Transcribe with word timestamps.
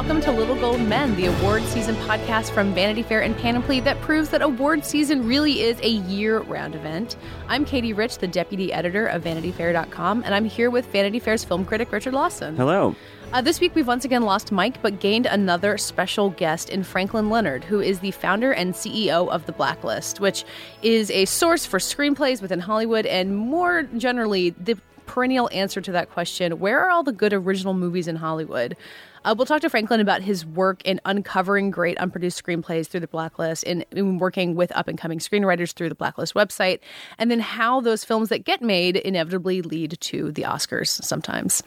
Welcome 0.00 0.18
to 0.18 0.32
Little 0.32 0.56
Gold 0.56 0.80
Men, 0.80 1.14
the 1.16 1.26
award 1.26 1.62
season 1.64 1.94
podcast 2.06 2.52
from 2.52 2.72
Vanity 2.72 3.02
Fair 3.02 3.20
and 3.20 3.36
Panoply 3.36 3.80
that 3.80 4.00
proves 4.00 4.30
that 4.30 4.40
award 4.40 4.82
season 4.82 5.26
really 5.26 5.60
is 5.60 5.78
a 5.82 5.90
year 5.90 6.38
round 6.38 6.74
event. 6.74 7.16
I'm 7.48 7.66
Katie 7.66 7.92
Rich, 7.92 8.16
the 8.16 8.26
deputy 8.26 8.72
editor 8.72 9.06
of 9.06 9.22
VanityFair.com, 9.22 10.22
and 10.24 10.34
I'm 10.34 10.46
here 10.46 10.70
with 10.70 10.86
Vanity 10.86 11.18
Fair's 11.18 11.44
film 11.44 11.66
critic 11.66 11.92
Richard 11.92 12.14
Lawson. 12.14 12.56
Hello. 12.56 12.96
Uh, 13.34 13.42
this 13.42 13.60
week, 13.60 13.74
we've 13.74 13.86
once 13.86 14.06
again 14.06 14.22
lost 14.22 14.50
Mike, 14.50 14.80
but 14.80 15.00
gained 15.00 15.26
another 15.26 15.76
special 15.76 16.30
guest 16.30 16.70
in 16.70 16.82
Franklin 16.82 17.28
Leonard, 17.28 17.62
who 17.62 17.78
is 17.78 17.98
the 17.98 18.12
founder 18.12 18.52
and 18.52 18.72
CEO 18.72 19.28
of 19.28 19.44
The 19.44 19.52
Blacklist, 19.52 20.18
which 20.18 20.46
is 20.80 21.10
a 21.10 21.26
source 21.26 21.66
for 21.66 21.78
screenplays 21.78 22.40
within 22.40 22.60
Hollywood 22.60 23.04
and 23.04 23.36
more 23.36 23.82
generally, 23.82 24.48
the 24.48 24.78
perennial 25.04 25.50
answer 25.52 25.80
to 25.80 25.90
that 25.90 26.08
question 26.08 26.60
where 26.60 26.78
are 26.78 26.88
all 26.88 27.02
the 27.02 27.12
good 27.12 27.32
original 27.32 27.74
movies 27.74 28.06
in 28.08 28.16
Hollywood? 28.16 28.76
Uh, 29.22 29.34
we'll 29.36 29.44
talk 29.44 29.60
to 29.60 29.68
Franklin 29.68 30.00
about 30.00 30.22
his 30.22 30.46
work 30.46 30.80
in 30.84 30.98
uncovering 31.04 31.70
great 31.70 31.98
unproduced 31.98 32.42
screenplays 32.42 32.86
through 32.86 33.00
the 33.00 33.06
Blacklist 33.06 33.64
and 33.66 33.84
in 33.90 34.18
working 34.18 34.54
with 34.54 34.74
up 34.74 34.88
and 34.88 34.96
coming 34.96 35.18
screenwriters 35.18 35.74
through 35.74 35.90
the 35.90 35.94
Blacklist 35.94 36.32
website, 36.32 36.80
and 37.18 37.30
then 37.30 37.38
how 37.38 37.82
those 37.82 38.02
films 38.02 38.30
that 38.30 38.44
get 38.44 38.62
made 38.62 38.96
inevitably 38.96 39.60
lead 39.60 39.98
to 40.00 40.32
the 40.32 40.42
Oscars 40.42 40.88
sometimes. 41.04 41.62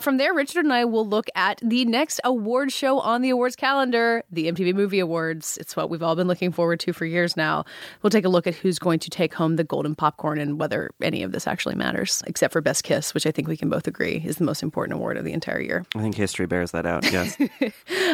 From 0.00 0.18
there, 0.18 0.34
Richard 0.34 0.64
and 0.64 0.72
I 0.72 0.84
will 0.84 1.06
look 1.06 1.28
at 1.34 1.60
the 1.62 1.86
next 1.86 2.20
award 2.24 2.72
show 2.72 3.00
on 3.00 3.22
the 3.22 3.30
awards 3.30 3.56
calendar, 3.56 4.22
the 4.30 4.52
MTV 4.52 4.74
Movie 4.74 5.00
Awards. 5.00 5.56
It's 5.58 5.74
what 5.74 5.88
we've 5.88 6.02
all 6.02 6.14
been 6.14 6.28
looking 6.28 6.52
forward 6.52 6.78
to 6.80 6.92
for 6.92 7.06
years 7.06 7.38
now. 7.38 7.64
We'll 8.02 8.10
take 8.10 8.26
a 8.26 8.28
look 8.28 8.46
at 8.46 8.54
who's 8.54 8.78
going 8.78 8.98
to 8.98 9.10
take 9.10 9.32
home 9.32 9.56
the 9.56 9.64
golden 9.64 9.94
popcorn 9.94 10.38
and 10.38 10.60
whether 10.60 10.90
any 11.00 11.22
of 11.22 11.32
this 11.32 11.46
actually 11.46 11.74
matters, 11.74 12.22
except 12.26 12.52
for 12.52 12.60
Best 12.60 12.84
Kiss, 12.84 13.14
which 13.14 13.26
I 13.26 13.30
think 13.30 13.48
we 13.48 13.56
can 13.56 13.70
both 13.70 13.86
agree 13.86 14.22
is 14.26 14.36
the 14.36 14.44
most 14.44 14.62
important 14.62 14.96
award 14.96 15.16
of 15.16 15.24
the 15.24 15.32
entire 15.32 15.60
year. 15.60 15.86
I 15.94 16.00
think 16.00 16.14
history 16.14 16.46
bears 16.46 16.72
that 16.72 16.84
out. 16.84 16.97
Yes. 17.04 17.36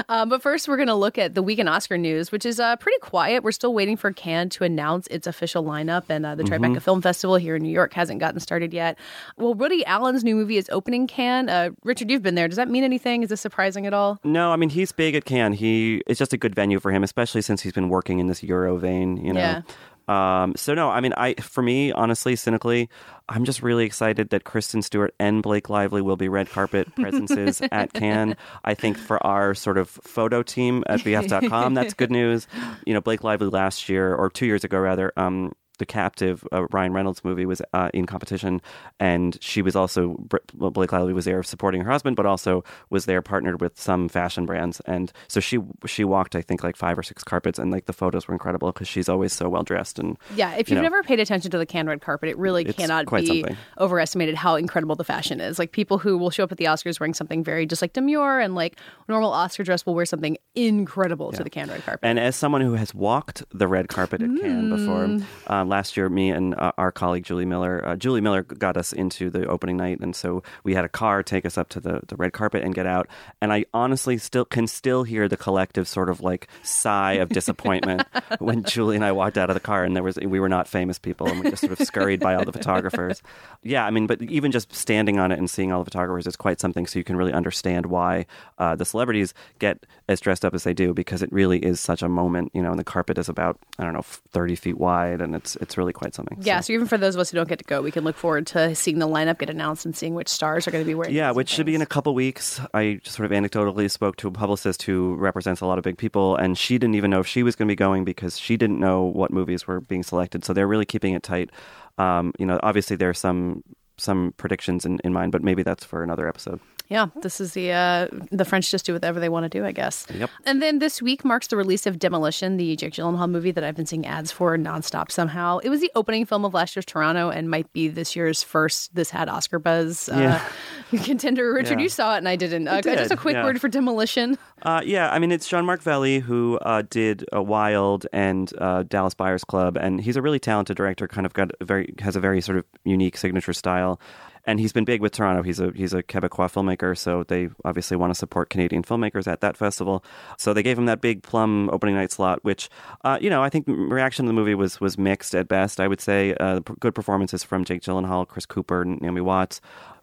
Um, 0.09 0.29
but 0.31 0.43
first, 0.43 0.69
we're 0.69 0.77
going 0.77 0.89
to 0.89 0.95
look 0.95 1.19
at 1.19 1.35
the 1.35 1.43
weekend 1.43 1.69
Oscar 1.69 1.99
news, 1.99 2.33
which 2.33 2.47
is 2.47 2.61
uh, 2.61 2.77
pretty 2.77 2.99
quiet. 3.01 3.43
We're 3.43 3.53
still 3.53 3.75
waiting 3.75 3.97
for 3.97 4.13
Cannes 4.13 4.51
to 4.51 4.65
announce 4.65 5.07
its 5.09 5.27
official 5.27 5.65
lineup, 5.65 6.05
and 6.09 6.25
uh, 6.25 6.35
the 6.35 6.45
Tribeca 6.45 6.81
Film 6.83 7.03
Festival 7.03 7.37
here 7.37 7.57
in 7.57 7.63
New 7.63 7.73
York 7.73 7.93
hasn't 7.95 8.21
gotten 8.21 8.41
started 8.41 8.73
yet. 8.73 8.99
Well, 9.37 9.55
Woody 9.55 9.85
Allen's 9.87 10.25
new 10.25 10.37
movie 10.37 10.57
is 10.57 10.69
opening 10.71 11.07
Cannes. 11.07 11.49
Uh, 11.49 11.71
Richard, 11.85 12.11
you've 12.11 12.23
been 12.23 12.35
there. 12.35 12.49
Does 12.49 12.57
that 12.57 12.69
mean 12.69 12.85
anything? 12.85 13.23
Is 13.23 13.31
this 13.31 13.41
surprising 13.41 13.87
at 13.87 13.95
all? 13.95 14.19
no, 14.25 14.53
I 14.53 14.57
mean 14.57 14.71
he's 14.71 14.93
big 14.93 15.15
at 15.15 15.25
Cannes. 15.25 15.55
He 15.55 16.03
it's 16.07 16.19
just 16.19 16.33
a 16.33 16.37
good 16.37 16.55
venue 16.55 16.81
for 16.81 16.91
him, 16.93 17.03
especially 17.03 17.43
since 17.43 17.63
he's 17.63 17.73
been 17.73 17.89
working 17.89 18.19
in 18.19 18.27
this 18.27 18.43
Euro 18.43 18.77
vein. 18.77 19.17
You 19.17 19.33
know. 19.33 19.41
Yeah. 19.41 19.63
Um, 20.09 20.55
so 20.57 20.75
no, 20.75 20.91
I 20.91 21.01
mean, 21.01 21.15
I 21.17 21.35
for 21.35 21.63
me, 21.63 21.93
honestly, 21.93 22.37
cynically, 22.37 22.89
I'm 23.29 23.45
just 23.45 23.63
really 23.63 23.87
excited 23.87 24.31
that 24.31 24.45
Kristen 24.45 24.83
Stewart 24.83 25.15
and 25.19 25.43
Blake 25.43 25.71
Lively 25.71 26.03
will 26.03 26.17
be 26.17 26.29
red 26.29 26.51
carpet 26.51 26.95
presences 26.95 27.63
at 27.73 27.93
Cannes. 27.93 28.37
I 28.65 28.75
think 28.75 28.99
for 28.99 29.25
our 29.27 29.55
sort 29.55 29.79
of 29.79 29.89
photo 29.89 30.43
team 30.43 30.85
at 30.87 31.01
VF.com, 31.01 31.75
that's 31.75 31.95
good 31.95 32.11
news. 32.11 32.47
You 32.85 32.95
know, 32.95 33.01
Blake 33.01 33.25
Lively 33.25 33.49
last 33.49 33.89
year 33.89 34.15
or 34.15 34.29
two 34.29 34.47
years 34.47 34.65
ago, 34.65 34.79
rather, 34.79 35.13
um, 35.17 35.53
the 35.79 35.87
captive 35.87 36.47
uh, 36.53 36.67
Ryan 36.69 36.93
Reynolds 36.93 37.25
movie 37.25 37.47
was 37.47 37.61
uh, 37.73 37.91
in 37.93 38.07
competition, 38.07 38.61
and 39.01 39.37
she 39.43 39.63
was 39.63 39.75
also 39.75 40.17
Blake 40.53 40.93
Lively 40.93 41.13
was 41.13 41.25
there 41.25 41.43
supporting 41.43 41.81
her 41.83 41.91
husband, 41.91 42.17
but 42.17 42.27
also 42.27 42.63
was 42.91 43.07
there 43.07 43.23
partnered 43.23 43.61
with 43.61 43.81
some 43.81 44.09
fashion 44.09 44.47
brands, 44.47 44.81
and 44.87 45.13
so 45.29 45.41
she 45.41 45.59
she 45.87 46.05
walked 46.05 46.37
I 46.37 46.43
think 46.43 46.63
like 46.63 46.77
five 46.77 46.99
or 46.99 47.03
six 47.03 47.25
carpets, 47.25 47.59
and 47.59 47.71
like 47.71 47.87
the 47.87 47.93
photos 47.93 48.29
were 48.29 48.35
incredible 48.35 48.73
because 48.73 48.89
she's 48.89 49.09
always 49.09 49.33
so 49.33 49.49
well 49.49 49.63
dressed 49.63 49.99
and 49.99 50.17
Yeah, 50.35 50.55
if 50.55 50.69
you 50.71 50.75
you've 50.77 50.83
know. 50.83 50.91
never 50.91 51.03
paid 51.03 51.21
attention 51.21 51.51
to 51.51 51.59
the 51.59 51.67
Cannes 51.67 51.89
red 51.89 52.01
carpet, 52.01 52.29
it 52.29 52.39
really 52.39 52.65
cannot 52.65 53.11
be 53.11 53.27
something. 53.27 53.57
overestimated 53.79 54.35
how 54.37 54.55
incredible 54.57 54.95
the 54.97 55.05
fashion 55.05 55.41
is. 55.41 55.59
Like 55.59 55.73
people 55.73 55.99
who 55.99 56.17
will 56.19 56.31
show 56.31 56.45
up 56.45 56.53
at 56.53 56.59
the 56.59 56.65
Oscars 56.67 57.01
wearing 57.01 57.15
something 57.15 57.43
very 57.45 57.67
just 57.67 57.83
like 57.83 57.93
demure 57.93 58.39
and 58.41 58.55
like 58.55 58.79
normal 59.09 59.33
Oscar 59.33 59.65
dress 59.65 59.85
will 59.87 59.95
wear 59.95 60.07
something 60.07 60.37
incredible 60.55 61.33
to 61.33 61.43
the 61.43 61.51
Cannes 61.51 61.71
red 61.71 61.85
carpet. 61.85 62.01
And 62.03 62.19
as 62.19 62.37
someone 62.37 62.61
who 62.61 62.75
has 62.75 62.95
walked 62.95 63.43
the 63.53 63.67
red 63.69 63.89
carpet 63.89 64.23
at 64.23 64.31
Cannes 64.41 64.71
before, 64.71 65.64
uh, 65.65 65.67
last 65.67 65.97
year, 65.97 66.09
me 66.09 66.31
and 66.31 66.55
uh, 66.55 66.73
our 66.79 66.93
colleague 66.93 67.25
Julie 67.25 67.45
Miller, 67.45 67.85
uh, 67.85 67.97
Julie 67.97 68.21
Miller 68.21 68.43
got 68.43 68.77
us 68.77 68.93
into 68.93 69.31
the 69.31 69.47
opening 69.47 69.77
night, 69.77 70.01
and 70.01 70.15
so 70.15 70.43
we 70.63 70.75
had 70.75 70.85
a 70.85 70.89
car 70.89 71.23
take 71.23 71.45
us 71.45 71.59
up 71.59 71.69
to 71.71 71.81
the, 71.81 72.01
the 72.07 72.17
red 72.17 72.33
carpet 72.33 72.63
and 72.63 72.75
get 72.75 72.87
out. 72.87 73.09
And 73.41 73.53
I 73.53 73.65
honestly 73.75 74.19
still 74.19 74.45
can 74.45 74.67
still 74.67 75.03
hear 75.03 75.29
the 75.29 75.37
collective 75.37 75.89
sort 75.89 76.09
of 76.09 76.21
like 76.21 76.49
sigh 76.63 77.15
of 77.15 77.31
disappointment 77.31 78.07
when 78.39 78.63
Julie 78.63 78.97
and 78.97 79.05
I 79.05 79.13
walked 79.13 79.39
out 79.39 79.51
of 79.51 79.55
the 79.55 79.61
car, 79.61 79.85
and 79.85 79.97
there 79.97 80.03
was 80.03 80.17
we 80.17 80.41
were 80.41 80.49
not 80.49 80.69
famous 80.69 80.99
people, 80.99 81.27
and 81.27 81.43
we 81.43 81.51
just 81.51 81.63
sort 81.63 81.79
of 81.79 81.87
scurried 81.87 82.21
by 82.21 82.35
all 82.35 82.45
the 82.45 82.53
photographers. 82.53 83.23
Yeah, 83.67 83.87
I 83.87 83.91
mean, 83.91 84.07
but 84.07 84.21
even 84.21 84.53
just 84.53 84.75
standing 84.75 85.19
on 85.19 85.33
it 85.33 85.39
and 85.39 85.49
seeing 85.49 85.73
all 85.73 85.83
the 85.83 85.87
photographers 85.87 86.27
is 86.27 86.37
quite 86.37 86.61
something. 86.61 86.87
So 86.87 86.99
you 86.99 87.05
can 87.05 87.17
really 87.17 87.33
understand 87.33 87.87
why 87.87 88.27
uh, 88.59 88.77
the 88.77 88.85
celebrities 88.85 89.33
get 89.59 89.87
as 90.07 90.21
dressed 90.21 90.45
up 90.45 90.53
as 90.53 90.65
they 90.65 90.75
do 90.75 90.93
because 90.93 91.23
it 91.23 91.33
really 91.33 91.61
is 91.61 91.81
such 91.81 92.03
a 92.03 92.09
moment. 92.09 92.51
You 92.53 92.61
know, 92.61 92.71
and 92.71 92.79
the 92.79 92.85
carpet 92.85 93.17
is 93.17 93.29
about 93.29 93.59
I 93.79 93.85
don't 93.85 93.95
know 93.95 94.03
thirty 94.03 94.55
feet 94.55 94.77
wide, 94.77 95.23
and 95.23 95.35
it's 95.35 95.54
it's 95.57 95.77
really 95.77 95.93
quite 95.93 96.15
something. 96.15 96.39
yeah, 96.41 96.61
so 96.61 96.73
even 96.73 96.87
for 96.87 96.99
those 96.99 97.15
of 97.15 97.21
us 97.21 97.31
who 97.31 97.37
don't 97.37 97.49
get 97.49 97.59
to 97.59 97.65
go, 97.65 97.83
we 97.83 97.91
can 97.91 98.05
look 98.05 98.17
forward 98.17 98.47
to 98.49 98.75
seeing 98.75 98.99
the 98.99 99.09
lineup 99.09 99.39
get 99.39 99.51
announced 99.51 99.85
and 99.85 99.97
seeing 99.97 100.15
which 100.15 100.29
stars 100.29 100.67
are 100.67 100.71
going 100.71 100.85
to 100.85 100.87
be 100.89 100.95
wearing. 100.95 101.15
Yeah, 101.15 101.31
which 101.31 101.49
should 101.49 101.67
be 101.67 101.75
in 101.75 101.83
a 101.83 101.87
couple 101.87 102.15
weeks. 102.15 102.61
I 102.73 103.01
just 103.03 103.17
sort 103.17 103.31
of 103.31 103.37
anecdotally 103.37 103.91
spoke 103.91 104.17
to 104.17 104.29
a 104.29 104.31
publicist 104.31 104.83
who 104.83 105.15
represents 105.17 105.61
a 105.61 105.67
lot 105.67 105.79
of 105.79 105.85
big 105.85 105.99
people, 105.99 106.37
and 106.37 106.57
she 106.57 106.79
didn't 106.79 106.95
even 106.95 107.11
know 107.11 107.21
if 107.21 107.27
she 107.27 107.43
was 107.43 107.57
going 107.57 107.69
to 107.69 107.73
be 107.73 107.77
going 107.77 108.05
because 108.05 108.39
she 108.39 108.57
didn't 108.57 108.81
know 108.81 109.03
what 109.03 109.31
movies 109.33 109.67
were 109.67 109.81
being 109.81 110.03
selected. 110.03 110.45
So 110.45 110.53
they're 110.53 110.69
really 110.69 110.87
keeping 110.87 111.15
it 111.15 111.23
tight. 111.23 111.51
Um, 111.99 112.33
you 112.39 112.47
know, 112.47 112.59
obviously 112.63 112.97
there 112.97 113.11
are 113.11 113.15
some 113.15 113.63
some 113.97 114.35
predictions 114.37 114.85
in, 114.85 114.99
in 115.05 115.13
mind, 115.13 115.33
but 115.33 115.43
maybe 115.43 115.63
that's 115.63 115.85
for 115.85 116.03
another 116.03 116.29
episode. 116.29 116.61
Yeah, 116.89 117.07
this 117.23 117.41
is 117.41 117.55
the 117.55 117.73
uh, 117.73 118.09
the 118.31 118.45
French 118.45 118.71
just 118.71 118.85
do 118.85 118.93
whatever 118.93 119.19
they 119.19 119.31
want 119.31 119.45
to 119.45 119.49
do, 119.49 119.65
I 119.65 119.73
guess. 119.73 120.07
Yep. 120.15 120.29
And 120.45 120.61
then 120.61 120.81
this 120.81 121.01
week 121.01 121.25
marks 121.25 121.47
the 121.47 121.57
release 121.57 121.87
of 121.87 121.99
Demolition, 121.99 122.59
the 122.59 122.77
Jake 122.77 122.93
Gyllenhaal 122.93 123.31
movie 123.31 123.53
that 123.53 123.65
I've 123.65 123.75
been 123.75 123.87
seeing 123.87 124.07
ads 124.07 124.31
for 124.31 124.57
nonstop 124.59 125.11
somehow. 125.11 125.59
It 125.59 125.71
was 125.71 125.81
the 125.81 125.91
opening 125.95 126.27
film 126.27 126.45
of 126.45 126.53
last 126.53 126.77
year's 126.77 126.85
Toronto 126.85 127.31
and 127.31 127.49
might 127.49 127.73
be 127.73 127.89
this 127.89 128.15
year's 128.15 128.43
first. 128.43 128.95
This 128.95 129.09
had 129.09 129.31
Oscar 129.31 129.59
buzz. 129.59 130.11
Yeah. 130.13 130.47
Uh, 130.93 130.99
contender 131.05 131.53
Richard, 131.55 131.79
Yeah. 131.79 131.85
you 131.85 131.89
saw 131.89 132.15
it 132.15 132.19
and 132.19 132.29
I 132.29 132.37
didn't. 132.37 132.69
Uh, 132.69 132.83
just 132.83 133.11
a 133.11 133.17
quick 133.17 133.35
yeah. 133.35 133.45
word 133.45 133.61
for 133.61 133.69
Demolition. 133.69 134.37
Uh, 134.63 134.83
yeah, 134.85 135.11
I 135.11 135.19
mean 135.19 135.33
it's 135.33 135.49
Jean 135.49 135.65
Marc 135.65 135.83
Vallée 135.83 136.21
who 136.21 136.59
uh, 136.59 136.83
did 136.89 137.25
uh, 137.35 137.43
Wild 137.43 138.07
and 138.13 138.53
uh, 138.59 138.83
Dallas 138.85 139.15
Buyers 139.15 139.43
Club, 139.45 139.77
and 139.77 140.01
he's 140.01 140.17
a 140.17 140.23
really 140.23 140.39
talented 140.39 140.77
director. 140.77 141.09
Kind 141.09 141.27
of 141.27 141.33
got 141.33 141.51
a 141.61 141.65
very 141.65 141.95
has 142.01 142.15
a 142.15 142.21
very 142.21 142.41
sort 142.41 142.59
of 142.59 142.65
unique 142.85 143.17
signature 143.17 143.53
style, 143.53 143.99
and 144.47 144.61
he's 144.61 144.73
been 144.73 144.85
big 144.85 145.01
with 145.01 145.13
Toronto. 145.13 145.43
He's 145.43 145.61
a 145.61 145.73
he's 145.75 145.93
a 145.93 146.03
Quebecois 146.03 146.53
filmmaker, 146.53 146.97
so 146.97 147.25
they 147.25 147.49
obviously 147.65 147.97
want 147.97 148.11
to 148.11 148.15
support 148.15 148.51
Canadian 148.51 148.83
filmmakers 148.83 149.27
at 149.27 149.41
that 149.41 149.57
festival. 149.57 150.05
So 150.39 150.53
they 150.53 150.63
gave 150.63 150.79
him 150.79 150.87
that 150.87 151.01
big 151.01 151.23
plum 151.23 151.71
opening 151.73 151.95
night 151.95 152.13
slot, 152.13 152.41
which 152.43 152.69
uh, 153.05 153.19
you 153.21 153.31
know 153.31 153.43
I 153.43 153.49
think 153.49 153.67
reaction 153.69 154.25
to 154.25 154.29
the 154.29 154.35
movie 154.35 154.55
was 154.55 154.81
was 154.81 154.99
mixed 154.99 155.35
at 155.35 155.49
best. 155.49 155.81
I 155.81 155.89
would 155.89 156.01
say 156.01 156.35
uh, 156.41 156.61
good 156.81 156.95
performances 156.95 157.43
from 157.43 157.65
Jake 157.65 157.83
Gyllenhaal, 157.83 158.27
Chris 158.27 158.47
Cooper, 158.47 158.83
and 158.83 159.01
Naomi 159.01 159.21
Watts 159.21 159.61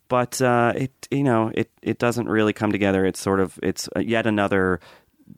but 0.07 0.41
uh, 0.41 0.73
it 0.75 1.07
you 1.09 1.23
know 1.23 1.53
it 1.55 1.71
it 1.81 1.97
doesn't 1.97 2.27
really 2.27 2.51
come 2.51 2.73
together. 2.73 3.05
It's 3.05 3.19
sort 3.19 3.39
of 3.39 3.57
it's 3.63 3.87
yet 3.97 4.27
another 4.27 4.81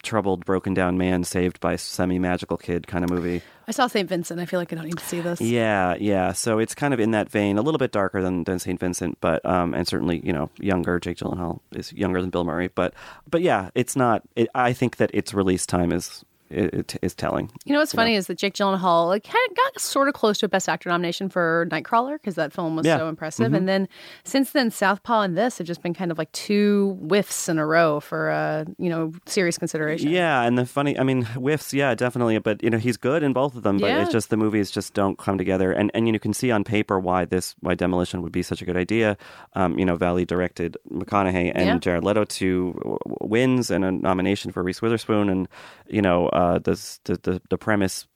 troubled, 0.04 0.46
broken 0.46 0.74
down 0.74 0.98
man 0.98 1.24
saved 1.24 1.60
by 1.60 1.76
semi 1.76 2.20
magical 2.20 2.58
kid 2.58 2.88
kind 2.88 3.04
of 3.04 3.10
movie. 3.10 3.42
I 3.68 3.72
saw 3.72 3.88
St. 3.88 4.10
Vincent. 4.10 4.40
I 4.40 4.46
feel 4.46 4.60
like 4.60 4.74
I 4.74 4.76
don't 4.76 4.86
need 4.86 4.98
to 4.98 5.06
see 5.06 5.22
this. 5.22 5.40
Yeah, 5.40 5.96
yeah. 6.00 6.34
So 6.34 6.60
it's 6.60 6.76
kind 6.76 6.94
of 6.94 7.00
in 7.00 7.12
that 7.12 7.30
vein, 7.30 7.58
a 7.58 7.62
little 7.62 7.78
bit 7.78 7.92
darker 7.92 8.22
than, 8.22 8.44
than 8.44 8.60
Saint 8.60 8.80
Vincent, 8.80 9.18
but 9.22 9.46
um, 9.46 9.74
and 9.74 9.88
certainly 9.88 10.22
you 10.26 10.34
know 10.34 10.50
younger. 10.60 11.00
Jake 11.00 11.18
Gyllenhaal 11.18 11.60
is 11.72 11.94
younger 11.94 12.22
than 12.22 12.30
Bill 12.30 12.44
Murray, 12.44 12.68
but 12.68 12.94
but 13.30 13.42
yeah, 13.42 13.70
it's 13.76 13.96
not. 13.96 14.24
It, 14.36 14.50
I 14.54 14.74
think 14.74 14.98
that 14.98 15.12
its 15.14 15.34
release 15.34 15.66
time 15.66 15.92
is 15.92 16.26
it, 16.54 16.74
it 16.74 16.96
is 17.02 17.14
telling. 17.16 17.52
You 17.66 17.74
know 17.74 17.80
what's 17.80 17.94
funny 17.94 18.16
is 18.16 18.28
that 18.28 18.38
Jake 18.38 18.54
Gyllenhaal 18.54 19.08
like 19.08 19.24
got 19.26 19.80
sort 19.80 20.08
of 20.08 20.14
close 20.14 20.38
to 20.40 20.46
a 20.46 20.50
Best 20.50 20.70
Actor 20.70 20.90
nomination 20.90 21.30
for 21.30 21.68
Nightcrawler 21.72 22.14
because 22.14 22.36
that 22.36 22.54
film 22.54 22.76
was 22.76 22.86
Yeah. 22.86 22.98
so 22.98 23.08
impressive, 23.10 23.54
and 23.54 23.68
then 23.68 23.88
since 24.24 24.52
then 24.52 24.72
Southpaw 24.72 25.22
and 25.22 25.38
this 25.38 25.58
have 25.58 25.68
just 25.68 25.82
been 25.82 25.94
kind 25.94 26.12
of 26.12 26.18
like 26.18 26.32
two 26.32 26.98
whiffs 27.02 27.50
in 27.50 27.58
a 27.60 27.66
row 27.66 28.00
for 28.00 28.30
uh, 28.32 28.66
you 28.78 28.90
know 28.90 29.12
serious 29.26 29.58
consideration. 29.58 30.10
Yeah, 30.10 30.42
and 30.44 30.58
the 30.58 30.66
funny, 30.66 30.98
I 31.00 31.04
mean, 31.04 31.24
whiffs, 31.36 31.74
yeah, 31.74 31.96
definitely, 31.96 32.38
but 32.40 32.62
you 32.64 32.70
know, 32.70 32.78
he's 32.78 32.98
good 32.98 33.24
in 33.24 33.34
both 33.34 33.56
of 33.56 33.64
them, 33.64 33.78
but 33.78 33.88
Yeah. 33.88 34.02
it's 34.02 34.12
just 34.12 34.30
the 34.30 34.38
movies 34.38 34.70
just 34.72 34.94
don't 34.94 35.18
come 35.18 35.38
together, 35.38 35.72
and 35.72 35.90
and 35.94 36.08
you 36.08 36.12
know, 36.12 36.16
you 36.16 36.20
can 36.20 36.34
see 36.34 36.52
on 36.52 36.64
paper 36.64 37.00
why 37.00 37.26
this, 37.26 37.56
why 37.62 37.74
Demolition 37.76 38.22
would 38.22 38.32
be 38.32 38.44
such 38.44 38.62
a 38.62 38.66
good 38.66 38.78
idea. 38.78 39.18
Um, 39.54 39.78
you 39.80 39.86
know, 39.86 39.98
Vallée 39.98 40.28
directed 40.28 40.78
McConaughey 40.92 41.52
and 41.56 41.66
Yeah. 41.66 41.78
Jared 41.80 42.04
Leto 42.04 42.24
to 42.26 42.98
wins 43.22 43.70
and 43.72 43.84
a 43.86 43.92
nomination 43.92 44.52
for 44.52 44.62
Reese 44.64 44.82
Witherspoon, 44.82 45.30
and 45.30 45.48
you 45.88 46.02
know, 46.02 46.28
uh, 46.30 46.43
this, 46.64 47.00
the 47.06 47.16
the 47.24 47.42
the 47.50 47.58
premise 47.58 48.08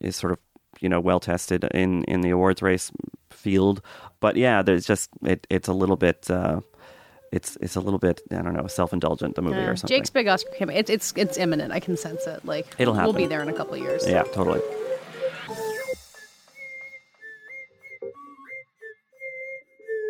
is 0.00 0.16
sort 0.16 0.32
of 0.32 0.38
you 0.80 0.88
know 0.88 1.00
well 1.00 1.20
tested 1.20 1.64
in 1.74 2.04
in 2.04 2.20
the 2.20 2.30
awards 2.30 2.62
race 2.62 2.90
field, 3.30 3.80
but 4.20 4.36
yeah, 4.36 4.62
there's 4.62 4.86
just 4.86 5.10
it, 5.22 5.46
it's 5.50 5.68
a 5.68 5.72
little 5.72 5.96
bit. 5.96 6.30
Uh, 6.30 6.60
it's 7.32 7.56
it's 7.60 7.76
a 7.76 7.80
little 7.80 7.98
bit 7.98 8.20
I 8.30 8.36
don't 8.42 8.54
know 8.54 8.66
self 8.68 8.92
indulgent 8.92 9.34
the 9.34 9.42
movie 9.42 9.56
Yeah. 9.56 9.70
or 9.70 9.76
something. 9.76 9.96
Jake's 9.96 10.10
big 10.10 10.28
Oscar 10.28 10.50
campaign. 10.58 10.76
It's 10.78 10.90
it's 10.90 11.12
it's 11.16 11.36
imminent. 11.38 11.72
I 11.72 11.80
can 11.80 11.96
sense 11.96 12.26
it. 12.26 12.44
Like 12.44 12.66
It'll 12.78 12.94
happen. 12.94 13.12
We'll 13.12 13.22
be 13.22 13.26
there 13.26 13.42
in 13.42 13.48
a 13.48 13.52
couple 13.52 13.74
of 13.74 13.80
years. 13.80 14.06
yeah, 14.06 14.22
totally. 14.22 14.60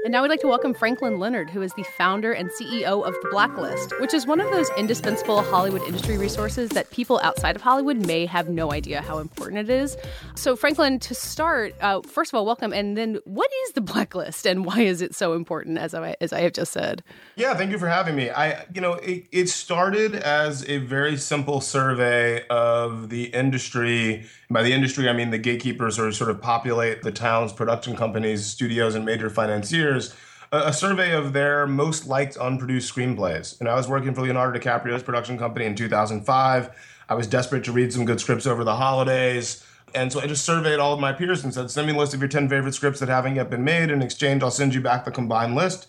And 0.04 0.12
now 0.12 0.22
we'd 0.22 0.28
like 0.28 0.40
to 0.40 0.46
welcome 0.46 0.72
Franklin 0.72 1.18
Leonard, 1.18 1.50
who 1.50 1.62
is 1.62 1.72
the 1.72 1.82
founder 1.82 2.32
and 2.32 2.48
CEO 2.50 3.04
of 3.04 3.12
The 3.22 3.28
Blacklist, 3.32 3.92
which 4.00 4.14
is 4.14 4.24
one 4.24 4.40
of 4.40 4.48
those 4.52 4.70
indispensable 4.76 5.42
Hollywood 5.42 5.82
industry 5.82 6.16
resources 6.16 6.70
that 6.70 6.90
people 6.90 7.18
outside 7.24 7.56
of 7.56 7.62
Hollywood 7.62 8.06
may 8.06 8.24
have 8.24 8.48
no 8.48 8.72
idea 8.72 9.02
how 9.02 9.18
important 9.18 9.68
it 9.68 9.70
is. 9.70 9.96
So, 10.36 10.54
Franklin, 10.54 11.00
to 11.00 11.14
start, 11.14 11.74
uh, 11.80 12.02
first 12.02 12.30
of 12.30 12.36
all, 12.36 12.46
welcome. 12.46 12.72
And 12.72 12.96
then, 12.96 13.18
what 13.24 13.50
is 13.64 13.72
The 13.72 13.80
Blacklist 13.80 14.46
and 14.46 14.64
why 14.64 14.80
is 14.82 15.02
it 15.02 15.12
so 15.12 15.32
important, 15.32 15.78
as 15.78 15.92
I, 15.92 16.14
as 16.20 16.32
I 16.32 16.40
have 16.40 16.52
just 16.52 16.72
said? 16.72 17.02
Yeah, 17.34 17.54
thank 17.54 17.72
you 17.72 17.78
for 17.78 17.88
having 17.88 18.14
me. 18.14 18.30
I, 18.30 18.64
you 18.72 18.80
know, 18.80 18.94
it, 18.94 19.26
it 19.32 19.48
started 19.48 20.14
as 20.14 20.68
a 20.68 20.78
very 20.78 21.16
simple 21.16 21.60
survey 21.60 22.46
of 22.46 23.08
the 23.10 23.24
industry. 23.24 24.26
By 24.48 24.62
the 24.62 24.72
industry, 24.72 25.08
I 25.08 25.12
mean 25.12 25.30
the 25.30 25.38
gatekeepers 25.38 25.96
who 25.96 26.12
sort 26.12 26.30
of 26.30 26.40
populate 26.40 27.02
the 27.02 27.10
town's 27.10 27.52
production 27.52 27.96
companies, 27.96 28.46
studios, 28.46 28.94
and 28.94 29.04
major 29.04 29.28
financiers. 29.28 30.14
A, 30.52 30.68
a 30.68 30.72
survey 30.72 31.12
of 31.12 31.32
their 31.32 31.66
most 31.66 32.06
liked 32.06 32.36
unproduced 32.36 32.94
screenplays. 32.94 33.58
And 33.58 33.68
I 33.68 33.74
was 33.74 33.88
working 33.88 34.14
for 34.14 34.22
Leonardo 34.22 34.58
DiCaprio's 34.58 35.02
production 35.02 35.36
company 35.36 35.64
in 35.64 35.74
2005. 35.74 36.70
I 37.08 37.14
was 37.14 37.26
desperate 37.26 37.64
to 37.64 37.72
read 37.72 37.92
some 37.92 38.04
good 38.04 38.20
scripts 38.20 38.46
over 38.46 38.62
the 38.62 38.76
holidays. 38.76 39.64
And 39.94 40.12
so 40.12 40.20
I 40.20 40.26
just 40.26 40.44
surveyed 40.44 40.78
all 40.78 40.92
of 40.92 41.00
my 41.00 41.12
peers 41.12 41.42
and 41.42 41.52
said, 41.52 41.70
send 41.70 41.86
me 41.86 41.94
a 41.94 41.96
list 41.96 42.14
of 42.14 42.20
your 42.20 42.28
10 42.28 42.48
favorite 42.48 42.74
scripts 42.74 43.00
that 43.00 43.08
haven't 43.08 43.36
yet 43.36 43.50
been 43.50 43.64
made. 43.64 43.90
In 43.90 44.02
exchange, 44.02 44.42
I'll 44.42 44.50
send 44.50 44.74
you 44.74 44.80
back 44.80 45.04
the 45.04 45.10
combined 45.10 45.54
list. 45.54 45.88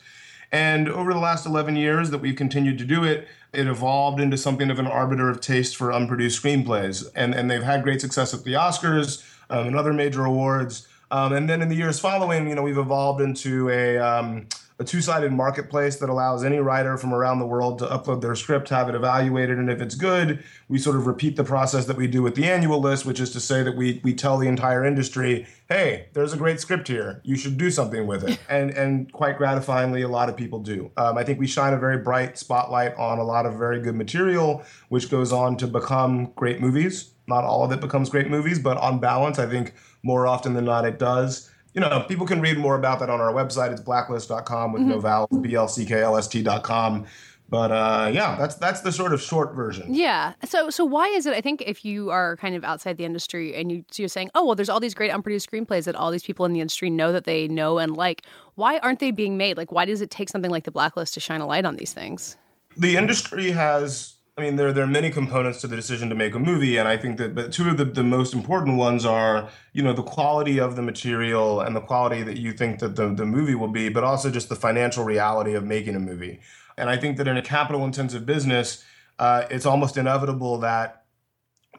And 0.52 0.88
over 0.88 1.14
the 1.14 1.20
last 1.20 1.46
11 1.46 1.76
years 1.76 2.10
that 2.12 2.20
we've 2.20 2.36
continued 2.36 2.78
to 2.80 2.86
do 2.86 3.04
it, 3.04 3.28
it 3.54 3.68
evolved 3.68 4.20
into 4.20 4.38
something 4.38 4.70
of 4.70 4.80
an 4.80 4.88
arbiter 4.88 5.30
of 5.30 5.42
taste 5.42 5.76
for 5.76 5.92
unproduced 5.92 6.42
screenplays. 6.42 7.10
And, 7.16 7.34
and 7.34 7.50
they've 7.50 7.64
had 7.64 7.84
great 7.84 8.02
success 8.02 8.34
at 8.34 8.44
the 8.44 8.54
Oscars 8.54 9.24
um, 9.50 9.68
and 9.68 9.76
other 9.76 9.94
major 9.94 10.26
awards. 10.26 10.88
Um, 11.12 11.34
and 11.34 11.50
then 11.50 11.62
in 11.62 11.70
the 11.70 11.76
years 11.76 12.00
following, 12.00 12.48
you 12.48 12.56
know, 12.56 12.62
we've 12.62 12.78
evolved 12.78 13.22
into 13.22 13.70
a, 13.70 13.98
um, 13.98 14.48
a 14.80 14.84
two-sided 14.84 15.32
marketplace 15.32 15.96
that 15.98 16.10
allows 16.10 16.44
any 16.44 16.60
writer 16.60 16.98
from 16.98 17.12
around 17.12 17.40
the 17.40 17.46
world 17.46 17.80
to 17.80 17.86
upload 17.86 18.22
their 18.22 18.36
script, 18.36 18.70
have 18.70 18.88
it 18.88 18.94
evaluated, 18.94 19.58
and 19.58 19.72
if 19.72 19.82
it's 19.82 19.96
good, 19.96 20.44
we 20.70 20.78
sort 20.78 20.96
of 20.96 21.08
repeat 21.08 21.36
the 21.36 21.44
process 21.44 21.86
that 21.86 21.98
we 21.98 22.06
do 22.06 22.22
with 22.22 22.36
the 22.36 22.46
annual 22.46 22.80
list, 22.80 23.06
which 23.06 23.20
is 23.20 23.32
to 23.32 23.40
say 23.40 23.64
that 23.64 23.76
we 23.76 24.00
we 24.04 24.14
tell 24.14 24.38
the 24.38 24.48
entire 24.48 24.86
industry, 24.86 25.48
"Hey, 25.68 26.10
there's 26.14 26.32
a 26.32 26.38
great 26.38 26.60
script 26.60 26.88
here. 26.88 27.22
You 27.24 27.36
should 27.36 27.58
do 27.58 27.72
something 27.72 28.06
with 28.06 28.24
it." 28.24 28.40
and 28.50 28.70
and 28.70 29.12
quite 29.12 29.40
gratifyingly, 29.40 30.06
a 30.06 30.08
lot 30.08 30.30
of 30.30 30.38
people 30.38 30.60
do. 30.60 30.92
Um, 30.96 31.18
I 31.18 31.24
think 31.24 31.40
we 31.40 31.48
shine 31.48 31.74
a 31.74 31.80
very 31.80 31.98
bright 31.98 32.38
spotlight 32.38 32.96
on 32.98 33.18
a 33.18 33.24
lot 33.24 33.48
of 33.48 33.56
very 33.56 33.82
good 33.82 33.96
material, 33.96 34.64
which 34.90 35.10
goes 35.10 35.34
on 35.34 35.58
to 35.58 35.68
become 35.68 36.32
great 36.36 36.62
movies. 36.62 37.14
Not 37.26 37.44
all 37.44 37.64
of 37.64 37.72
it 37.72 37.82
becomes 37.82 38.10
great 38.10 38.30
movies, 38.30 38.60
but 38.60 38.78
on 38.78 39.00
balance, 39.00 39.40
I 39.40 39.48
think 39.48 39.74
more 40.04 40.28
often 40.28 40.54
than 40.54 40.66
not 40.66 40.86
it 40.86 41.00
does 41.00 41.50
you 41.78 41.82
know, 41.82 42.00
people 42.08 42.26
can 42.26 42.42
read 42.42 42.58
more 42.58 42.76
about 42.76 43.00
that 43.02 43.10
on 43.12 43.22
our 43.22 43.32
website. 43.32 43.72
It's 43.72 43.82
blacklist.com 43.82 44.74
with 44.74 44.82
no 44.82 45.00
vowels, 45.00 45.30
B-L-C-K-L-S-T.com. 45.40 47.06
But 47.50 47.72
uh, 47.72 48.10
yeah, 48.12 48.36
that's 48.36 48.56
that's 48.56 48.82
the 48.82 48.92
sort 48.92 49.14
of 49.14 49.22
short 49.22 49.54
version. 49.54 49.94
Yeah. 49.94 50.34
So 50.44 50.72
so 50.72 50.84
why 50.84 51.08
is 51.10 51.28
it? 51.28 51.36
I 51.36 51.40
think 51.40 51.62
if 51.62 51.86
you 51.86 52.10
are 52.10 52.36
kind 52.38 52.56
of 52.56 52.64
outside 52.64 52.98
the 52.98 53.06
industry 53.06 53.54
and 53.54 53.72
you 53.72 53.86
so 53.92 54.02
you're 54.02 54.10
saying, 54.10 54.32
oh 54.34 54.44
well, 54.44 54.56
there's 54.56 54.70
all 54.70 54.80
these 54.80 54.96
great 54.96 55.12
unproduced 55.12 55.50
screenplays 55.50 55.84
that 55.84 55.96
all 55.96 56.10
these 56.10 56.24
people 56.24 56.46
in 56.46 56.52
the 56.52 56.62
industry 56.62 56.90
know 56.90 57.12
that 57.12 57.26
they 57.26 57.48
know 57.48 57.78
and 57.78 57.96
like. 57.96 58.24
Why 58.56 58.80
aren't 58.80 58.98
they 58.98 59.12
being 59.12 59.38
made? 59.38 59.56
Like, 59.56 59.72
why 59.72 59.86
does 59.86 60.02
it 60.02 60.10
take 60.10 60.30
something 60.30 60.50
like 60.50 60.64
the 60.64 60.72
Blacklist 60.72 61.14
to 61.14 61.20
shine 61.20 61.42
a 61.42 61.46
light 61.46 61.64
on 61.64 61.76
these 61.76 61.94
things? 61.94 62.38
The 62.76 62.98
industry 62.98 63.52
has 63.52 64.16
I 64.38 64.44
mean, 64.44 64.56
there, 64.56 64.72
there 64.72 64.84
are 64.84 64.88
many 64.88 65.10
components 65.10 65.62
to 65.62 65.68
the 65.68 65.76
decision 65.76 66.10
to 66.10 66.16
make 66.16 66.36
a 66.36 66.40
movie, 66.40 66.78
and 66.78 66.88
I 66.88 66.96
think 66.96 67.18
that 67.18 67.34
but 67.34 67.52
two 67.52 67.70
of 67.70 67.78
the, 67.78 67.86
the 67.86 68.04
most 68.04 68.36
important 68.36 68.78
ones 68.78 69.04
are, 69.04 69.50
you 69.74 69.82
know, 69.82 69.94
the 69.94 70.04
quality 70.04 70.60
of 70.60 70.76
the 70.76 70.84
material 70.84 71.62
and 71.62 71.76
the 71.76 71.82
quality 71.82 72.22
that 72.22 72.38
you 72.38 72.54
think 72.54 72.78
that 72.80 72.96
the, 72.96 73.12
the 73.12 73.26
movie 73.26 73.56
will 73.56 73.68
be, 73.68 73.90
but 73.90 74.04
also 74.04 74.30
just 74.30 74.48
the 74.48 74.56
financial 74.56 75.04
reality 75.04 75.56
of 75.56 75.64
making 75.64 75.96
a 75.96 76.00
movie. 76.00 76.40
And 76.78 76.88
I 76.88 76.98
think 76.98 77.18
that 77.18 77.28
in 77.28 77.36
a 77.36 77.42
capital 77.42 77.84
intensive 77.84 78.28
business, 78.28 78.86
uh, 79.18 79.46
it's 79.50 79.66
almost 79.66 79.98
inevitable 79.98 80.60
that 80.60 81.06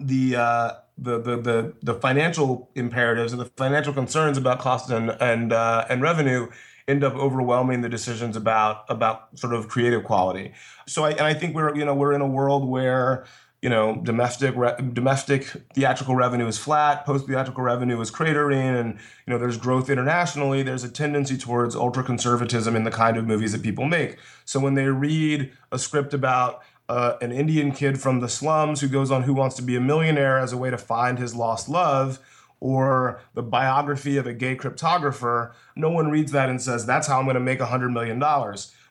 the, 0.01 0.35
uh, 0.35 0.73
the, 0.97 1.21
the, 1.21 1.37
the, 1.37 1.75
the 1.81 1.95
financial 1.95 2.71
imperatives 2.75 3.33
and 3.33 3.41
the 3.41 3.47
financial 3.57 3.93
concerns 3.93 4.37
about 4.37 4.59
cost 4.59 4.91
and, 4.91 5.17
and, 5.21 5.53
uh, 5.53 5.87
and 5.89 6.03
revenue 6.03 6.49
end 6.89 7.05
up 7.05 7.15
overwhelming 7.15 7.83
the 7.83 7.89
decisions 7.89 8.37
about 8.37 8.85
about 8.89 9.39
sort 9.39 9.53
of 9.53 9.69
creative 9.69 10.03
quality. 10.05 10.53
So 10.87 11.05
I 11.05 11.11
and 11.11 11.21
I 11.21 11.35
think 11.35 11.55
we're 11.55 11.77
you 11.77 11.85
know 11.85 11.95
we're 11.95 12.15
in 12.15 12.23
a 12.23 12.27
world 12.27 12.67
where 12.67 13.27
you 13.63 13.69
know 13.69 13.97
domestic 14.03 14.57
re- 14.57 14.75
domestic 14.93 15.45
theatrical 15.75 16.17
revenue 16.17 16.47
is 16.47 16.59
flat, 16.59 17.05
post 17.05 17.27
theatrical 17.27 17.63
revenue 17.63 18.01
is 18.01 18.11
cratering, 18.11 18.81
and 18.81 18.95
you 19.27 19.33
know 19.33 19.39
there's 19.39 19.59
growth 19.59 19.91
internationally. 19.91 20.63
There's 20.63 20.85
a 20.85 20.91
tendency 20.91 21.37
towards 21.37 21.77
ultra 21.77 22.03
conservatism 22.03 22.75
in 22.75 22.85
the 22.85 22.91
kind 22.91 23.17
of 23.17 23.27
movies 23.27 23.53
that 23.53 23.63
people 23.63 23.85
make. 23.85 24.17
So 24.47 24.59
when 24.59 24.75
they 24.75 24.87
read 24.87 25.53
a 25.71 25.79
script 25.79 26.15
about 26.15 26.63
uh, 26.89 27.19
an 27.21 27.33
Indian 27.33 27.71
kid 27.71 28.01
from 28.01 28.21
the 28.21 28.29
slums 28.29 28.81
who 28.81 28.89
goes 28.89 29.11
on 29.11 29.25
Who 29.25 29.35
Wants 29.35 29.57
to 29.57 29.63
Be 29.63 29.77
a 29.77 29.81
Millionaire 29.81 30.39
as 30.39 30.55
a 30.55 30.57
way 30.57 30.71
to 30.71 30.79
find 30.79 31.19
his 31.19 31.35
lost 31.35 31.69
love 31.69 32.19
or 32.61 33.21
the 33.35 33.43
biography 33.43 34.17
of 34.17 34.27
a 34.27 34.33
gay 34.33 34.57
cryptographer, 34.57 35.53
no 35.77 35.91
one 35.91 36.11
reads 36.11 36.33
that 36.33 36.49
and 36.49 36.61
says, 36.61 36.85
that's 36.87 37.07
how 37.07 37.19
I'm 37.19 37.25
going 37.25 37.35
to 37.35 37.41
make 37.41 37.61
$100 37.61 37.93
million. 37.93 38.23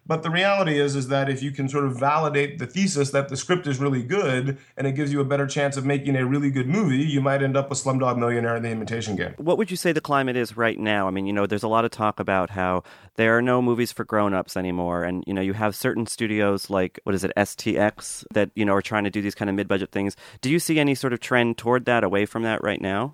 But 0.08 0.24
the 0.24 0.30
reality 0.30 0.80
is, 0.80 0.96
is 0.96 1.10
that 1.10 1.30
if 1.30 1.44
you 1.44 1.51
can 1.51 1.68
sort 1.68 1.84
of 1.84 2.00
validate 2.00 2.60
the 2.60 2.65
thesis 2.65 3.12
that 3.12 3.27
the 3.27 3.36
script 3.36 3.68
is 3.68 3.77
really 3.77 4.01
good 4.01 4.58
and 4.77 4.88
it 4.88 4.94
gives 4.94 5.12
you 5.12 5.20
a 5.20 5.25
better 5.25 5.46
chance 5.46 5.75
of 5.75 5.86
making 5.86 6.15
a 6.15 6.25
really 6.25 6.50
good 6.50 6.68
movie, 6.68 7.03
you 7.03 7.20
might 7.20 7.44
end 7.44 7.58
up 7.58 7.70
with 7.70 7.77
Slumdog 7.77 8.18
Millionaire 8.18 8.56
and 8.56 8.63
The 8.63 8.70
Imitation 8.70 9.18
Game. 9.18 9.34
What 9.36 9.58
would 9.58 9.70
you 9.70 9.75
say 9.75 9.92
the 9.92 10.00
climate 10.00 10.38
is 10.38 10.56
right 10.56 10.80
now? 10.80 11.10
I 11.10 11.12
mean, 11.12 11.25
you 11.25 11.34
know, 11.34 11.46
there's 11.46 11.63
a 11.63 11.68
lot 11.68 11.84
of 11.84 11.92
talk 11.92 12.22
about 12.22 12.51
how 12.51 12.84
there 13.15 13.38
are 13.38 13.42
no 13.42 13.62
movies 13.62 13.92
for 13.92 14.06
grown-ups 14.06 14.56
anymore, 14.56 15.03
and 15.03 15.25
you 15.27 15.34
know, 15.34 15.42
you 15.42 15.51
have 15.53 15.75
certain 15.75 16.08
studios 16.08 16.70
like 16.70 17.01
what 17.03 17.13
is 17.13 17.25
it, 17.25 17.34
STX, 17.36 18.24
that 18.32 18.50
you 18.56 18.63
know 18.63 18.75
are 18.75 18.82
trying 18.82 19.03
to 19.03 19.10
do 19.10 19.22
these 19.22 19.36
kind 19.36 19.50
of 19.50 19.56
mid-budget 19.58 19.92
things. 19.92 20.15
Do 20.39 20.50
you 20.50 20.60
see 20.60 20.80
any 20.80 20.96
sort 20.96 21.12
of 21.12 21.20
trend 21.20 21.58
toward 21.58 21.84
that, 21.84 22.06
away 22.06 22.25
from 22.25 22.44
that 22.44 22.63
right 22.63 22.80
now? 22.80 23.13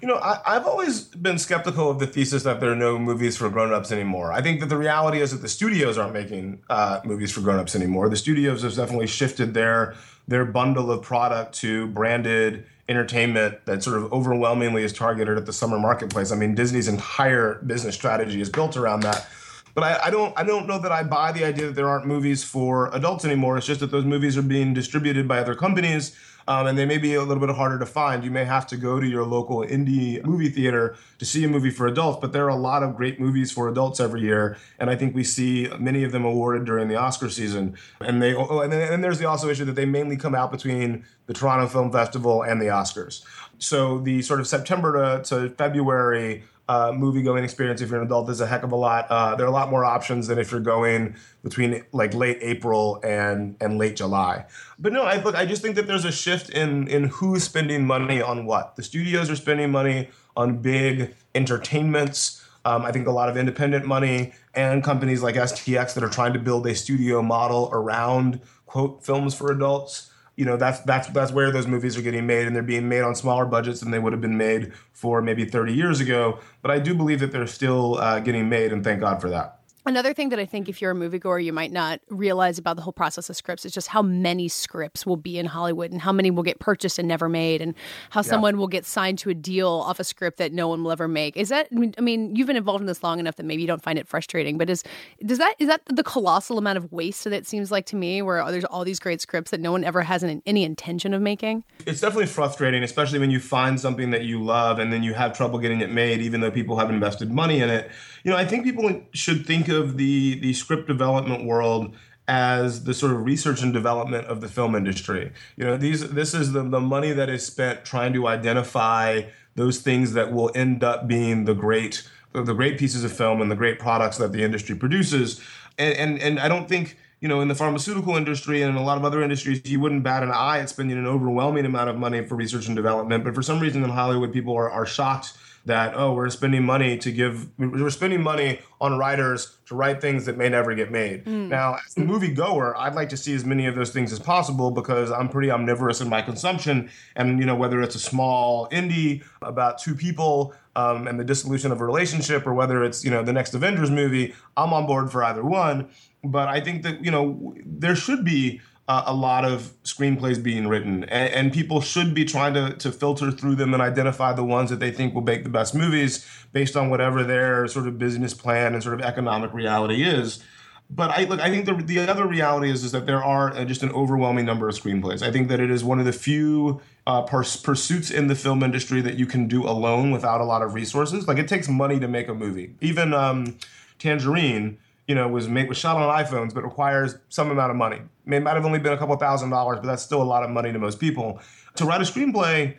You 0.00 0.08
know, 0.08 0.16
I, 0.16 0.40
I've 0.46 0.66
always 0.66 1.02
been 1.02 1.38
skeptical 1.38 1.90
of 1.90 1.98
the 1.98 2.06
thesis 2.06 2.42
that 2.44 2.60
there 2.60 2.72
are 2.72 2.76
no 2.76 2.98
movies 2.98 3.36
for 3.36 3.50
grown-ups 3.50 3.92
anymore. 3.92 4.32
I 4.32 4.40
think 4.40 4.60
that 4.60 4.70
the 4.70 4.78
reality 4.78 5.20
is 5.20 5.30
that 5.32 5.42
the 5.42 5.48
studios 5.48 5.98
aren't 5.98 6.14
making 6.14 6.62
uh, 6.70 7.00
movies 7.04 7.32
for 7.32 7.42
grown-ups 7.42 7.76
anymore. 7.76 8.08
The 8.08 8.16
studios 8.16 8.62
have 8.62 8.74
definitely 8.74 9.06
shifted 9.06 9.52
their 9.54 9.94
their 10.26 10.44
bundle 10.44 10.92
of 10.92 11.02
product 11.02 11.54
to 11.56 11.88
branded 11.88 12.64
entertainment 12.88 13.64
that 13.66 13.82
sort 13.82 13.96
of 13.96 14.12
overwhelmingly 14.12 14.84
is 14.84 14.92
targeted 14.92 15.36
at 15.36 15.44
the 15.44 15.52
summer 15.52 15.78
marketplace. 15.78 16.30
I 16.30 16.36
mean, 16.36 16.54
Disney's 16.54 16.88
entire 16.88 17.54
business 17.66 17.94
strategy 17.94 18.40
is 18.40 18.48
built 18.48 18.76
around 18.76 19.00
that. 19.00 19.28
But 19.74 19.84
I, 19.84 20.06
I 20.06 20.10
don't 20.10 20.36
I 20.38 20.44
don't 20.44 20.66
know 20.66 20.78
that 20.78 20.92
I 20.92 21.02
buy 21.02 21.32
the 21.32 21.44
idea 21.44 21.66
that 21.66 21.74
there 21.74 21.88
aren't 21.88 22.06
movies 22.06 22.42
for 22.42 22.94
adults 22.94 23.24
anymore. 23.24 23.58
It's 23.58 23.66
just 23.66 23.80
that 23.80 23.90
those 23.90 24.04
movies 24.04 24.36
are 24.38 24.42
being 24.42 24.72
distributed 24.72 25.28
by 25.28 25.38
other 25.38 25.54
companies. 25.54 26.16
Um, 26.48 26.66
and 26.66 26.78
they 26.78 26.86
may 26.86 26.98
be 26.98 27.14
a 27.14 27.22
little 27.22 27.44
bit 27.44 27.54
harder 27.54 27.78
to 27.78 27.86
find. 27.86 28.24
You 28.24 28.30
may 28.30 28.44
have 28.44 28.66
to 28.68 28.76
go 28.76 29.00
to 29.00 29.06
your 29.06 29.24
local 29.24 29.58
indie 29.58 30.22
movie 30.24 30.48
theater 30.48 30.96
to 31.18 31.24
see 31.24 31.44
a 31.44 31.48
movie 31.48 31.70
for 31.70 31.86
adults, 31.86 32.18
but 32.20 32.32
there 32.32 32.44
are 32.44 32.48
a 32.48 32.56
lot 32.56 32.82
of 32.82 32.96
great 32.96 33.20
movies 33.20 33.52
for 33.52 33.68
adults 33.68 34.00
every 34.00 34.22
year, 34.22 34.56
and 34.78 34.90
I 34.90 34.96
think 34.96 35.14
we 35.14 35.24
see 35.24 35.68
many 35.78 36.04
of 36.04 36.12
them 36.12 36.24
awarded 36.24 36.64
during 36.64 36.88
the 36.88 36.96
Oscar 36.96 37.28
season. 37.28 37.76
And 38.00 38.22
they, 38.22 38.34
oh, 38.34 38.60
and 38.60 38.72
then 38.72 39.00
there's 39.00 39.18
the 39.18 39.28
also 39.28 39.48
issue 39.48 39.64
that 39.66 39.76
they 39.76 39.86
mainly 39.86 40.16
come 40.16 40.34
out 40.34 40.50
between 40.50 41.04
the 41.30 41.34
Toronto 41.34 41.68
Film 41.68 41.92
Festival, 41.92 42.42
and 42.42 42.60
the 42.60 42.66
Oscars. 42.66 43.22
So 43.58 44.00
the 44.00 44.20
sort 44.20 44.40
of 44.40 44.48
September 44.48 45.22
to, 45.22 45.22
to 45.28 45.50
February 45.50 46.42
uh, 46.70 46.92
movie 46.92 47.20
going 47.20 47.42
experience 47.42 47.80
if 47.80 47.90
you're 47.90 47.98
an 47.98 48.06
adult 48.06 48.30
is 48.30 48.40
a 48.40 48.46
heck 48.46 48.62
of 48.62 48.70
a 48.70 48.76
lot. 48.76 49.04
Uh, 49.10 49.34
there 49.34 49.44
are 49.44 49.48
a 49.48 49.52
lot 49.52 49.70
more 49.70 49.84
options 49.84 50.28
than 50.28 50.38
if 50.38 50.52
you're 50.52 50.60
going 50.60 51.16
between 51.42 51.82
like 51.90 52.14
late 52.14 52.38
April 52.42 53.00
and 53.02 53.56
and 53.60 53.76
late 53.76 53.96
July. 53.96 54.46
But 54.78 54.92
no, 54.92 55.02
I 55.02 55.20
look, 55.20 55.34
I 55.34 55.46
just 55.46 55.62
think 55.62 55.74
that 55.74 55.88
there's 55.88 56.04
a 56.04 56.12
shift 56.12 56.48
in 56.48 56.86
in 56.86 57.08
who's 57.08 57.42
spending 57.42 57.84
money 57.84 58.22
on 58.22 58.46
what. 58.46 58.76
The 58.76 58.84
studios 58.84 59.28
are 59.28 59.34
spending 59.34 59.72
money 59.72 60.10
on 60.36 60.58
big 60.58 61.16
entertainments. 61.34 62.46
Um, 62.64 62.82
I 62.82 62.92
think 62.92 63.08
a 63.08 63.10
lot 63.10 63.28
of 63.28 63.36
independent 63.36 63.84
money 63.84 64.32
and 64.54 64.84
companies 64.84 65.24
like 65.24 65.34
STX 65.34 65.94
that 65.94 66.04
are 66.04 66.08
trying 66.08 66.34
to 66.34 66.38
build 66.38 66.68
a 66.68 66.74
studio 66.76 67.20
model 67.20 67.68
around 67.72 68.40
quote 68.66 69.04
films 69.04 69.34
for 69.34 69.50
adults 69.50 70.12
you 70.36 70.44
know 70.44 70.56
that's 70.56 70.80
that's 70.80 71.08
that's 71.08 71.32
where 71.32 71.50
those 71.50 71.66
movies 71.66 71.96
are 71.96 72.02
getting 72.02 72.26
made 72.26 72.46
and 72.46 72.54
they're 72.54 72.62
being 72.62 72.88
made 72.88 73.02
on 73.02 73.14
smaller 73.14 73.44
budgets 73.44 73.80
than 73.80 73.90
they 73.90 73.98
would 73.98 74.12
have 74.12 74.20
been 74.20 74.36
made 74.38 74.72
for 74.92 75.20
maybe 75.22 75.44
30 75.44 75.72
years 75.72 76.00
ago. 76.00 76.38
But 76.62 76.70
i 76.70 76.78
do 76.78 76.94
believe 76.94 77.20
that 77.20 77.32
they're 77.32 77.46
still 77.46 77.96
uh, 77.96 78.20
getting 78.20 78.48
made 78.48 78.72
and 78.72 78.82
thank 78.84 79.00
god 79.00 79.20
for 79.20 79.30
that 79.30 79.59
Another 79.90 80.14
thing 80.14 80.28
that 80.28 80.38
I 80.38 80.44
think 80.44 80.68
if 80.68 80.80
you're 80.80 80.92
a 80.92 80.94
moviegoer, 80.94 81.42
you 81.44 81.52
might 81.52 81.72
not 81.72 82.00
realize 82.10 82.58
about 82.58 82.76
the 82.76 82.82
whole 82.82 82.92
process 82.92 83.28
of 83.28 83.34
scripts 83.34 83.64
is 83.64 83.72
just 83.72 83.88
how 83.88 84.02
many 84.02 84.46
scripts 84.46 85.04
will 85.04 85.16
be 85.16 85.36
in 85.36 85.46
Hollywood 85.46 85.90
and 85.90 86.00
how 86.00 86.12
many 86.12 86.30
will 86.30 86.44
get 86.44 86.60
purchased 86.60 87.00
and 87.00 87.08
never 87.08 87.28
made, 87.28 87.60
and 87.60 87.74
how 88.10 88.20
yeah. 88.20 88.30
someone 88.30 88.56
will 88.56 88.68
get 88.68 88.86
signed 88.86 89.18
to 89.18 89.30
a 89.30 89.34
deal 89.34 89.68
off 89.68 89.98
a 89.98 90.04
script 90.04 90.38
that 90.38 90.52
no 90.52 90.68
one 90.68 90.84
will 90.84 90.92
ever 90.92 91.08
make. 91.08 91.36
Is 91.36 91.48
that? 91.48 91.66
I 91.98 92.00
mean, 92.00 92.36
you've 92.36 92.46
been 92.46 92.54
involved 92.54 92.82
in 92.82 92.86
this 92.86 93.02
long 93.02 93.18
enough 93.18 93.34
that 93.34 93.42
maybe 93.42 93.62
you 93.62 93.66
don't 93.66 93.82
find 93.82 93.98
it 93.98 94.06
frustrating, 94.06 94.58
but 94.58 94.70
is 94.70 94.84
does 95.26 95.38
that 95.38 95.56
is 95.58 95.66
that 95.66 95.80
the 95.86 96.04
colossal 96.04 96.56
amount 96.56 96.78
of 96.78 96.92
waste 96.92 97.24
that 97.24 97.32
it 97.32 97.48
seems 97.48 97.72
like 97.72 97.86
to 97.86 97.96
me, 97.96 98.22
where 98.22 98.48
there's 98.52 98.64
all 98.66 98.84
these 98.84 99.00
great 99.00 99.20
scripts 99.20 99.50
that 99.50 99.58
no 99.58 99.72
one 99.72 99.82
ever 99.82 100.02
has 100.02 100.22
an, 100.22 100.40
any 100.46 100.62
intention 100.62 101.12
of 101.12 101.20
making? 101.20 101.64
It's 101.84 102.00
definitely 102.00 102.26
frustrating, 102.26 102.84
especially 102.84 103.18
when 103.18 103.32
you 103.32 103.40
find 103.40 103.80
something 103.80 104.10
that 104.12 104.22
you 104.22 104.40
love 104.40 104.78
and 104.78 104.92
then 104.92 105.02
you 105.02 105.14
have 105.14 105.36
trouble 105.36 105.58
getting 105.58 105.80
it 105.80 105.90
made, 105.90 106.20
even 106.20 106.42
though 106.42 106.52
people 106.52 106.76
have 106.76 106.90
invested 106.90 107.32
money 107.32 107.60
in 107.60 107.70
it. 107.70 107.90
You 108.22 108.30
know, 108.30 108.36
I 108.36 108.44
think 108.44 108.64
people 108.64 109.02
should 109.14 109.46
think 109.46 109.68
of 109.68 109.79
the 109.96 110.38
the 110.40 110.52
script 110.52 110.86
development 110.86 111.44
world 111.44 111.94
as 112.28 112.84
the 112.84 112.94
sort 112.94 113.12
of 113.12 113.24
research 113.24 113.60
and 113.60 113.72
development 113.72 114.24
of 114.26 114.40
the 114.40 114.48
film 114.48 114.76
industry. 114.76 115.32
You 115.56 115.64
know, 115.64 115.76
these 115.76 116.10
this 116.10 116.32
is 116.32 116.52
the, 116.52 116.62
the 116.62 116.80
money 116.80 117.12
that 117.12 117.28
is 117.28 117.44
spent 117.44 117.84
trying 117.84 118.12
to 118.12 118.28
identify 118.28 119.22
those 119.56 119.80
things 119.80 120.12
that 120.12 120.32
will 120.32 120.50
end 120.54 120.84
up 120.84 121.08
being 121.08 121.44
the 121.44 121.54
great 121.54 122.08
the 122.32 122.54
great 122.54 122.78
pieces 122.78 123.02
of 123.02 123.12
film 123.12 123.42
and 123.42 123.50
the 123.50 123.56
great 123.56 123.80
products 123.80 124.18
that 124.18 124.32
the 124.32 124.42
industry 124.42 124.76
produces. 124.76 125.40
And 125.78 125.94
and, 125.94 126.18
and 126.20 126.38
I 126.38 126.48
don't 126.48 126.68
think 126.68 126.96
you 127.20 127.28
know, 127.28 127.42
in 127.42 127.48
the 127.48 127.54
pharmaceutical 127.54 128.16
industry 128.16 128.62
and 128.62 128.70
in 128.70 128.76
a 128.76 128.84
lot 128.84 128.96
of 128.96 129.04
other 129.04 129.22
industries, 129.22 129.60
you 129.70 129.78
wouldn't 129.78 130.02
bat 130.02 130.22
an 130.22 130.30
eye 130.30 130.58
at 130.60 130.70
spending 130.70 130.96
an 130.96 131.06
overwhelming 131.06 131.66
amount 131.66 131.90
of 131.90 131.98
money 131.98 132.24
for 132.24 132.34
research 132.34 132.66
and 132.66 132.74
development. 132.74 133.24
But 133.24 133.34
for 133.34 133.42
some 133.42 133.60
reason 133.60 133.84
in 133.84 133.90
Hollywood, 133.90 134.32
people 134.32 134.56
are, 134.56 134.70
are 134.70 134.86
shocked 134.86 135.34
that 135.66 135.92
oh 135.96 136.12
we're 136.14 136.30
spending 136.30 136.64
money 136.64 136.96
to 136.98 137.12
give 137.12 137.48
we're 137.58 137.90
spending 137.90 138.22
money 138.22 138.60
on 138.80 138.96
writers 138.96 139.58
to 139.66 139.74
write 139.74 140.00
things 140.00 140.24
that 140.26 140.36
may 140.36 140.48
never 140.48 140.74
get 140.74 140.90
made. 140.90 141.24
Mm. 141.24 141.48
now 141.48 141.76
as 141.86 141.96
a 141.96 142.00
movie 142.00 142.32
goer 142.32 142.76
i'd 142.78 142.94
like 142.94 143.08
to 143.10 143.16
see 143.16 143.34
as 143.34 143.44
many 143.44 143.66
of 143.66 143.74
those 143.74 143.90
things 143.90 144.12
as 144.12 144.18
possible 144.18 144.70
because 144.70 145.10
i'm 145.10 145.28
pretty 145.28 145.50
omnivorous 145.50 146.00
in 146.00 146.08
my 146.08 146.22
consumption. 146.22 146.90
And 147.16 147.38
you 147.38 147.46
know 147.46 147.54
whether 147.54 147.80
it's 147.82 147.94
a 147.94 148.00
small 148.00 148.68
indie 148.70 149.22
about 149.42 149.78
two 149.78 149.94
people 149.94 150.54
um, 150.76 151.06
and 151.08 151.18
the 151.18 151.24
dissolution 151.24 151.72
of 151.72 151.80
a 151.80 151.84
relationship 151.84 152.46
or 152.46 152.54
whether 152.54 152.84
it's 152.84 153.04
you 153.04 153.10
know 153.10 153.22
the 153.22 153.32
next 153.32 153.54
avengers 153.54 153.90
movie 153.90 154.34
i'm 154.56 154.72
on 154.72 154.86
board 154.86 155.10
for 155.10 155.22
either 155.24 155.44
one. 155.44 155.88
But 156.22 156.48
i 156.48 156.60
think 156.60 156.82
that 156.82 157.04
you 157.04 157.10
know 157.10 157.54
there 157.64 157.96
should 157.96 158.24
be 158.24 158.60
uh, 158.90 159.04
a 159.06 159.14
lot 159.14 159.44
of 159.44 159.72
screenplays 159.84 160.42
being 160.42 160.66
written, 160.66 161.04
and, 161.04 161.32
and, 161.32 161.52
people 161.52 161.80
should 161.80 162.12
be 162.12 162.24
trying 162.24 162.54
to, 162.54 162.74
to 162.74 162.90
filter 162.90 163.30
through 163.30 163.54
them 163.54 163.72
and 163.72 163.80
identify 163.80 164.32
the 164.32 164.42
ones 164.42 164.68
that 164.68 164.80
they 164.80 164.90
think 164.90 165.14
will 165.14 165.22
make 165.22 165.44
the 165.44 165.48
best 165.48 165.76
movies 165.76 166.26
based 166.52 166.76
on 166.76 166.90
whatever 166.90 167.22
their 167.22 167.68
sort 167.68 167.86
of 167.86 168.00
business 168.00 168.34
plan 168.34 168.74
and 168.74 168.82
sort 168.82 168.98
of 168.98 169.06
economic 169.06 169.54
reality 169.54 170.02
is. 170.02 170.42
But 170.90 171.10
I 171.10 171.22
look, 171.22 171.38
I 171.38 171.50
think 171.50 171.66
the, 171.66 171.74
the 171.74 172.00
other 172.00 172.26
reality 172.26 172.68
is, 172.68 172.82
is 172.82 172.90
that 172.90 173.06
there 173.06 173.22
are 173.22 173.54
uh, 173.54 173.64
just 173.64 173.84
an 173.84 173.92
overwhelming 173.92 174.44
number 174.44 174.68
of 174.68 174.74
screenplays. 174.74 175.22
I 175.22 175.30
think 175.30 175.46
that 175.50 175.60
it 175.60 175.70
is 175.70 175.84
one 175.84 176.00
of 176.00 176.04
the 176.04 176.12
few 176.12 176.80
uh, 177.06 177.22
pers- 177.22 177.56
pursuits 177.56 178.10
in 178.10 178.26
the 178.26 178.34
film 178.34 178.60
industry 178.64 179.00
that 179.02 179.14
you 179.14 179.26
can 179.26 179.46
do 179.46 179.62
alone 179.68 180.10
without 180.10 180.40
a 180.40 180.44
lot 180.44 180.62
of 180.62 180.74
resources. 180.74 181.28
Like 181.28 181.38
it 181.38 181.46
takes 181.46 181.68
money 181.68 182.00
to 182.00 182.08
make 182.08 182.26
a 182.26 182.34
movie. 182.34 182.74
Even 182.80 183.14
um, 183.14 183.56
Tangerine 184.00 184.78
you 185.10 185.16
know, 185.16 185.26
was 185.26 185.48
made 185.48 185.68
was 185.68 185.76
shot 185.76 185.96
on 185.96 186.24
iPhones, 186.24 186.54
but 186.54 186.62
requires 186.62 187.16
some 187.30 187.50
amount 187.50 187.72
of 187.72 187.76
money. 187.76 188.00
It 188.28 188.40
might 188.44 188.54
have 188.54 188.64
only 188.64 188.78
been 188.78 188.92
a 188.92 188.96
couple 188.96 189.16
thousand 189.16 189.50
dollars, 189.50 189.80
but 189.80 189.88
that's 189.88 190.04
still 190.04 190.22
a 190.22 190.30
lot 190.34 190.44
of 190.44 190.50
money 190.50 190.72
to 190.72 190.78
most 190.78 191.00
people. 191.00 191.40
To 191.74 191.84
write 191.84 192.00
a 192.00 192.04
screenplay, 192.04 192.76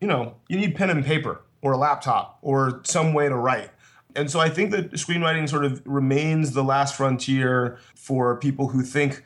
you 0.00 0.08
know, 0.08 0.36
you 0.48 0.56
need 0.56 0.76
pen 0.76 0.88
and 0.88 1.04
paper 1.04 1.42
or 1.60 1.72
a 1.72 1.76
laptop 1.76 2.38
or 2.40 2.80
some 2.84 3.12
way 3.12 3.28
to 3.28 3.36
write. 3.36 3.68
And 4.16 4.30
so 4.30 4.40
I 4.40 4.48
think 4.48 4.70
that 4.70 4.92
screenwriting 4.92 5.46
sort 5.46 5.66
of 5.66 5.82
remains 5.84 6.52
the 6.52 6.64
last 6.64 6.94
frontier 6.94 7.78
for 7.94 8.36
people 8.36 8.68
who 8.68 8.80
think, 8.80 9.22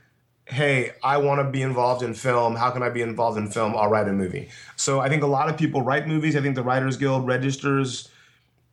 hey, 0.46 0.94
I 1.04 1.18
want 1.18 1.40
to 1.40 1.48
be 1.48 1.62
involved 1.62 2.02
in 2.02 2.12
film. 2.12 2.56
How 2.56 2.70
can 2.72 2.82
I 2.82 2.88
be 2.88 3.02
involved 3.02 3.38
in 3.38 3.46
film? 3.46 3.76
I'll 3.76 3.88
write 3.88 4.08
a 4.08 4.12
movie. 4.12 4.48
So 4.74 4.98
I 4.98 5.08
think 5.08 5.22
a 5.22 5.28
lot 5.28 5.48
of 5.48 5.56
people 5.56 5.82
write 5.82 6.08
movies. 6.08 6.34
I 6.34 6.40
think 6.40 6.56
the 6.56 6.64
Writers 6.64 6.96
Guild 6.96 7.24
registers 7.24 8.08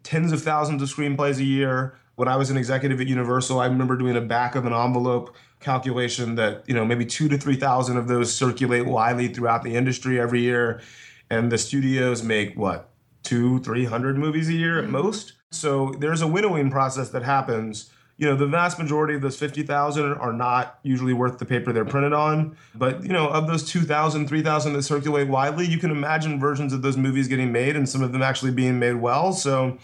tens 0.02 0.32
of 0.32 0.42
thousands 0.42 0.82
of 0.82 0.90
screenplays 0.90 1.38
a 1.38 1.44
year 1.44 1.94
when 2.16 2.28
I 2.28 2.36
was 2.38 2.50
an 2.50 2.58
executive 2.58 3.02
at 3.02 3.08
Universal, 3.08 3.60
I 3.60 3.66
remember 3.66 3.98
doing 3.98 4.16
a 4.16 4.22
back 4.22 4.56
of 4.56 4.66
an 4.66 4.74
envelope 4.74 5.36
calculation 5.60 6.36
that 6.36 6.64
you 6.68 6.74
know 6.74 6.86
maybe 6.86 7.06
two 7.06 7.28
to 7.30 7.38
three 7.38 7.56
thousand 7.56 7.98
of 7.98 8.08
those 8.08 8.34
circulate 8.34 8.86
widely 8.86 9.28
throughout 9.28 9.64
the 9.64 9.76
industry 9.76 10.20
every 10.20 10.42
year, 10.42 10.82
and 11.30 11.52
the 11.52 11.58
studios 11.58 12.24
make 12.24 12.56
what 12.56 12.90
two, 13.24 13.60
three 13.60 13.86
hundred 13.86 14.18
movies 14.18 14.50
a 14.50 14.54
year 14.54 14.78
at 14.78 14.84
mm-hmm. 14.84 14.94
most. 14.94 15.34
So 15.52 15.94
there's 16.00 16.22
a 16.22 16.28
winnowing 16.28 16.72
process 16.72 17.10
that 17.10 17.24
happens. 17.24 17.92
You 18.18 18.28
know, 18.30 18.36
the 18.38 18.48
vast 18.48 18.80
majority 18.80 19.16
of 19.16 19.22
those 19.22 19.38
50,000 19.38 20.14
are 20.14 20.32
not 20.32 20.80
usually 20.84 21.12
worth 21.12 21.38
the 21.38 21.46
paper 21.46 21.74
they're 21.74 21.84
printed 21.84 22.14
on. 22.14 22.56
But, 22.74 23.04
you 23.04 23.10
know, 23.10 23.28
of 23.28 23.46
those 23.46 23.70
2,000, 23.70 24.30
3,000 24.30 24.72
that 24.72 24.84
circulate 24.84 25.28
widely, 25.28 25.66
you 25.66 25.78
can 25.78 25.92
imagine 25.92 26.40
versions 26.40 26.72
of 26.72 26.82
those 26.82 26.96
movies 26.96 27.28
getting 27.28 27.52
made 27.52 27.76
and 27.76 27.90
some 27.90 28.02
of 28.02 28.14
them 28.14 28.22
actually 28.22 28.52
being 28.52 28.80
made 28.80 28.96
well. 28.96 29.34
So, 29.34 29.78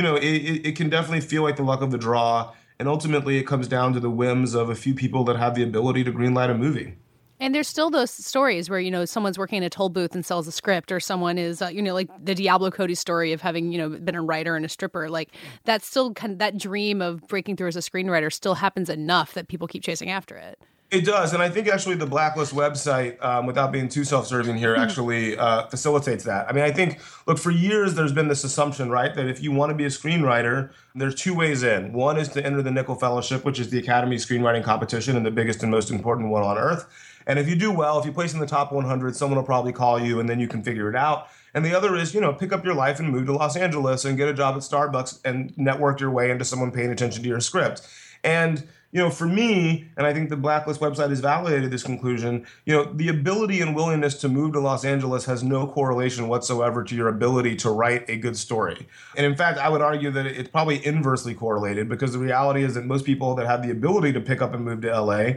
you 0.00 0.04
know, 0.06 0.16
it, 0.16 0.22
it 0.22 0.76
can 0.76 0.88
definitely 0.88 1.20
feel 1.20 1.42
like 1.42 1.56
the 1.56 1.62
luck 1.62 1.82
of 1.82 1.90
the 1.90 1.98
draw. 1.98 2.54
And 2.78 2.88
ultimately, 2.88 3.36
it 3.36 3.42
comes 3.42 3.68
down 3.68 3.92
to 3.92 4.00
the 4.00 4.08
whims 4.08 4.54
of 4.54 4.70
a 4.70 4.74
few 4.74 4.94
people 4.94 5.24
that 5.24 5.36
have 5.36 5.54
the 5.54 5.62
ability 5.62 6.04
to 6.04 6.10
greenlight 6.10 6.50
a 6.50 6.54
movie. 6.54 6.96
And 7.38 7.54
there's 7.54 7.68
still 7.68 7.90
those 7.90 8.10
stories 8.10 8.70
where 8.70 8.80
you 8.80 8.90
know 8.90 9.04
someone's 9.04 9.38
working 9.38 9.58
in 9.58 9.62
a 9.62 9.68
toll 9.68 9.90
booth 9.90 10.14
and 10.14 10.24
sells 10.24 10.48
a 10.48 10.52
script, 10.52 10.90
or 10.90 11.00
someone 11.00 11.36
is 11.36 11.60
uh, 11.60 11.66
you 11.66 11.82
know 11.82 11.92
like 11.92 12.08
the 12.24 12.34
Diablo 12.34 12.70
Cody 12.70 12.94
story 12.94 13.34
of 13.34 13.42
having 13.42 13.72
you 13.72 13.76
know 13.76 13.90
been 13.90 14.14
a 14.14 14.22
writer 14.22 14.56
and 14.56 14.64
a 14.64 14.70
stripper. 14.70 15.10
Like 15.10 15.34
that's 15.64 15.86
still 15.86 16.14
kind 16.14 16.32
of 16.32 16.38
that 16.38 16.56
dream 16.56 17.02
of 17.02 17.20
breaking 17.28 17.56
through 17.56 17.68
as 17.68 17.76
a 17.76 17.80
screenwriter 17.80 18.32
still 18.32 18.54
happens 18.54 18.88
enough 18.88 19.34
that 19.34 19.48
people 19.48 19.68
keep 19.68 19.82
chasing 19.82 20.08
after 20.08 20.34
it. 20.34 20.58
It 20.90 21.04
does, 21.04 21.34
and 21.34 21.40
I 21.40 21.48
think 21.48 21.68
actually 21.68 21.94
the 21.94 22.06
Blacklist 22.06 22.52
website, 22.52 23.22
um, 23.24 23.46
without 23.46 23.70
being 23.70 23.88
too 23.88 24.02
self-serving 24.02 24.56
here, 24.56 24.74
hmm. 24.74 24.80
actually 24.80 25.38
uh, 25.38 25.66
facilitates 25.68 26.24
that. 26.24 26.48
I 26.48 26.52
mean, 26.52 26.64
I 26.64 26.72
think 26.72 26.98
look 27.26 27.38
for 27.38 27.52
years 27.52 27.94
there's 27.94 28.12
been 28.12 28.26
this 28.26 28.42
assumption, 28.42 28.90
right, 28.90 29.14
that 29.14 29.28
if 29.28 29.40
you 29.40 29.52
want 29.52 29.70
to 29.70 29.76
be 29.76 29.84
a 29.84 29.88
screenwriter, 29.88 30.70
there's 30.96 31.14
two 31.14 31.32
ways 31.32 31.62
in. 31.62 31.92
One 31.92 32.18
is 32.18 32.28
to 32.30 32.44
enter 32.44 32.60
the 32.60 32.70
Nicholl 32.70 32.98
Fellowship, 32.98 33.44
which 33.44 33.60
is 33.60 33.70
the 33.70 33.78
Academy 33.78 34.16
screenwriting 34.16 34.64
competition 34.64 35.16
and 35.16 35.24
the 35.24 35.30
biggest 35.30 35.62
and 35.62 35.70
most 35.70 35.92
important 35.92 36.28
one 36.28 36.42
on 36.42 36.58
earth. 36.58 36.86
And 37.28 37.38
if 37.38 37.48
you 37.48 37.54
do 37.54 37.70
well, 37.70 38.00
if 38.00 38.04
you 38.04 38.10
place 38.10 38.34
in 38.34 38.40
the 38.40 38.46
top 38.46 38.72
100, 38.72 39.14
someone 39.14 39.36
will 39.36 39.44
probably 39.44 39.72
call 39.72 40.00
you, 40.00 40.18
and 40.18 40.28
then 40.28 40.40
you 40.40 40.48
can 40.48 40.60
figure 40.64 40.88
it 40.90 40.96
out. 40.96 41.28
And 41.54 41.64
the 41.64 41.72
other 41.72 41.94
is, 41.94 42.14
you 42.14 42.20
know, 42.20 42.32
pick 42.32 42.52
up 42.52 42.64
your 42.64 42.74
life 42.74 42.98
and 42.98 43.08
move 43.08 43.26
to 43.26 43.32
Los 43.32 43.56
Angeles 43.56 44.04
and 44.04 44.16
get 44.16 44.28
a 44.28 44.34
job 44.34 44.56
at 44.56 44.62
Starbucks 44.62 45.20
and 45.24 45.56
network 45.56 46.00
your 46.00 46.10
way 46.10 46.32
into 46.32 46.44
someone 46.44 46.72
paying 46.72 46.90
attention 46.90 47.22
to 47.22 47.28
your 47.28 47.40
script. 47.40 47.86
And 48.24 48.66
you 48.92 49.00
know, 49.00 49.08
for 49.08 49.26
me, 49.26 49.88
and 49.96 50.04
I 50.04 50.12
think 50.12 50.30
the 50.30 50.36
Blacklist 50.36 50.80
website 50.80 51.10
has 51.10 51.20
validated 51.20 51.70
this 51.70 51.84
conclusion, 51.84 52.44
you 52.64 52.74
know, 52.74 52.92
the 52.92 53.08
ability 53.08 53.60
and 53.60 53.74
willingness 53.74 54.14
to 54.16 54.28
move 54.28 54.52
to 54.54 54.60
Los 54.60 54.84
Angeles 54.84 55.26
has 55.26 55.44
no 55.44 55.68
correlation 55.68 56.26
whatsoever 56.26 56.82
to 56.82 56.96
your 56.96 57.06
ability 57.06 57.54
to 57.56 57.70
write 57.70 58.08
a 58.08 58.16
good 58.16 58.36
story. 58.36 58.88
And 59.16 59.24
in 59.24 59.36
fact, 59.36 59.58
I 59.58 59.68
would 59.68 59.80
argue 59.80 60.10
that 60.10 60.26
it's 60.26 60.48
probably 60.48 60.84
inversely 60.84 61.34
correlated 61.34 61.88
because 61.88 62.12
the 62.12 62.18
reality 62.18 62.64
is 62.64 62.74
that 62.74 62.84
most 62.84 63.04
people 63.04 63.36
that 63.36 63.46
have 63.46 63.62
the 63.62 63.70
ability 63.70 64.12
to 64.14 64.20
pick 64.20 64.42
up 64.42 64.54
and 64.54 64.64
move 64.64 64.80
to 64.80 65.00
LA 65.00 65.34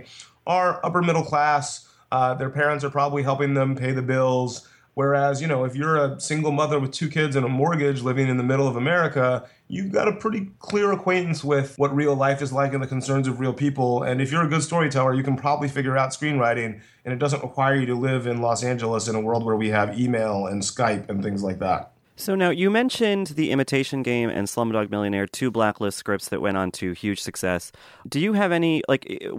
are 0.48 0.84
upper 0.84 1.04
middle 1.04 1.24
class. 1.24 1.88
Uh, 2.12 2.34
their 2.34 2.50
parents 2.50 2.84
are 2.84 2.90
probably 2.90 3.22
helping 3.22 3.54
them 3.54 3.76
pay 3.76 3.92
the 3.92 4.02
bills. 4.02 4.68
Whereas, 4.96 5.42
you 5.42 5.48
know, 5.48 5.64
if 5.64 5.76
you're 5.76 5.98
a 5.98 6.20
single 6.20 6.52
mother 6.52 6.80
with 6.80 6.92
two 6.92 7.10
kids 7.10 7.36
and 7.36 7.46
a 7.46 7.50
mortgage 7.50 8.02
living 8.02 8.28
in 8.28 8.38
the 8.38 8.44
middle 8.44 8.68
of 8.68 8.76
America, 8.76 9.48
you've 9.68 9.92
got 9.92 10.08
a 10.08 10.14
pretty 10.14 10.52
clear 10.60 10.92
acquaintance 10.92 11.44
with 11.44 11.80
what 11.80 11.96
real 11.96 12.16
life 12.16 12.44
is 12.44 12.54
like 12.54 12.74
and 12.74 12.84
the 12.84 12.88
concerns 12.88 13.28
of 13.28 13.40
real 13.40 13.54
people. 13.54 14.04
And 14.04 14.22
if 14.22 14.32
you're 14.32 14.44
a 14.44 14.48
good 14.48 14.62
storyteller, 14.62 15.16
you 15.16 15.24
can 15.24 15.36
probably 15.36 15.68
figure 15.68 15.98
out 15.98 16.12
screenwriting, 16.12 16.80
and 17.06 17.14
it 17.14 17.18
doesn't 17.18 17.42
require 17.42 17.76
you 17.76 17.88
to 17.88 17.96
live 17.96 18.28
in 18.28 18.42
Los 18.42 18.64
Angeles 18.64 19.08
in 19.08 19.16
a 19.16 19.22
world 19.22 19.44
where 19.44 19.56
we 19.56 19.70
have 19.70 20.00
email 20.00 20.46
and 20.46 20.62
Skype 20.62 21.10
and 21.10 21.24
things 21.24 21.42
like 21.42 21.58
that. 21.60 21.93
So 22.16 22.36
now 22.36 22.52
you 22.52 22.70
mentioned 22.70 23.28
The 23.28 23.50
Imitation 23.50 24.04
Game 24.04 24.30
and 24.30 24.48
Slumdog 24.48 24.92
Millionaire, 24.92 25.26
two 25.26 25.50
blacklist 25.50 25.98
scripts 25.98 26.30
that 26.30 26.42
went 26.42 26.58
on 26.58 26.70
to 26.74 26.92
huge 26.92 27.20
success. 27.20 27.72
Do 28.08 28.20
you 28.20 28.34
have 28.34 28.52
any 28.52 28.84
like 28.88 29.08
eh, 29.10 29.30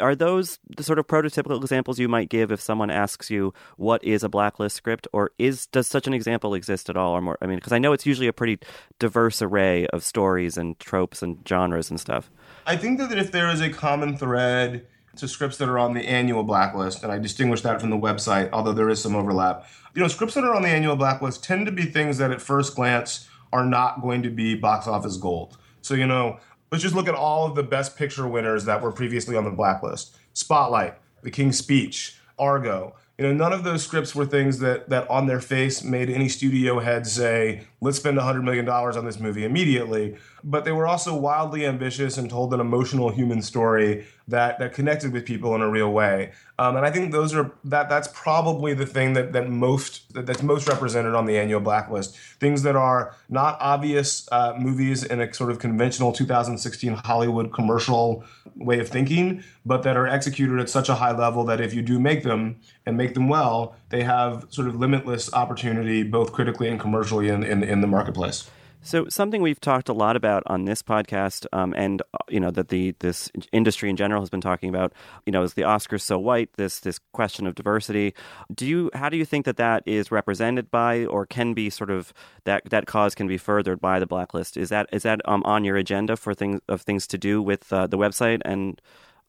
are 0.00 0.16
those 0.16 0.58
the 0.76 0.82
sort 0.82 0.98
of 0.98 1.06
prototypical 1.06 1.60
examples 1.60 2.00
you 2.00 2.08
might 2.08 2.28
give 2.28 2.50
if 2.50 2.60
someone 2.60 2.90
asks 2.90 3.30
you 3.30 3.54
what 3.76 4.02
is 4.02 4.24
a 4.24 4.28
blacklist 4.28 4.74
script 4.74 5.06
or 5.12 5.30
is 5.38 5.68
does 5.68 5.86
such 5.86 6.08
an 6.08 6.14
example 6.14 6.54
exist 6.54 6.90
at 6.90 6.96
all 6.96 7.12
or 7.12 7.20
more 7.20 7.38
I 7.40 7.46
mean 7.46 7.58
because 7.58 7.72
I 7.72 7.78
know 7.78 7.92
it's 7.92 8.06
usually 8.06 8.26
a 8.26 8.32
pretty 8.32 8.58
diverse 8.98 9.40
array 9.40 9.86
of 9.88 10.02
stories 10.02 10.56
and 10.56 10.78
tropes 10.80 11.22
and 11.22 11.46
genres 11.48 11.90
and 11.90 12.00
stuff. 12.00 12.28
I 12.66 12.76
think 12.76 12.98
that 12.98 13.16
if 13.16 13.30
there 13.30 13.48
is 13.50 13.60
a 13.60 13.70
common 13.70 14.16
thread 14.16 14.84
to 15.16 15.28
scripts 15.28 15.56
that 15.58 15.68
are 15.68 15.78
on 15.78 15.94
the 15.94 16.06
annual 16.06 16.42
blacklist, 16.42 17.02
and 17.02 17.12
I 17.12 17.18
distinguish 17.18 17.62
that 17.62 17.80
from 17.80 17.90
the 17.90 17.96
website, 17.96 18.50
although 18.52 18.72
there 18.72 18.88
is 18.88 19.02
some 19.02 19.16
overlap. 19.16 19.66
You 19.94 20.02
know, 20.02 20.08
scripts 20.08 20.34
that 20.34 20.44
are 20.44 20.54
on 20.54 20.62
the 20.62 20.68
annual 20.68 20.96
blacklist 20.96 21.42
tend 21.42 21.66
to 21.66 21.72
be 21.72 21.84
things 21.84 22.18
that 22.18 22.30
at 22.30 22.42
first 22.42 22.74
glance 22.76 23.28
are 23.52 23.64
not 23.64 24.02
going 24.02 24.22
to 24.22 24.30
be 24.30 24.54
box 24.54 24.86
office 24.86 25.16
gold. 25.16 25.56
So, 25.80 25.94
you 25.94 26.06
know, 26.06 26.38
let's 26.70 26.82
just 26.82 26.94
look 26.94 27.08
at 27.08 27.14
all 27.14 27.46
of 27.46 27.54
the 27.54 27.62
best 27.62 27.96
picture 27.96 28.26
winners 28.26 28.64
that 28.64 28.82
were 28.82 28.92
previously 28.92 29.36
on 29.36 29.44
the 29.44 29.50
blacklist 29.50 30.16
Spotlight, 30.32 30.94
The 31.22 31.30
King's 31.30 31.56
Speech, 31.56 32.18
Argo. 32.38 32.94
You 33.16 33.26
know, 33.26 33.32
none 33.32 33.54
of 33.54 33.64
those 33.64 33.82
scripts 33.82 34.14
were 34.14 34.26
things 34.26 34.58
that 34.58 34.90
that 34.90 35.08
on 35.08 35.26
their 35.26 35.40
face 35.40 35.82
made 35.82 36.10
any 36.10 36.28
studio 36.28 36.80
head 36.80 37.06
say, 37.06 37.62
"Let's 37.80 37.96
spend 37.96 38.18
$100 38.18 38.44
million 38.44 38.68
on 38.68 39.06
this 39.06 39.18
movie 39.18 39.44
immediately." 39.44 40.16
But 40.48 40.64
they 40.64 40.70
were 40.70 40.86
also 40.86 41.14
wildly 41.16 41.66
ambitious 41.66 42.16
and 42.16 42.30
told 42.30 42.54
an 42.54 42.60
emotional 42.60 43.10
human 43.10 43.42
story 43.42 44.06
that 44.28 44.60
that 44.60 44.72
connected 44.74 45.12
with 45.12 45.24
people 45.24 45.54
in 45.56 45.60
a 45.60 45.68
real 45.68 45.92
way. 45.92 46.32
Um, 46.58 46.76
and 46.76 46.86
I 46.86 46.90
think 46.90 47.10
those 47.10 47.34
are 47.34 47.52
that 47.64 47.88
that's 47.88 48.08
probably 48.14 48.72
the 48.72 48.86
thing 48.86 49.14
that 49.14 49.32
that 49.32 49.48
most 49.48 50.14
that, 50.14 50.24
that's 50.26 50.44
most 50.44 50.68
represented 50.68 51.14
on 51.14 51.26
the 51.26 51.36
annual 51.36 51.60
blacklist. 51.60 52.16
Things 52.38 52.62
that 52.62 52.76
are 52.76 53.14
not 53.28 53.56
obvious 53.60 54.28
uh, 54.30 54.54
movies 54.56 55.02
in 55.02 55.20
a 55.20 55.34
sort 55.34 55.50
of 55.50 55.58
conventional 55.58 56.12
2016 56.12 56.94
Hollywood 57.04 57.52
commercial 57.52 58.24
way 58.54 58.78
of 58.78 58.88
thinking, 58.88 59.42
but 59.64 59.82
that 59.82 59.96
are 59.96 60.06
executed 60.06 60.60
at 60.60 60.70
such 60.70 60.88
a 60.88 60.94
high 60.94 61.12
level 61.12 61.44
that 61.44 61.60
if 61.60 61.74
you 61.74 61.82
do 61.82 61.98
make 61.98 62.22
them 62.22 62.56
and 62.86 62.96
make 62.96 63.14
them 63.14 63.28
well, 63.28 63.74
they 63.90 64.04
have 64.04 64.46
sort 64.48 64.68
of 64.68 64.76
limitless 64.76 65.32
opportunity 65.34 66.04
both 66.04 66.32
critically 66.32 66.68
and 66.68 66.80
commercially 66.80 67.28
in, 67.28 67.42
in, 67.42 67.62
in 67.62 67.80
the 67.80 67.86
marketplace. 67.86 68.48
So 68.86 69.08
something 69.08 69.42
we've 69.42 69.60
talked 69.60 69.88
a 69.88 69.92
lot 69.92 70.14
about 70.14 70.44
on 70.46 70.64
this 70.64 70.80
podcast, 70.80 71.44
um, 71.52 71.74
and 71.76 72.02
uh, 72.14 72.18
you 72.28 72.38
know 72.38 72.52
that 72.52 72.68
the 72.68 72.94
this 73.00 73.28
industry 73.50 73.90
in 73.90 73.96
general 73.96 74.22
has 74.22 74.30
been 74.30 74.40
talking 74.40 74.68
about, 74.68 74.92
you 75.26 75.32
know, 75.32 75.42
is 75.42 75.54
the 75.54 75.62
Oscars 75.62 76.02
so 76.02 76.20
white? 76.20 76.50
This 76.52 76.78
this 76.78 77.00
question 77.12 77.48
of 77.48 77.56
diversity. 77.56 78.14
Do 78.54 78.64
you 78.64 78.90
how 78.94 79.08
do 79.08 79.16
you 79.16 79.24
think 79.24 79.44
that 79.44 79.56
that 79.56 79.82
is 79.86 80.12
represented 80.12 80.70
by, 80.70 81.04
or 81.06 81.26
can 81.26 81.52
be 81.52 81.68
sort 81.68 81.90
of 81.90 82.14
that 82.44 82.62
that 82.70 82.86
cause 82.86 83.16
can 83.16 83.26
be 83.26 83.38
furthered 83.38 83.80
by 83.80 83.98
the 83.98 84.06
blacklist? 84.06 84.56
Is 84.56 84.68
that 84.68 84.88
is 84.92 85.02
that 85.02 85.20
um, 85.24 85.42
on 85.44 85.64
your 85.64 85.76
agenda 85.76 86.16
for 86.16 86.32
things 86.32 86.60
of 86.68 86.82
things 86.82 87.08
to 87.08 87.18
do 87.18 87.42
with 87.42 87.72
uh, 87.72 87.88
the 87.88 87.98
website 87.98 88.40
and 88.44 88.80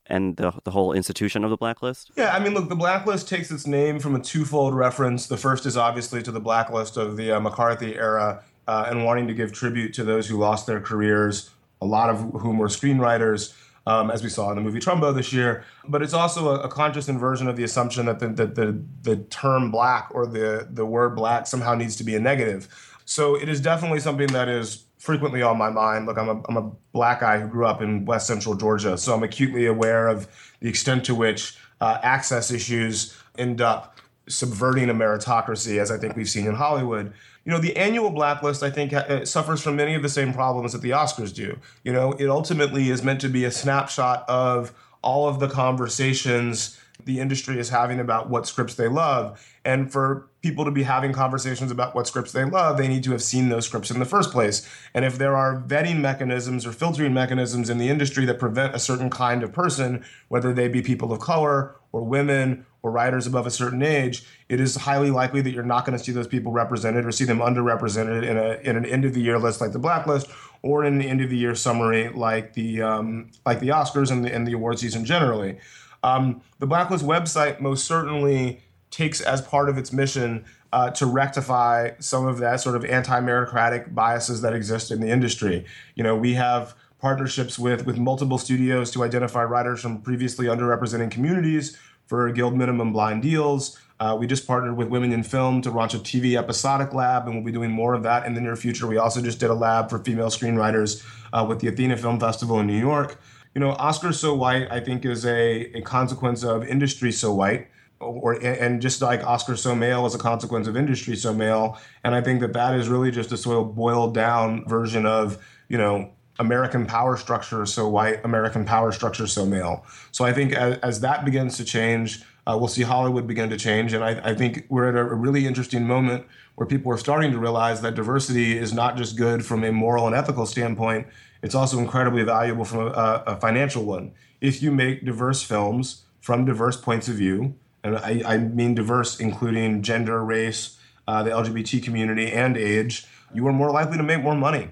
and 0.05 0.37
the, 0.37 0.53
the 0.65 0.71
whole 0.71 0.93
institution 0.93 1.43
of 1.43 1.49
the 1.49 1.57
blacklist? 1.57 2.11
Yeah, 2.15 2.31
I 2.31 2.39
mean, 2.39 2.53
look, 2.53 2.69
the 2.69 2.75
blacklist 2.75 3.27
takes 3.27 3.49
its 3.49 3.65
name 3.65 3.99
from 3.99 4.15
a 4.15 4.21
twofold 4.21 4.75
reference. 4.75 5.25
The 5.25 5.35
first 5.35 5.65
is 5.65 5.75
obviously 5.75 6.21
to 6.21 6.31
the 6.31 6.39
blacklist 6.39 6.95
of 6.95 7.17
the 7.17 7.31
uh, 7.31 7.39
McCarthy 7.39 7.95
era 7.95 8.43
uh, 8.67 8.87
and 8.89 9.05
wanting 9.05 9.27
to 9.27 9.33
give 9.33 9.51
tribute 9.51 9.93
to 9.93 10.03
those 10.03 10.27
who 10.27 10.37
lost 10.37 10.67
their 10.67 10.81
careers, 10.81 11.49
a 11.81 11.85
lot 11.85 12.09
of 12.09 12.19
whom 12.41 12.57
were 12.57 12.67
screenwriters. 12.67 13.55
Um, 13.85 14.11
as 14.11 14.21
we 14.21 14.27
saw 14.27 14.49
in 14.49 14.57
the 14.57 14.61
movie 14.61 14.81
Trumbo 14.81 15.15
this 15.15 15.31
year. 15.31 15.63
But 15.87 16.01
it's 16.01 16.13
also 16.13 16.49
a, 16.49 16.63
a 16.63 16.67
conscious 16.67 17.07
inversion 17.07 17.47
of 17.47 17.55
the 17.55 17.63
assumption 17.63 18.07
that 18.07 18.19
the, 18.19 18.27
the, 18.27 18.45
the, 18.45 18.83
the, 19.03 19.15
term 19.15 19.71
black 19.71 20.09
or 20.11 20.27
the, 20.27 20.67
the 20.69 20.85
word 20.85 21.15
black 21.15 21.47
somehow 21.47 21.73
needs 21.73 21.95
to 21.95 22.03
be 22.03 22.13
a 22.13 22.19
negative. 22.19 22.67
So 23.05 23.35
it 23.35 23.47
is 23.47 23.61
definitely 23.61 24.01
something 24.01 24.27
that 24.33 24.49
is 24.49 24.83
frequently 24.97 25.41
on 25.41 25.57
my 25.57 25.69
mind. 25.69 26.05
Look, 26.05 26.17
I'm 26.17 26.27
a, 26.27 26.41
I'm 26.49 26.57
a 26.57 26.69
black 26.91 27.21
guy 27.21 27.39
who 27.39 27.47
grew 27.47 27.65
up 27.65 27.81
in 27.81 28.03
West 28.03 28.27
Central 28.27 28.55
Georgia, 28.55 28.97
so 28.97 29.13
I'm 29.13 29.23
acutely 29.23 29.65
aware 29.65 30.09
of 30.09 30.27
the 30.59 30.67
extent 30.67 31.05
to 31.05 31.15
which 31.15 31.57
uh, 31.79 31.99
access 32.03 32.51
issues 32.51 33.17
end 33.37 33.61
up 33.61 33.97
subverting 34.27 34.89
a 34.89 34.93
meritocracy, 34.93 35.79
as 35.79 35.91
I 35.91 35.97
think 35.97 36.15
we've 36.15 36.29
seen 36.29 36.47
in 36.47 36.55
Hollywood 36.55 37.13
you 37.47 37.53
know, 37.53 37.59
the 37.59 37.77
annual 37.77 38.09
blacklist, 38.09 38.61
I 38.61 38.69
think, 38.69 38.91
uh, 38.91 39.23
suffers 39.23 39.61
from 39.61 39.77
many 39.77 39.95
of 39.95 40.01
the 40.01 40.09
same 40.09 40.33
problems 40.33 40.73
that 40.73 40.81
the 40.81 40.89
Oscars 40.89 41.33
do. 41.33 41.57
You 41.81 41.93
know, 41.93 42.11
it 42.19 42.27
ultimately 42.27 42.89
is 42.89 43.03
meant 43.03 43.21
to 43.21 43.29
be 43.29 43.45
a 43.45 43.51
snapshot 43.51 44.25
of 44.27 44.73
all 45.01 45.29
of 45.29 45.39
the 45.39 45.47
conversations 45.47 46.77
the 47.05 47.21
industry 47.21 47.57
is 47.57 47.69
having 47.69 48.01
about 48.01 48.29
what 48.29 48.47
scripts 48.47 48.75
they 48.75 48.89
love. 48.89 49.41
And 49.63 49.89
for 49.89 50.27
people 50.41 50.65
to 50.65 50.71
be 50.71 50.83
having 50.83 51.13
conversations 51.13 51.71
about 51.71 51.95
what 51.95 52.05
scripts 52.05 52.33
they 52.33 52.43
love, 52.43 52.77
they 52.77 52.87
need 52.89 53.03
to 53.05 53.11
have 53.11 53.23
seen 53.23 53.47
those 53.47 53.65
scripts 53.65 53.91
in 53.91 53.99
the 53.99 54.05
first 54.05 54.31
place. 54.31 54.67
And 54.93 55.05
if 55.05 55.17
there 55.17 55.37
are 55.37 55.61
vetting 55.61 56.01
mechanisms 56.01 56.65
or 56.65 56.73
filtering 56.73 57.13
mechanisms 57.13 57.69
in 57.69 57.77
the 57.77 57.87
industry 57.87 58.25
that 58.25 58.39
prevent 58.39 58.75
a 58.75 58.79
certain 58.79 59.09
kind 59.09 59.41
of 59.41 59.53
person, 59.53 60.03
whether 60.27 60.53
they 60.53 60.67
be 60.67 60.81
people 60.81 61.13
of 61.13 61.21
color 61.21 61.75
or 61.93 62.03
women 62.03 62.65
or 62.83 62.91
writers 62.91 63.27
above 63.27 63.45
a 63.45 63.51
certain 63.51 63.81
age, 63.81 64.23
it 64.49 64.59
is 64.59 64.75
highly 64.75 65.11
likely 65.11 65.41
that 65.41 65.51
you're 65.51 65.63
not 65.63 65.85
going 65.85 65.97
to 65.97 66.03
see 66.03 66.11
those 66.11 66.27
people 66.27 66.51
represented 66.51 67.05
or 67.05 67.11
see 67.11 67.25
them 67.25 67.39
underrepresented 67.39 68.23
in 68.27 68.37
a 68.37 68.59
in 68.63 68.75
an 68.75 68.85
end 68.85 69.05
of 69.05 69.13
the 69.13 69.21
year 69.21 69.39
list 69.39 69.61
like 69.61 69.71
the 69.71 69.79
Blacklist 69.79 70.27
or 70.61 70.83
in 70.83 70.95
an 70.95 71.01
end 71.01 71.21
of 71.21 71.29
the 71.29 71.37
year 71.37 71.55
summary 71.55 72.09
like 72.09 72.53
the 72.53 72.81
um, 72.81 73.29
like 73.45 73.59
the 73.59 73.69
Oscars 73.69 74.11
and 74.11 74.23
the, 74.23 74.33
and 74.33 74.47
the 74.47 74.53
award 74.53 74.79
season 74.79 75.05
generally. 75.05 75.57
Um, 76.03 76.41
the 76.59 76.67
Blacklist 76.67 77.05
website 77.05 77.59
most 77.59 77.85
certainly 77.85 78.61
takes 78.91 79.19
as 79.19 79.41
part 79.41 79.67
of 79.69 79.77
its 79.77 79.91
mission 79.91 80.45
uh, 80.71 80.91
to 80.91 81.05
rectify 81.05 81.91
some 81.99 82.25
of 82.27 82.37
that 82.39 82.59
sort 82.59 82.75
of 82.75 82.85
anti-meritocratic 82.85 83.93
biases 83.93 84.41
that 84.41 84.53
exist 84.53 84.91
in 84.91 84.99
the 84.99 85.09
industry. 85.09 85.65
You 85.95 86.03
know, 86.03 86.15
we 86.15 86.33
have 86.33 86.75
partnerships 86.99 87.59
with 87.59 87.85
with 87.85 87.97
multiple 87.97 88.37
studios 88.37 88.91
to 88.91 89.03
identify 89.03 89.43
writers 89.43 89.81
from 89.81 90.01
previously 90.01 90.47
underrepresented 90.47 91.11
communities 91.11 91.77
for 92.07 92.29
guild 92.31 92.55
minimum 92.55 92.91
blind 92.91 93.21
deals. 93.21 93.79
Uh, 93.99 94.15
we 94.19 94.27
just 94.27 94.45
partnered 94.45 94.77
with 94.77 94.89
Women 94.89 95.11
in 95.11 95.23
Film 95.23 95.61
to 95.61 95.71
launch 95.71 95.93
a 95.93 95.99
TV 95.99 96.37
episodic 96.37 96.93
lab, 96.93 97.25
and 97.25 97.35
we'll 97.35 97.43
be 97.43 97.51
doing 97.51 97.71
more 97.71 97.93
of 97.95 98.03
that 98.03 98.25
in 98.25 98.35
the 98.35 98.41
near 98.41 98.55
future. 98.55 98.85
We 98.85 98.97
also 98.97 99.21
just 99.21 99.39
did 99.39 99.49
a 99.49 99.55
lab 99.55 99.89
for 99.89 99.99
female 99.99 100.27
screenwriters 100.27 101.03
uh, 101.33 101.45
with 101.47 101.59
the 101.59 101.67
Athena 101.67 101.97
Film 101.97 102.19
Festival 102.19 102.59
in 102.59 102.67
New 102.67 102.77
York. 102.77 103.19
You 103.55 103.61
know, 103.61 103.71
Oscar 103.71 104.13
So 104.13 104.35
White, 104.35 104.71
I 104.71 104.79
think, 104.79 105.03
is 105.03 105.25
a, 105.25 105.75
a 105.75 105.81
consequence 105.81 106.43
of 106.43 106.63
industry 106.67 107.11
so 107.11 107.33
white, 107.33 107.69
or 107.99 108.33
and 108.33 108.79
just 108.83 109.01
like 109.01 109.23
Oscar 109.23 109.55
So 109.55 109.73
Male 109.73 110.05
is 110.05 110.13
a 110.13 110.19
consequence 110.19 110.67
of 110.67 110.77
industry 110.77 111.15
so 111.15 111.33
male. 111.33 111.79
And 112.03 112.13
I 112.13 112.21
think 112.21 112.41
that 112.41 112.53
that 112.53 112.75
is 112.75 112.87
really 112.87 113.09
just 113.09 113.31
a 113.31 113.37
sort 113.37 113.57
of 113.57 113.75
boiled 113.75 114.13
down 114.13 114.67
version 114.67 115.07
of, 115.07 115.43
you 115.69 115.79
know, 115.79 116.11
American 116.39 116.85
power 116.85 117.17
structure 117.17 117.63
is 117.63 117.73
so 117.73 117.87
white, 117.87 118.23
American 118.23 118.65
power 118.65 118.91
structure 118.91 119.25
is 119.25 119.33
so 119.33 119.45
male. 119.45 119.85
So 120.11 120.25
I 120.25 120.33
think 120.33 120.53
as, 120.53 120.77
as 120.79 120.99
that 121.01 121.25
begins 121.25 121.57
to 121.57 121.65
change, 121.65 122.23
uh, 122.45 122.55
we'll 122.57 122.67
see 122.67 122.83
Hollywood 122.83 123.27
begin 123.27 123.49
to 123.49 123.57
change. 123.57 123.93
And 123.93 124.03
I, 124.03 124.29
I, 124.29 124.33
think 124.33 124.65
we're 124.69 124.87
at 124.87 124.95
a 124.95 125.03
really 125.03 125.45
interesting 125.45 125.85
moment 125.85 126.25
where 126.55 126.65
people 126.65 126.91
are 126.91 126.97
starting 126.97 127.31
to 127.31 127.39
realize 127.39 127.81
that 127.81 127.95
diversity 127.95 128.57
is 128.57 128.71
not 128.73 128.95
just 128.95 129.17
good 129.17 129.45
from 129.45 129.63
a 129.63 129.71
moral 129.71 130.07
and 130.07 130.15
ethical 130.15 130.45
standpoint, 130.45 131.07
it's 131.41 131.55
also 131.55 131.77
incredibly 131.77 132.23
valuable 132.23 132.63
from 132.65 132.87
a, 132.87 133.23
a 133.27 133.35
financial 133.35 133.83
one. 133.83 134.13
If 134.39 134.61
you 134.63 134.71
make 134.71 135.05
diverse 135.05 135.43
films 135.43 136.03
from 136.21 136.45
diverse 136.45 136.77
points 136.77 137.07
of 137.07 137.15
view, 137.15 137.55
and 137.83 137.97
I, 137.97 138.21
I 138.25 138.37
mean 138.37 138.75
diverse, 138.75 139.19
including 139.19 139.81
gender, 139.81 140.23
race, 140.23 140.77
uh, 141.07 141.23
the 141.23 141.31
LGBT 141.31 141.83
community, 141.83 142.31
and 142.31 142.57
age, 142.57 143.05
you 143.33 143.45
are 143.47 143.53
more 143.53 143.71
likely 143.71 143.97
to 143.97 144.03
make 144.03 144.23
more 144.23 144.35
money. 144.35 144.69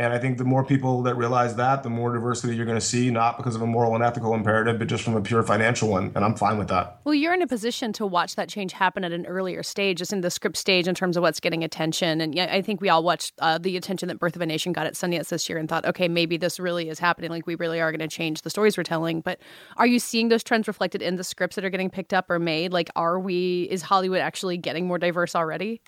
And 0.00 0.12
I 0.12 0.18
think 0.18 0.38
the 0.38 0.44
more 0.44 0.64
people 0.64 1.02
that 1.02 1.16
realize 1.16 1.56
that, 1.56 1.82
the 1.82 1.90
more 1.90 2.12
diversity 2.12 2.54
you're 2.54 2.66
going 2.66 2.78
to 2.78 2.84
see, 2.84 3.10
not 3.10 3.36
because 3.36 3.56
of 3.56 3.62
a 3.62 3.66
moral 3.66 3.96
and 3.96 4.04
ethical 4.04 4.32
imperative, 4.32 4.78
but 4.78 4.86
just 4.86 5.02
from 5.02 5.16
a 5.16 5.20
pure 5.20 5.42
financial 5.42 5.88
one. 5.88 6.12
And 6.14 6.24
I'm 6.24 6.36
fine 6.36 6.56
with 6.56 6.68
that. 6.68 7.00
Well, 7.02 7.16
you're 7.16 7.34
in 7.34 7.42
a 7.42 7.48
position 7.48 7.92
to 7.94 8.06
watch 8.06 8.36
that 8.36 8.48
change 8.48 8.72
happen 8.72 9.02
at 9.02 9.10
an 9.10 9.26
earlier 9.26 9.64
stage, 9.64 9.98
just 9.98 10.12
in 10.12 10.20
the 10.20 10.30
script 10.30 10.56
stage 10.56 10.86
in 10.86 10.94
terms 10.94 11.16
of 11.16 11.24
what's 11.24 11.40
getting 11.40 11.64
attention. 11.64 12.20
And 12.20 12.32
yeah, 12.32 12.46
I 12.48 12.62
think 12.62 12.80
we 12.80 12.88
all 12.88 13.02
watched 13.02 13.32
uh, 13.40 13.58
the 13.58 13.76
attention 13.76 14.06
that 14.06 14.20
Birth 14.20 14.36
of 14.36 14.42
a 14.42 14.46
Nation 14.46 14.72
got 14.72 14.86
at 14.86 14.94
Sundance 14.94 15.30
this 15.30 15.48
year 15.48 15.58
and 15.58 15.68
thought, 15.68 15.84
okay, 15.84 16.06
maybe 16.06 16.36
this 16.36 16.60
really 16.60 16.88
is 16.88 17.00
happening. 17.00 17.30
Like 17.30 17.48
we 17.48 17.56
really 17.56 17.80
are 17.80 17.90
going 17.90 17.98
to 17.98 18.06
change 18.06 18.42
the 18.42 18.50
stories 18.50 18.76
we're 18.76 18.84
telling. 18.84 19.20
But 19.20 19.40
are 19.78 19.86
you 19.86 19.98
seeing 19.98 20.28
those 20.28 20.44
trends 20.44 20.68
reflected 20.68 21.02
in 21.02 21.16
the 21.16 21.24
scripts 21.24 21.56
that 21.56 21.64
are 21.64 21.70
getting 21.70 21.90
picked 21.90 22.14
up 22.14 22.30
or 22.30 22.38
made? 22.38 22.72
Like, 22.72 22.88
are 22.94 23.18
we, 23.18 23.62
is 23.64 23.82
Hollywood 23.82 24.20
actually 24.20 24.58
getting 24.58 24.86
more 24.86 24.98
diverse 24.98 25.34
already? 25.34 25.80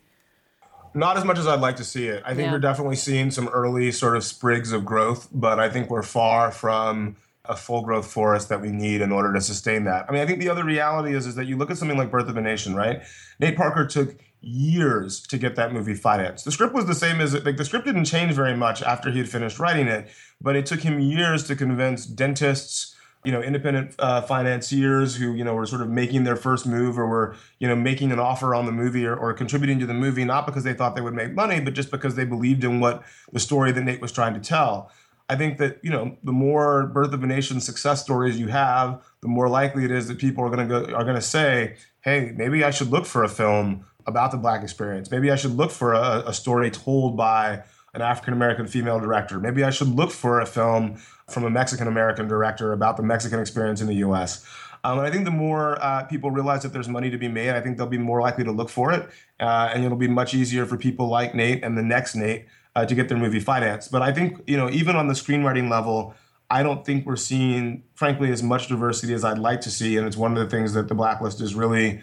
Not 0.95 1.17
as 1.17 1.25
much 1.25 1.39
as 1.39 1.47
I'd 1.47 1.61
like 1.61 1.77
to 1.77 1.85
see 1.85 2.09
it. 2.09 2.23
I 2.25 2.35
think 2.35 2.47
yeah. 2.47 2.53
we're 2.53 2.59
definitely 2.59 2.97
seeing 2.97 3.31
some 3.31 3.49
early 3.49 3.93
sort 3.93 4.17
of 4.17 4.25
sprigs 4.25 4.73
of 4.73 4.85
growth, 4.85 5.29
but 5.33 5.61
I 5.61 5.69
think 5.69 5.91
we're 5.91 6.03
far 6.03 6.51
from 6.51 7.17
a 7.45 7.57
full 7.57 7.83
growth 7.83 8.11
forest 8.11 8.49
that 8.49 8.61
we 8.61 8.71
need 8.71 9.01
in 9.01 9.13
order 9.13 9.33
to 9.33 9.41
sustain 9.41 9.85
that. 9.85 10.07
I 10.09 10.13
mean, 10.13 10.23
I 10.23 10.27
think 10.27 10.41
the 10.41 10.49
other 10.49 10.65
reality 10.65 11.15
is 11.15 11.27
is 11.27 11.35
that 11.37 11.47
you 11.47 11.57
look 11.57 11.71
at 11.71 11.79
something 11.79 11.97
like 11.97 12.11
Birth 12.11 12.29
of 12.29 12.37
a 12.37 12.41
Nation, 12.41 12.75
right? 12.75 13.03
Nate 13.39 13.57
Parker 13.57 13.87
took 13.87 14.17
years 14.41 15.21
to 15.21 15.39
get 15.39 15.57
that 15.57 15.73
movie 15.73 15.95
financed. 15.95 16.45
The 16.45 16.53
script 16.53 16.75
was 16.75 16.87
the 16.87 16.95
same 16.95 17.21
as 17.21 17.35
like 17.45 17.57
the 17.57 17.65
script 17.65 17.87
didn't 17.87 18.05
change 18.05 18.35
very 18.35 18.57
much 18.57 18.83
after 18.83 19.11
he 19.11 19.19
had 19.19 19.29
finished 19.29 19.59
writing 19.59 19.87
it, 19.87 20.09
but 20.41 20.57
it 20.57 20.67
took 20.67 20.81
him 20.81 21.01
years 21.01 21.45
to 21.45 21.57
convince 21.57 22.07
dentists, 22.07 22.95
you 23.25 23.33
know, 23.33 23.43
independent 23.43 23.95
uh, 23.99 24.23
financiers 24.23 25.17
who, 25.17 25.35
you 25.35 25.45
know, 25.45 25.55
were 25.55 25.67
sort 25.67 25.83
of 25.83 25.89
making 25.91 26.25
their 26.25 26.37
first 26.37 26.67
move 26.67 26.99
or 26.99 27.07
were, 27.07 27.37
you 27.59 27.69
know, 27.69 27.77
making 27.77 28.13
an 28.13 28.19
offer 28.19 28.55
on 28.55 28.65
the 28.65 28.73
movie 28.73 29.05
or, 29.05 29.15
or 29.15 29.35
contributing 29.35 29.79
to 29.79 29.87
the 29.87 29.95
movie, 29.95 30.25
not 30.25 30.47
because 30.47 30.65
they 30.65 30.73
thought 30.73 30.95
they 30.95 31.03
would 31.03 31.15
make 31.15 31.35
money, 31.35 31.61
but 31.61 31.75
just 31.75 31.91
because 31.91 32.15
they 32.15 32.25
believed 32.25 32.65
in 32.65 32.81
what 32.81 33.03
the 33.33 33.41
story 33.41 33.73
that 33.73 33.83
Nate 33.83 34.01
was 34.01 34.13
trying 34.13 34.35
to 34.35 34.41
tell. 34.41 34.91
I 35.29 35.37
think 35.37 35.59
that, 35.59 35.79
you 35.83 35.91
know, 35.91 36.17
the 36.25 36.33
more 36.33 36.87
Birth 36.87 37.13
of 37.13 37.23
a 37.23 37.27
Nation 37.27 37.61
success 37.61 38.03
stories 38.03 38.41
you 38.41 38.49
have, 38.49 39.03
the 39.21 39.29
more 39.29 39.49
likely 39.49 39.85
it 39.85 39.91
is 39.91 40.09
that 40.09 40.19
people 40.19 40.45
are 40.45 40.51
going 40.51 40.67
to 40.69 40.87
go, 40.87 40.93
are 40.95 41.05
going 41.05 41.15
to 41.15 41.23
say, 41.23 41.77
hey, 42.01 42.33
maybe 42.35 42.65
I 42.65 42.71
should 42.71 42.89
look 42.89 43.07
for 43.07 43.23
a 43.23 43.29
film 43.29 43.85
about 44.07 44.33
the 44.33 44.39
Black 44.39 44.63
experience. 44.63 45.11
Maybe 45.11 45.31
I 45.31 45.37
should 45.37 45.57
look 45.57 45.71
for 45.71 45.93
a, 45.93 46.25
a 46.27 46.33
story 46.33 46.71
told 46.71 47.17
by 47.17 47.63
an 47.95 48.03
African 48.03 48.33
American 48.33 48.67
female 48.67 48.99
director. 48.99 49.39
Maybe 49.39 49.63
I 49.63 49.71
should 49.71 49.89
look 49.89 50.11
for 50.11 50.41
a 50.41 50.47
film 50.47 51.01
from 51.31 51.45
a 51.45 51.51
Mexican 51.51 51.87
American 51.87 52.29
director 52.29 52.73
about 52.73 52.97
the 52.97 53.03
Mexican 53.03 53.41
experience 53.41 53.81
in 53.81 53.87
the 53.87 53.97
US. 53.97 54.45
Um, 54.83 54.99
and 54.99 55.07
I 55.07 55.11
think 55.11 55.25
the 55.25 55.31
more 55.31 55.83
uh, 55.83 56.05
people 56.05 56.31
realize 56.31 56.63
that 56.63 56.73
there's 56.73 56.89
money 56.89 57.11
to 57.11 57.19
be 57.19 57.29
made, 57.29 57.51
I 57.51 57.61
think 57.61 57.77
they'll 57.77 57.87
be 57.87 57.99
more 57.99 58.21
likely 58.21 58.45
to 58.45 58.53
look 58.53 58.71
for 58.71 58.93
it. 58.93 59.09
Uh, 59.39 59.71
and 59.73 59.85
it'll 59.85 59.99
be 59.99 60.09
much 60.09 60.35
easier 60.35 60.65
for 60.65 60.77
people 60.77 61.09
like 61.09 61.35
Nate 61.35 61.63
and 61.63 61.77
the 61.77 61.83
next 61.83 62.15
Nate 62.15 62.47
uh, 62.75 62.87
to 62.87 62.95
get 62.95 63.09
their 63.09 63.19
movie 63.19 63.41
financed. 63.41 63.91
But 63.91 64.03
I 64.03 64.13
think, 64.13 64.43
you 64.47 64.57
know, 64.57 64.71
even 64.71 64.97
on 64.97 65.09
the 65.09 65.15
screenwriting 65.15 65.71
level, 65.71 66.15
I 66.51 66.63
don't 66.63 66.85
think 66.85 67.07
we're 67.07 67.17
seeing, 67.17 67.85
frankly, 67.95 68.33
as 68.33 68.43
much 68.43 68.69
diversity 68.69 69.13
as 69.15 69.25
I'd 69.25 69.39
like 69.39 69.61
to 69.63 69.71
see. 69.71 69.97
And 69.97 70.07
it's 70.07 70.17
one 70.17 70.37
of 70.37 70.39
the 70.39 70.49
things 70.49 70.73
that 70.73 70.89
the 70.89 70.95
Blacklist 70.95 71.41
is 71.41 71.55
really 71.55 72.01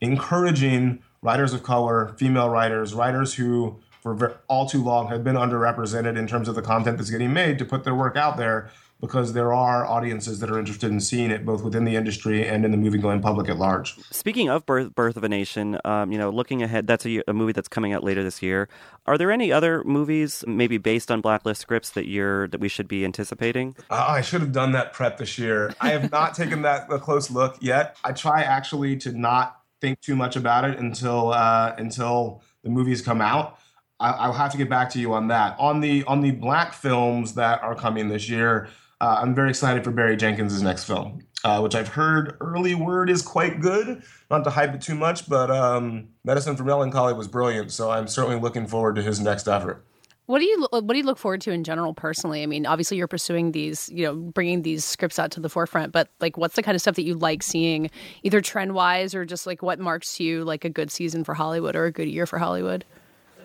encouraging 0.00 1.02
writers 1.22 1.52
of 1.52 1.62
color, 1.62 2.14
female 2.16 2.48
writers, 2.48 2.94
writers 2.94 3.34
who 3.34 3.78
for 4.02 4.40
all 4.48 4.66
too 4.66 4.82
long 4.82 5.08
have 5.08 5.22
been 5.22 5.36
underrepresented 5.36 6.18
in 6.18 6.26
terms 6.26 6.48
of 6.48 6.54
the 6.54 6.62
content 6.62 6.98
that's 6.98 7.10
getting 7.10 7.32
made 7.32 7.58
to 7.58 7.64
put 7.64 7.84
their 7.84 7.94
work 7.94 8.16
out 8.16 8.36
there 8.36 8.70
because 9.00 9.32
there 9.32 9.52
are 9.52 9.86
audiences 9.86 10.40
that 10.40 10.50
are 10.50 10.58
interested 10.58 10.90
in 10.90 11.00
seeing 11.00 11.30
it 11.30 11.44
both 11.44 11.62
within 11.62 11.84
the 11.84 11.96
industry 11.96 12.46
and 12.46 12.64
in 12.64 12.70
the 12.70 12.76
movie 12.76 12.98
going 12.98 13.20
public 13.20 13.48
at 13.48 13.58
large. 13.58 13.96
Speaking 14.10 14.50
of 14.50 14.66
Birth, 14.66 14.94
Birth 14.94 15.16
of 15.16 15.24
a 15.24 15.28
Nation, 15.28 15.78
um, 15.84 16.12
you 16.12 16.18
know, 16.18 16.30
looking 16.30 16.62
ahead, 16.62 16.86
that's 16.86 17.06
a, 17.06 17.22
a, 17.26 17.32
movie 17.32 17.52
that's 17.52 17.68
coming 17.68 17.92
out 17.92 18.04
later 18.04 18.22
this 18.22 18.42
year. 18.42 18.68
Are 19.06 19.16
there 19.16 19.30
any 19.30 19.50
other 19.50 19.82
movies, 19.84 20.44
maybe 20.46 20.76
based 20.76 21.10
on 21.10 21.22
Blacklist 21.22 21.60
scripts, 21.60 21.90
that 21.90 22.06
you're 22.06 22.48
that 22.48 22.60
we 22.60 22.68
should 22.68 22.88
be 22.88 23.04
anticipating? 23.04 23.74
Uh, 23.88 24.04
I 24.08 24.20
should 24.20 24.42
have 24.42 24.52
done 24.52 24.72
that 24.72 24.92
prep 24.92 25.16
this 25.16 25.38
year. 25.38 25.74
I 25.80 25.90
have 25.90 26.10
not 26.12 26.34
taken 26.40 26.62
that 26.62 26.92
a 26.92 26.98
close 26.98 27.30
look 27.30 27.56
yet. 27.60 27.96
I 28.04 28.12
try 28.12 28.42
actually 28.42 28.96
to 28.98 29.12
not 29.12 29.56
think 29.80 30.00
too 30.00 30.14
much 30.14 30.36
about 30.36 30.68
it 30.68 30.78
until 30.78 31.32
uh, 31.32 31.74
until 31.78 32.42
the 32.62 32.68
movies 32.68 33.00
come 33.00 33.20
out. 33.20 33.58
I'll 34.00 34.32
have 34.32 34.50
to 34.52 34.58
get 34.58 34.70
back 34.70 34.90
to 34.90 34.98
you 34.98 35.12
on 35.12 35.28
that. 35.28 35.56
On 35.58 35.80
the 35.80 36.04
on 36.04 36.22
the 36.22 36.30
black 36.30 36.72
films 36.72 37.34
that 37.34 37.62
are 37.62 37.74
coming 37.74 38.08
this 38.08 38.28
year, 38.28 38.68
uh, 39.00 39.18
I'm 39.20 39.34
very 39.34 39.50
excited 39.50 39.84
for 39.84 39.90
Barry 39.90 40.16
Jenkins' 40.16 40.62
next 40.62 40.84
film, 40.84 41.20
uh, 41.44 41.60
which 41.60 41.74
I've 41.74 41.88
heard 41.88 42.36
early 42.40 42.74
word 42.74 43.10
is 43.10 43.20
quite 43.22 43.60
good. 43.60 44.02
Not 44.30 44.44
to 44.44 44.50
hype 44.50 44.74
it 44.74 44.80
too 44.80 44.94
much, 44.94 45.28
but 45.28 45.50
um, 45.50 46.08
Medicine 46.24 46.56
for 46.56 46.64
Melancholy 46.64 47.12
was 47.12 47.28
brilliant, 47.28 47.72
so 47.72 47.90
I'm 47.90 48.08
certainly 48.08 48.40
looking 48.40 48.66
forward 48.66 48.96
to 48.96 49.02
his 49.02 49.20
next 49.20 49.46
effort. 49.46 49.84
What 50.24 50.38
do 50.38 50.44
you 50.44 50.66
what 50.70 50.88
do 50.88 50.96
you 50.96 51.02
look 51.02 51.18
forward 51.18 51.40
to 51.42 51.50
in 51.50 51.64
general 51.64 51.92
personally? 51.92 52.42
I 52.42 52.46
mean, 52.46 52.64
obviously 52.64 52.96
you're 52.96 53.08
pursuing 53.08 53.50
these, 53.50 53.90
you 53.92 54.04
know, 54.06 54.14
bringing 54.14 54.62
these 54.62 54.84
scripts 54.84 55.18
out 55.18 55.32
to 55.32 55.40
the 55.40 55.48
forefront, 55.48 55.92
but 55.92 56.08
like 56.20 56.36
what's 56.36 56.54
the 56.54 56.62
kind 56.62 56.76
of 56.76 56.80
stuff 56.80 56.94
that 56.94 57.02
you 57.02 57.14
like 57.14 57.42
seeing 57.42 57.90
either 58.22 58.40
trend-wise 58.40 59.12
or 59.12 59.24
just 59.24 59.44
like 59.44 59.60
what 59.60 59.80
marks 59.80 60.20
you 60.20 60.44
like 60.44 60.64
a 60.64 60.70
good 60.70 60.90
season 60.90 61.24
for 61.24 61.34
Hollywood 61.34 61.74
or 61.74 61.86
a 61.86 61.90
good 61.90 62.08
year 62.08 62.26
for 62.26 62.38
Hollywood? 62.38 62.84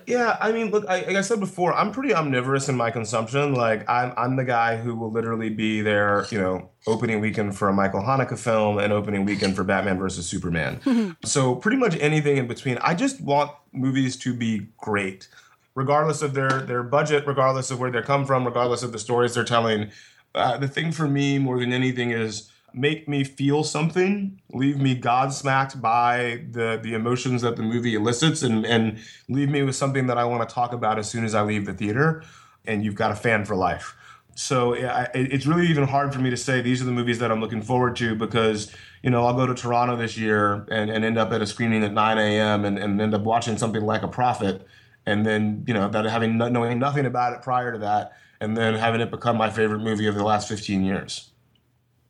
Yeah, 0.08 0.38
I 0.40 0.52
mean, 0.52 0.72
look, 0.72 0.86
I, 0.88 1.02
like 1.02 1.16
I 1.16 1.22
said 1.22 1.40
before, 1.40 1.74
I'm 1.74 1.92
pretty 1.92 2.14
omnivorous 2.14 2.70
in 2.70 2.76
my 2.76 2.92
consumption. 2.92 3.54
Like, 3.54 3.88
I'm 3.90 4.14
I'm 4.18 4.36
the 4.36 4.44
guy 4.44 4.78
who 4.78 4.96
will 4.96 5.12
literally 5.12 5.50
be 5.50 5.82
there, 5.82 6.26
you 6.30 6.40
know, 6.40 6.70
opening 6.88 7.20
weekend 7.22 7.58
for 7.58 7.70
a 7.70 7.74
Michael 7.74 8.02
Haneke 8.02 8.38
film 8.38 8.78
and 8.78 8.94
opening 8.94 9.26
weekend 9.26 9.56
for 9.56 9.64
Batman 9.64 9.98
versus 9.98 10.28
Superman. 10.28 11.16
so 11.26 11.56
pretty 11.56 11.78
much 11.78 11.98
anything 12.00 12.38
in 12.38 12.48
between. 12.48 12.78
I 12.80 12.94
just 12.94 13.22
want 13.22 13.52
movies 13.72 14.16
to 14.18 14.34
be 14.34 14.68
great, 14.78 15.28
regardless 15.74 16.22
of 16.22 16.34
their 16.34 16.62
their 16.62 16.84
budget, 16.84 17.26
regardless 17.26 17.72
of 17.72 17.80
where 17.80 17.92
they 17.92 18.02
come 18.02 18.26
from, 18.26 18.46
regardless 18.46 18.84
of 18.84 18.92
the 18.92 19.00
stories 19.00 19.34
they're 19.34 19.44
telling. 19.44 19.92
Uh, 20.34 20.58
the 20.58 20.68
thing 20.68 20.92
for 20.92 21.08
me 21.08 21.40
more 21.40 21.60
than 21.60 21.72
anything 21.72 22.12
is 22.12 22.52
make 22.76 23.08
me 23.08 23.24
feel 23.24 23.64
something, 23.64 24.40
leave 24.54 24.78
me 24.80 25.00
godsmacked 25.00 25.80
by 25.82 26.44
the 26.52 26.80
the 26.82 26.94
emotions 26.94 27.42
that 27.42 27.56
the 27.56 27.64
movie 27.64 27.96
elicits, 27.96 28.44
and 28.44 28.66
and 28.66 29.00
leave 29.30 29.50
me 29.50 29.64
with 29.64 29.76
something 29.76 30.08
that 30.08 30.18
I 30.18 30.26
want 30.26 30.48
to 30.48 30.54
talk 30.54 30.74
about 30.74 31.00
as 31.00 31.10
soon 31.10 31.24
as 31.24 31.34
I 31.34 31.42
leave 31.44 31.66
the 31.66 31.74
theater. 31.74 32.24
And 32.68 32.84
you've 32.84 32.96
got 32.96 33.12
a 33.12 33.16
fan 33.16 33.46
for 33.46 33.56
life. 33.56 33.96
So 34.38 34.74
it's 35.14 35.46
really 35.46 35.68
even 35.68 35.86
hard 35.88 36.14
for 36.14 36.20
me 36.20 36.30
to 36.30 36.36
say 36.36 36.62
these 36.62 36.82
are 36.82 36.86
the 36.86 36.92
movies 36.92 37.20
that 37.20 37.32
I'm 37.32 37.40
looking 37.40 37.62
forward 37.62 37.96
to 37.98 38.16
because 38.16 38.70
you 39.02 39.10
know 39.10 39.26
I'll 39.26 39.34
go 39.34 39.48
to 39.48 39.54
Toronto 39.54 39.96
this 39.96 40.18
year 40.18 40.66
and, 40.70 40.90
and 40.90 41.06
end 41.06 41.18
up 41.18 41.32
at 41.32 41.42
a 41.42 41.48
screening 41.48 41.84
at 41.86 41.94
9 41.94 42.18
a.m. 42.18 42.66
And, 42.66 42.78
and 42.78 43.00
end 43.00 43.14
up 43.14 43.22
watching 43.22 43.58
something 43.58 43.82
like 43.82 44.04
a 44.04 44.10
Prophet, 44.10 44.68
and 45.06 45.26
then 45.26 45.64
you 45.66 45.74
know 45.74 45.88
that 45.88 46.04
having 46.06 46.38
knowing 46.38 46.80
nothing 46.80 47.06
about 47.06 47.34
it 47.34 47.42
prior 47.44 47.72
to 47.72 47.78
that, 47.78 48.12
and 48.42 48.58
then 48.58 48.74
having 48.76 49.00
it 49.00 49.10
become 49.10 49.38
my 49.38 49.50
favorite 49.50 49.80
movie 49.80 50.08
of 50.08 50.16
the 50.16 50.24
last 50.24 50.50
15 50.50 50.84
years. 50.84 51.32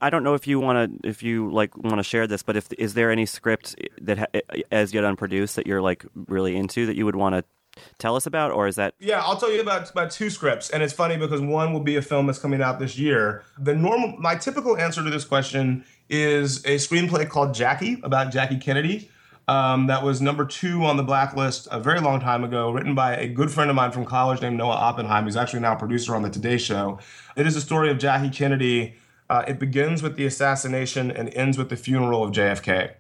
I 0.06 0.12
don't 0.12 0.24
know 0.24 0.36
if 0.36 0.46
you 0.46 0.60
want 0.60 1.02
to 1.02 1.10
if 1.10 1.24
you 1.24 1.50
like 1.50 1.76
want 1.76 1.98
to 1.98 2.04
share 2.04 2.28
this, 2.28 2.44
but 2.44 2.56
if 2.56 2.72
is 2.74 2.94
there 2.94 3.10
any 3.10 3.26
script 3.26 3.76
that 4.00 4.20
ha- 4.20 4.62
as 4.72 4.94
yet 4.94 5.04
unproduced 5.04 5.56
that 5.56 5.65
you're 5.65 5.82
like 5.82 6.06
really 6.28 6.56
into 6.56 6.86
that 6.86 6.96
you 6.96 7.06
would 7.06 7.15
want 7.15 7.34
to 7.34 7.82
tell 7.98 8.15
us 8.15 8.28
about, 8.28 8.52
or 8.52 8.68
is 8.68 8.76
that? 8.76 8.94
Yeah, 9.00 9.24
I'll 9.24 9.36
tell 9.36 9.52
you 9.52 9.62
about 9.62 9.89
about 9.89 10.12
two 10.12 10.30
scripts, 10.30 10.70
and 10.70 10.84
it's 10.84 10.94
funny 10.94 11.18
because 11.18 11.41
one 11.41 11.74
will 11.74 11.80
be 11.80 11.96
a 11.96 12.04
film 12.04 12.28
that's 12.28 12.38
coming 12.38 12.62
out 12.62 12.78
this 12.78 13.00
year. 13.00 13.41
The 13.58 13.74
normal, 13.74 14.15
my 14.20 14.36
typical 14.36 14.78
answer 14.78 15.04
to 15.04 15.10
this 15.10 15.26
question 15.26 15.84
is 16.08 16.63
a 16.65 16.76
screenplay 16.76 17.28
called 17.28 17.56
Jackie 17.56 18.00
about 18.04 18.32
Jackie 18.32 18.60
Kennedy. 18.60 19.10
Um, 19.48 19.88
that 19.88 20.04
was 20.04 20.22
number 20.22 20.46
two 20.46 20.84
on 20.84 20.98
the 20.98 21.04
blacklist 21.04 21.68
a 21.72 21.80
very 21.80 22.00
long 22.00 22.20
time 22.20 22.44
ago, 22.44 22.70
written 22.70 22.94
by 22.94 23.15
a 23.15 23.28
good 23.28 23.50
friend 23.50 23.72
of 23.72 23.76
mine 23.76 23.91
from 23.91 24.06
college 24.06 24.39
named 24.39 24.58
Noah 24.58 24.76
Oppenheim, 24.76 25.24
who's 25.24 25.36
actually 25.36 25.62
now 25.62 25.74
a 25.74 25.80
producer 25.80 26.15
on 26.15 26.22
the 26.22 26.30
Today 26.30 26.58
Show. 26.58 27.00
It 27.36 27.48
is 27.48 27.56
a 27.56 27.62
story 27.62 27.89
of 27.89 27.98
Jackie 27.98 28.30
Kennedy 28.30 28.94
uh, 29.30 29.44
it 29.48 29.60
begins 29.60 30.04
with 30.04 30.16
the 30.16 30.26
assassination 30.26 31.12
and 31.12 31.34
ends 31.34 31.58
with 31.58 31.70
the 31.70 31.76
funeral 31.76 32.24
of 32.24 32.32
JFK. 32.32 32.92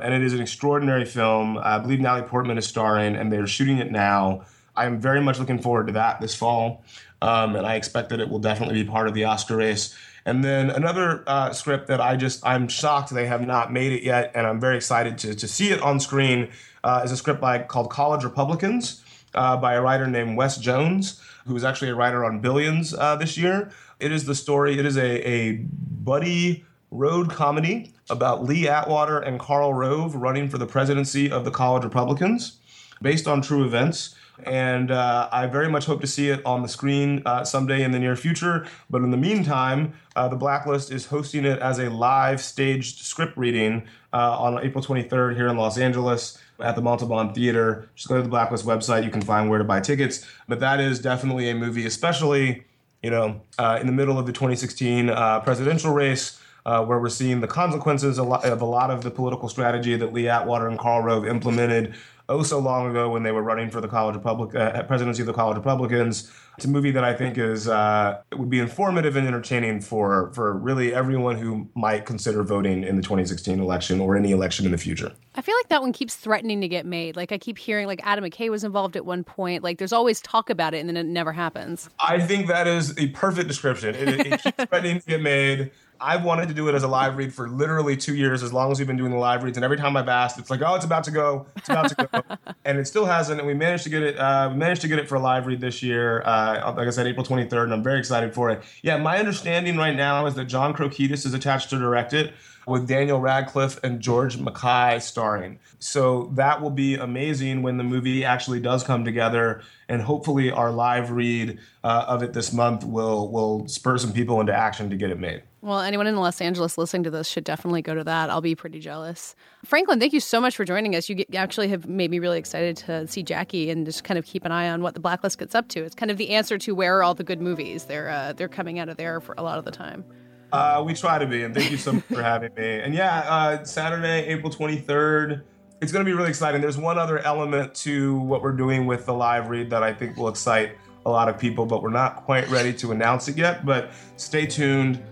And 0.00 0.14
it 0.14 0.22
is 0.22 0.32
an 0.32 0.40
extraordinary 0.40 1.04
film. 1.04 1.58
I 1.58 1.78
believe 1.78 2.00
Natalie 2.00 2.26
Portman 2.26 2.58
is 2.58 2.66
starring, 2.66 3.14
and 3.14 3.32
they're 3.32 3.46
shooting 3.46 3.78
it 3.78 3.92
now. 3.92 4.44
I 4.76 4.86
am 4.86 5.00
very 5.00 5.20
much 5.20 5.38
looking 5.38 5.60
forward 5.60 5.86
to 5.86 5.92
that 5.92 6.20
this 6.20 6.34
fall, 6.34 6.84
um, 7.22 7.54
and 7.54 7.64
I 7.64 7.76
expect 7.76 8.08
that 8.08 8.20
it 8.20 8.28
will 8.28 8.40
definitely 8.40 8.82
be 8.82 8.88
part 8.88 9.06
of 9.06 9.14
the 9.14 9.24
Oscar 9.24 9.56
race. 9.56 9.96
And 10.26 10.42
then 10.42 10.70
another 10.70 11.22
uh, 11.26 11.52
script 11.52 11.86
that 11.88 12.00
I 12.00 12.16
just 12.16 12.44
I'm 12.44 12.66
shocked 12.66 13.10
they 13.10 13.26
have 13.26 13.46
not 13.46 13.72
made 13.72 13.92
it 13.92 14.02
yet, 14.02 14.32
and 14.34 14.46
I'm 14.46 14.58
very 14.58 14.76
excited 14.76 15.18
to, 15.18 15.34
to 15.34 15.46
see 15.46 15.70
it 15.70 15.80
on 15.80 16.00
screen 16.00 16.50
uh, 16.82 17.02
is 17.04 17.12
a 17.12 17.16
script 17.16 17.40
by 17.40 17.58
called 17.58 17.90
College 17.90 18.24
Republicans 18.24 19.02
uh, 19.34 19.56
by 19.56 19.74
a 19.74 19.82
writer 19.82 20.06
named 20.06 20.36
Wes 20.36 20.56
Jones, 20.56 21.20
who 21.46 21.54
is 21.56 21.64
actually 21.64 21.90
a 21.90 21.94
writer 21.94 22.24
on 22.24 22.40
Billions 22.40 22.94
uh, 22.94 23.16
this 23.16 23.36
year. 23.36 23.70
It 24.00 24.12
is 24.12 24.24
the 24.24 24.34
story. 24.34 24.78
It 24.78 24.86
is 24.86 24.96
a, 24.96 25.28
a 25.28 25.52
buddy 25.52 26.64
road 26.90 27.30
comedy 27.30 27.92
about 28.10 28.44
Lee 28.44 28.68
Atwater 28.68 29.18
and 29.18 29.38
Karl 29.40 29.74
Rove 29.74 30.14
running 30.14 30.48
for 30.48 30.58
the 30.58 30.66
presidency 30.66 31.30
of 31.30 31.44
the 31.44 31.50
College 31.50 31.84
Republicans, 31.84 32.58
based 33.02 33.26
on 33.26 33.42
true 33.42 33.64
events. 33.64 34.14
And 34.44 34.90
uh, 34.90 35.28
I 35.30 35.46
very 35.46 35.68
much 35.68 35.86
hope 35.86 36.00
to 36.00 36.06
see 36.06 36.28
it 36.28 36.44
on 36.44 36.62
the 36.62 36.68
screen 36.68 37.22
uh, 37.24 37.44
someday 37.44 37.84
in 37.84 37.92
the 37.92 38.00
near 38.00 38.16
future. 38.16 38.66
But 38.90 39.02
in 39.02 39.10
the 39.10 39.16
meantime, 39.16 39.94
uh, 40.16 40.28
the 40.28 40.36
Blacklist 40.36 40.90
is 40.90 41.06
hosting 41.06 41.44
it 41.44 41.60
as 41.60 41.78
a 41.78 41.88
live 41.88 42.40
staged 42.40 42.98
script 42.98 43.36
reading 43.36 43.84
uh, 44.12 44.36
on 44.38 44.64
April 44.64 44.82
23rd 44.82 45.36
here 45.36 45.46
in 45.46 45.56
Los 45.56 45.78
Angeles 45.78 46.38
at 46.58 46.74
the 46.74 46.82
Montalban 46.82 47.32
Theater. 47.32 47.88
Just 47.94 48.08
go 48.08 48.16
to 48.16 48.22
the 48.22 48.28
Blacklist 48.28 48.66
website. 48.66 49.04
You 49.04 49.10
can 49.10 49.22
find 49.22 49.48
where 49.48 49.58
to 49.58 49.64
buy 49.64 49.80
tickets. 49.80 50.26
But 50.48 50.58
that 50.60 50.80
is 50.80 50.98
definitely 50.98 51.48
a 51.48 51.54
movie, 51.54 51.86
especially 51.86 52.64
you 53.04 53.10
know, 53.10 53.42
uh, 53.58 53.76
in 53.78 53.86
the 53.86 53.92
middle 53.92 54.18
of 54.18 54.24
the 54.24 54.32
2016 54.32 55.10
uh, 55.10 55.38
presidential 55.40 55.92
race, 55.92 56.40
uh, 56.64 56.82
where 56.82 56.98
we're 56.98 57.10
seeing 57.10 57.42
the 57.42 57.46
consequences 57.46 58.18
of 58.18 58.28
a 58.62 58.64
lot 58.64 58.90
of 58.90 59.02
the 59.02 59.10
political 59.10 59.46
strategy 59.50 59.94
that 59.94 60.14
Lee 60.14 60.26
Atwater 60.26 60.66
and 60.68 60.78
Karl 60.78 61.02
Rove 61.02 61.26
implemented 61.26 61.94
oh 62.28 62.42
so 62.42 62.58
long 62.58 62.90
ago 62.90 63.10
when 63.10 63.22
they 63.22 63.32
were 63.32 63.42
running 63.42 63.70
for 63.70 63.80
the 63.80 63.88
college 63.88 64.16
Republic 64.16 64.54
uh, 64.54 64.82
presidency 64.84 65.22
of 65.22 65.26
the 65.26 65.32
college 65.32 65.56
Republicans. 65.56 66.30
It's 66.56 66.64
a 66.64 66.68
movie 66.68 66.92
that 66.92 67.02
I 67.02 67.14
think 67.14 67.36
is 67.36 67.66
uh, 67.66 68.20
would 68.36 68.48
be 68.48 68.60
informative 68.60 69.16
and 69.16 69.26
entertaining 69.26 69.80
for 69.80 70.32
for 70.34 70.52
really 70.52 70.94
everyone 70.94 71.36
who 71.36 71.68
might 71.74 72.06
consider 72.06 72.44
voting 72.44 72.84
in 72.84 72.96
the 72.96 73.02
2016 73.02 73.58
election 73.58 74.00
or 74.00 74.16
any 74.16 74.30
election 74.30 74.64
in 74.64 74.72
the 74.72 74.78
future. 74.78 75.12
I 75.34 75.42
feel 75.42 75.56
like 75.56 75.68
that 75.68 75.82
one 75.82 75.92
keeps 75.92 76.14
threatening 76.14 76.60
to 76.60 76.68
get 76.68 76.86
made. 76.86 77.16
Like 77.16 77.32
I 77.32 77.38
keep 77.38 77.58
hearing 77.58 77.88
like 77.88 78.00
Adam 78.04 78.24
McKay 78.24 78.50
was 78.50 78.62
involved 78.62 78.94
at 78.96 79.04
one 79.04 79.24
point. 79.24 79.64
Like 79.64 79.78
there's 79.78 79.92
always 79.92 80.20
talk 80.20 80.48
about 80.48 80.74
it 80.74 80.78
and 80.78 80.88
then 80.88 80.96
it 80.96 81.06
never 81.06 81.32
happens. 81.32 81.90
I 81.98 82.20
think 82.20 82.46
that 82.46 82.68
is 82.68 82.96
a 82.98 83.08
perfect 83.08 83.48
description. 83.48 83.94
It, 83.96 84.08
it 84.08 84.42
keeps 84.42 84.66
threatening 84.68 85.00
to 85.00 85.06
get 85.06 85.22
made. 85.22 85.72
I've 86.04 86.22
wanted 86.22 86.48
to 86.48 86.54
do 86.54 86.68
it 86.68 86.74
as 86.74 86.82
a 86.82 86.88
live 86.88 87.16
read 87.16 87.32
for 87.32 87.48
literally 87.48 87.96
two 87.96 88.14
years, 88.14 88.42
as 88.42 88.52
long 88.52 88.70
as 88.70 88.78
we've 88.78 88.86
been 88.86 88.98
doing 88.98 89.10
the 89.10 89.16
live 89.16 89.42
reads. 89.42 89.56
And 89.56 89.64
every 89.64 89.78
time 89.78 89.96
I've 89.96 90.08
asked, 90.08 90.38
it's 90.38 90.50
like, 90.50 90.60
oh, 90.60 90.74
it's 90.74 90.84
about 90.84 91.02
to 91.04 91.10
go, 91.10 91.46
it's 91.56 91.70
about 91.70 91.88
to 91.88 92.08
go, 92.12 92.36
and 92.66 92.78
it 92.78 92.86
still 92.86 93.06
hasn't. 93.06 93.40
And 93.40 93.46
we 93.46 93.54
managed 93.54 93.84
to 93.84 93.90
get 93.90 94.02
it. 94.02 94.18
Uh, 94.18 94.50
we 94.52 94.58
managed 94.58 94.82
to 94.82 94.88
get 94.88 94.98
it 94.98 95.08
for 95.08 95.14
a 95.14 95.20
live 95.20 95.46
read 95.46 95.62
this 95.62 95.82
year. 95.82 96.22
Uh, 96.26 96.74
like 96.76 96.86
I 96.86 96.90
said, 96.90 97.06
April 97.06 97.24
23rd, 97.24 97.64
and 97.64 97.72
I'm 97.72 97.82
very 97.82 97.98
excited 97.98 98.34
for 98.34 98.50
it. 98.50 98.62
Yeah, 98.82 98.98
my 98.98 99.18
understanding 99.18 99.78
right 99.78 99.96
now 99.96 100.26
is 100.26 100.34
that 100.34 100.44
John 100.44 100.74
Krokidas 100.74 101.24
is 101.24 101.32
attached 101.32 101.70
to 101.70 101.78
direct 101.78 102.12
it 102.12 102.34
with 102.66 102.88
Daniel 102.88 103.20
Radcliffe 103.20 103.82
and 103.82 104.00
George 104.00 104.38
Mackay 104.38 105.00
starring. 105.00 105.58
So 105.78 106.30
that 106.34 106.60
will 106.60 106.70
be 106.70 106.94
amazing 106.94 107.62
when 107.62 107.76
the 107.76 107.84
movie 107.84 108.24
actually 108.24 108.60
does 108.60 108.82
come 108.82 109.04
together, 109.04 109.62
and 109.88 110.00
hopefully 110.00 110.50
our 110.50 110.72
live 110.72 111.10
read 111.10 111.58
uh, 111.82 112.04
of 112.08 112.22
it 112.22 112.32
this 112.32 112.52
month 112.52 112.84
will 112.84 113.30
will 113.30 113.68
spur 113.68 113.98
some 113.98 114.12
people 114.12 114.40
into 114.40 114.54
action 114.54 114.90
to 114.90 114.96
get 114.96 115.10
it 115.10 115.18
made. 115.18 115.42
Well, 115.64 115.80
anyone 115.80 116.06
in 116.06 116.16
Los 116.16 116.42
Angeles 116.42 116.76
listening 116.76 117.04
to 117.04 117.10
this 117.10 117.26
should 117.26 117.44
definitely 117.44 117.80
go 117.80 117.94
to 117.94 118.04
that. 118.04 118.28
I'll 118.28 118.42
be 118.42 118.54
pretty 118.54 118.80
jealous. 118.80 119.34
Franklin, 119.64 119.98
thank 119.98 120.12
you 120.12 120.20
so 120.20 120.38
much 120.38 120.54
for 120.56 120.66
joining 120.66 120.94
us. 120.94 121.08
You 121.08 121.14
get, 121.14 121.34
actually 121.34 121.68
have 121.68 121.88
made 121.88 122.10
me 122.10 122.18
really 122.18 122.38
excited 122.38 122.76
to 122.78 123.06
see 123.06 123.22
Jackie 123.22 123.70
and 123.70 123.86
just 123.86 124.04
kind 124.04 124.18
of 124.18 124.26
keep 124.26 124.44
an 124.44 124.52
eye 124.52 124.68
on 124.68 124.82
what 124.82 124.92
the 124.92 125.00
blacklist 125.00 125.38
gets 125.38 125.54
up 125.54 125.68
to. 125.68 125.82
It's 125.82 125.94
kind 125.94 126.10
of 126.10 126.18
the 126.18 126.30
answer 126.30 126.58
to 126.58 126.74
where 126.74 126.98
are 126.98 127.02
all 127.02 127.14
the 127.14 127.24
good 127.24 127.40
movies. 127.40 127.84
They're 127.84 128.10
uh, 128.10 128.34
they're 128.34 128.48
coming 128.48 128.78
out 128.78 128.90
of 128.90 128.98
there 128.98 129.22
for 129.22 129.34
a 129.38 129.42
lot 129.42 129.58
of 129.58 129.64
the 129.64 129.70
time. 129.70 130.04
Uh, 130.54 130.80
we 130.84 130.94
try 130.94 131.18
to 131.18 131.26
be, 131.26 131.42
and 131.42 131.52
thank 131.52 131.72
you 131.72 131.76
so 131.76 131.94
much 131.94 132.04
for 132.04 132.22
having 132.22 132.54
me. 132.54 132.78
And 132.78 132.94
yeah, 132.94 133.20
uh, 133.20 133.64
Saturday, 133.64 134.24
April 134.26 134.52
23rd, 134.52 135.42
it's 135.80 135.90
going 135.90 136.04
to 136.04 136.08
be 136.08 136.14
really 136.14 136.28
exciting. 136.28 136.60
There's 136.60 136.78
one 136.78 136.96
other 136.96 137.18
element 137.18 137.74
to 137.76 138.20
what 138.20 138.40
we're 138.40 138.52
doing 138.52 138.86
with 138.86 139.04
the 139.04 139.14
live 139.14 139.48
read 139.48 139.68
that 139.70 139.82
I 139.82 139.92
think 139.92 140.16
will 140.16 140.28
excite 140.28 140.76
a 141.06 141.10
lot 141.10 141.28
of 141.28 141.38
people, 141.38 141.66
but 141.66 141.82
we're 141.82 141.90
not 141.90 142.24
quite 142.24 142.48
ready 142.50 142.72
to 142.74 142.92
announce 142.92 143.26
it 143.26 143.36
yet. 143.36 143.66
But 143.66 143.90
stay 144.16 144.46
tuned. 144.46 145.02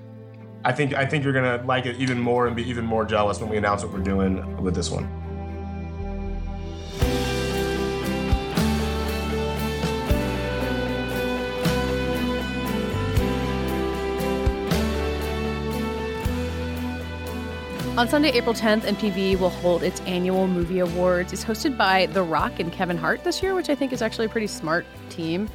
I 0.64 0.70
think 0.70 0.94
I 0.94 1.05
think 1.05 1.24
you're 1.24 1.33
gonna 1.33 1.61
like 1.66 1.87
it 1.87 1.96
even 1.96 2.20
more 2.20 2.46
and 2.46 2.55
be 2.55 2.62
even 2.70 2.85
more 2.85 3.05
jealous 3.05 3.40
when 3.40 3.50
we 3.50 3.57
announce 3.57 3.83
what 3.83 3.92
we're 3.92 3.98
doing 3.98 4.62
with 4.62 4.76
this 4.76 4.90
one. 4.90 5.22
On 17.98 18.09
Sunday, 18.09 18.31
April 18.31 18.55
10th, 18.55 18.85
MTV 18.85 19.38
will 19.38 19.50
hold 19.50 19.83
its 19.83 20.00
annual 20.07 20.48
movie 20.48 20.78
awards. 20.78 21.31
It's 21.35 21.44
hosted 21.44 21.76
by 21.76 22.07
The 22.07 22.22
Rock 22.22 22.59
and 22.59 22.72
Kevin 22.72 22.96
Hart 22.96 23.22
this 23.22 23.42
year, 23.42 23.55
which 23.55 23.68
I 23.68 23.74
think 23.74 23.92
is 23.92 24.00
actually 24.00 24.24
a 24.24 24.28
pretty 24.31 24.46
smart 24.46 24.87
team. 25.11 25.46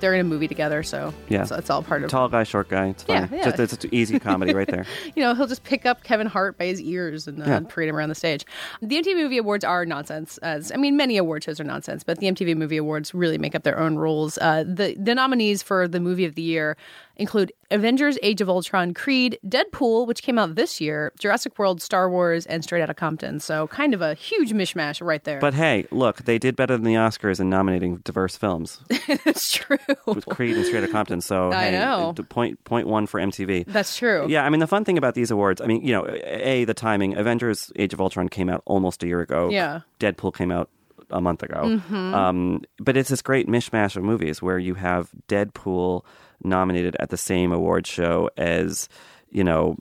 They're 0.00 0.14
in 0.14 0.20
a 0.20 0.24
movie 0.24 0.48
together, 0.48 0.82
so 0.82 1.12
Yeah. 1.28 1.44
so 1.44 1.56
it's 1.56 1.70
all 1.70 1.82
part 1.82 2.02
of. 2.04 2.10
Tall 2.10 2.28
guy, 2.28 2.42
short 2.44 2.68
guy. 2.68 2.88
It's 2.88 3.02
fun. 3.02 3.28
Yeah, 3.30 3.38
yeah. 3.38 3.44
Just, 3.44 3.60
it's, 3.60 3.72
it's 3.72 3.86
easy 3.92 4.18
comedy 4.18 4.54
right 4.54 4.66
there. 4.68 4.84
you 5.16 5.22
know, 5.22 5.34
he'll 5.34 5.46
just 5.46 5.64
pick 5.64 5.86
up 5.86 6.02
Kevin 6.04 6.26
Hart 6.26 6.58
by 6.58 6.66
his 6.66 6.80
ears 6.80 7.26
and 7.26 7.42
uh, 7.42 7.46
Yeah. 7.46 7.60
parade 7.68 7.88
him 7.88 7.96
around 7.96 8.08
the 8.10 8.14
stage. 8.14 8.44
The 8.82 8.96
MTV 9.02 9.14
Movie 9.16 9.38
Awards 9.38 9.64
are 9.64 9.84
nonsense. 9.86 10.38
As 10.38 10.70
I 10.72 10.76
mean, 10.76 10.96
many 10.96 11.16
award 11.16 11.44
shows 11.44 11.58
are 11.60 11.64
nonsense, 11.64 12.04
but 12.04 12.18
the 12.18 12.26
MTV 12.26 12.56
Movie 12.56 12.76
Awards 12.76 13.14
really 13.14 13.38
make 13.38 13.54
up 13.54 13.62
their 13.62 13.78
own 13.78 13.96
rules. 13.96 14.38
Uh, 14.38 14.64
the 14.66 14.96
the 14.98 15.14
nominees 15.14 15.62
for 15.62 15.88
the 15.88 16.00
movie 16.00 16.24
of 16.24 16.34
the 16.34 16.42
year 16.42 16.76
include 17.18 17.50
Avengers: 17.70 18.18
Age 18.22 18.40
of 18.42 18.48
Ultron, 18.48 18.92
Creed, 18.94 19.38
Deadpool, 19.46 20.06
which 20.06 20.22
came 20.22 20.38
out 20.38 20.54
this 20.54 20.80
year, 20.80 21.12
Jurassic 21.18 21.58
World, 21.58 21.80
Star 21.82 22.10
Wars, 22.10 22.44
and 22.46 22.62
Straight 22.62 22.82
Outta 22.82 22.94
Compton. 22.94 23.40
So 23.40 23.66
kind 23.68 23.94
of 23.94 24.02
a 24.02 24.14
huge 24.14 24.52
mishmash 24.52 25.04
right 25.04 25.24
there. 25.24 25.38
But 25.40 25.54
hey, 25.54 25.86
look, 25.90 26.24
they 26.24 26.38
did 26.38 26.54
better 26.56 26.76
than 26.76 26.84
the 26.84 26.94
Oscars 26.94 27.40
in 27.40 27.48
nominating 27.48 27.96
diverse 28.04 28.36
films 28.36 28.80
it's 28.90 29.52
true. 29.52 29.78
with 30.06 30.26
Creed 30.26 30.56
and 30.56 30.64
Straight 30.66 30.82
Outta 30.84 30.92
Compton. 30.92 31.20
So 31.20 31.52
I 31.52 31.66
hey, 31.66 31.78
know. 31.78 32.14
point 32.28 32.62
point 32.64 32.86
one 32.86 33.06
for 33.06 33.20
MTV. 33.20 33.66
That's 33.66 33.96
true. 33.96 34.26
Yeah, 34.28 34.44
I 34.44 34.50
mean 34.50 34.60
the 34.60 34.66
fun 34.66 34.84
thing 34.84 34.98
about 34.98 35.14
these 35.14 35.30
awards, 35.30 35.60
I 35.60 35.66
mean, 35.66 35.82
you 35.82 35.92
know, 35.92 36.06
a 36.24 36.64
the 36.64 36.74
timing. 36.74 37.16
Avengers: 37.16 37.72
Age 37.76 37.92
of 37.92 38.00
Ultron 38.00 38.28
came 38.28 38.48
out 38.48 38.62
almost 38.64 39.02
a 39.02 39.06
year 39.06 39.20
ago. 39.20 39.48
Yeah. 39.50 39.80
Deadpool 40.00 40.34
came 40.34 40.50
out 40.50 40.70
a 41.10 41.20
month 41.20 41.42
ago. 41.42 41.80
Um, 41.92 42.62
but 42.78 42.96
it's 42.96 43.10
this 43.10 43.22
great 43.22 43.48
mishmash 43.48 43.96
of 43.96 44.02
movies 44.02 44.42
where 44.42 44.58
you 44.58 44.74
have 44.74 45.10
Deadpool 45.28 46.04
nominated 46.42 46.96
at 47.00 47.10
the 47.10 47.16
same 47.16 47.52
award 47.52 47.86
show 47.86 48.30
as, 48.36 48.88
you 49.30 49.44
know, 49.44 49.76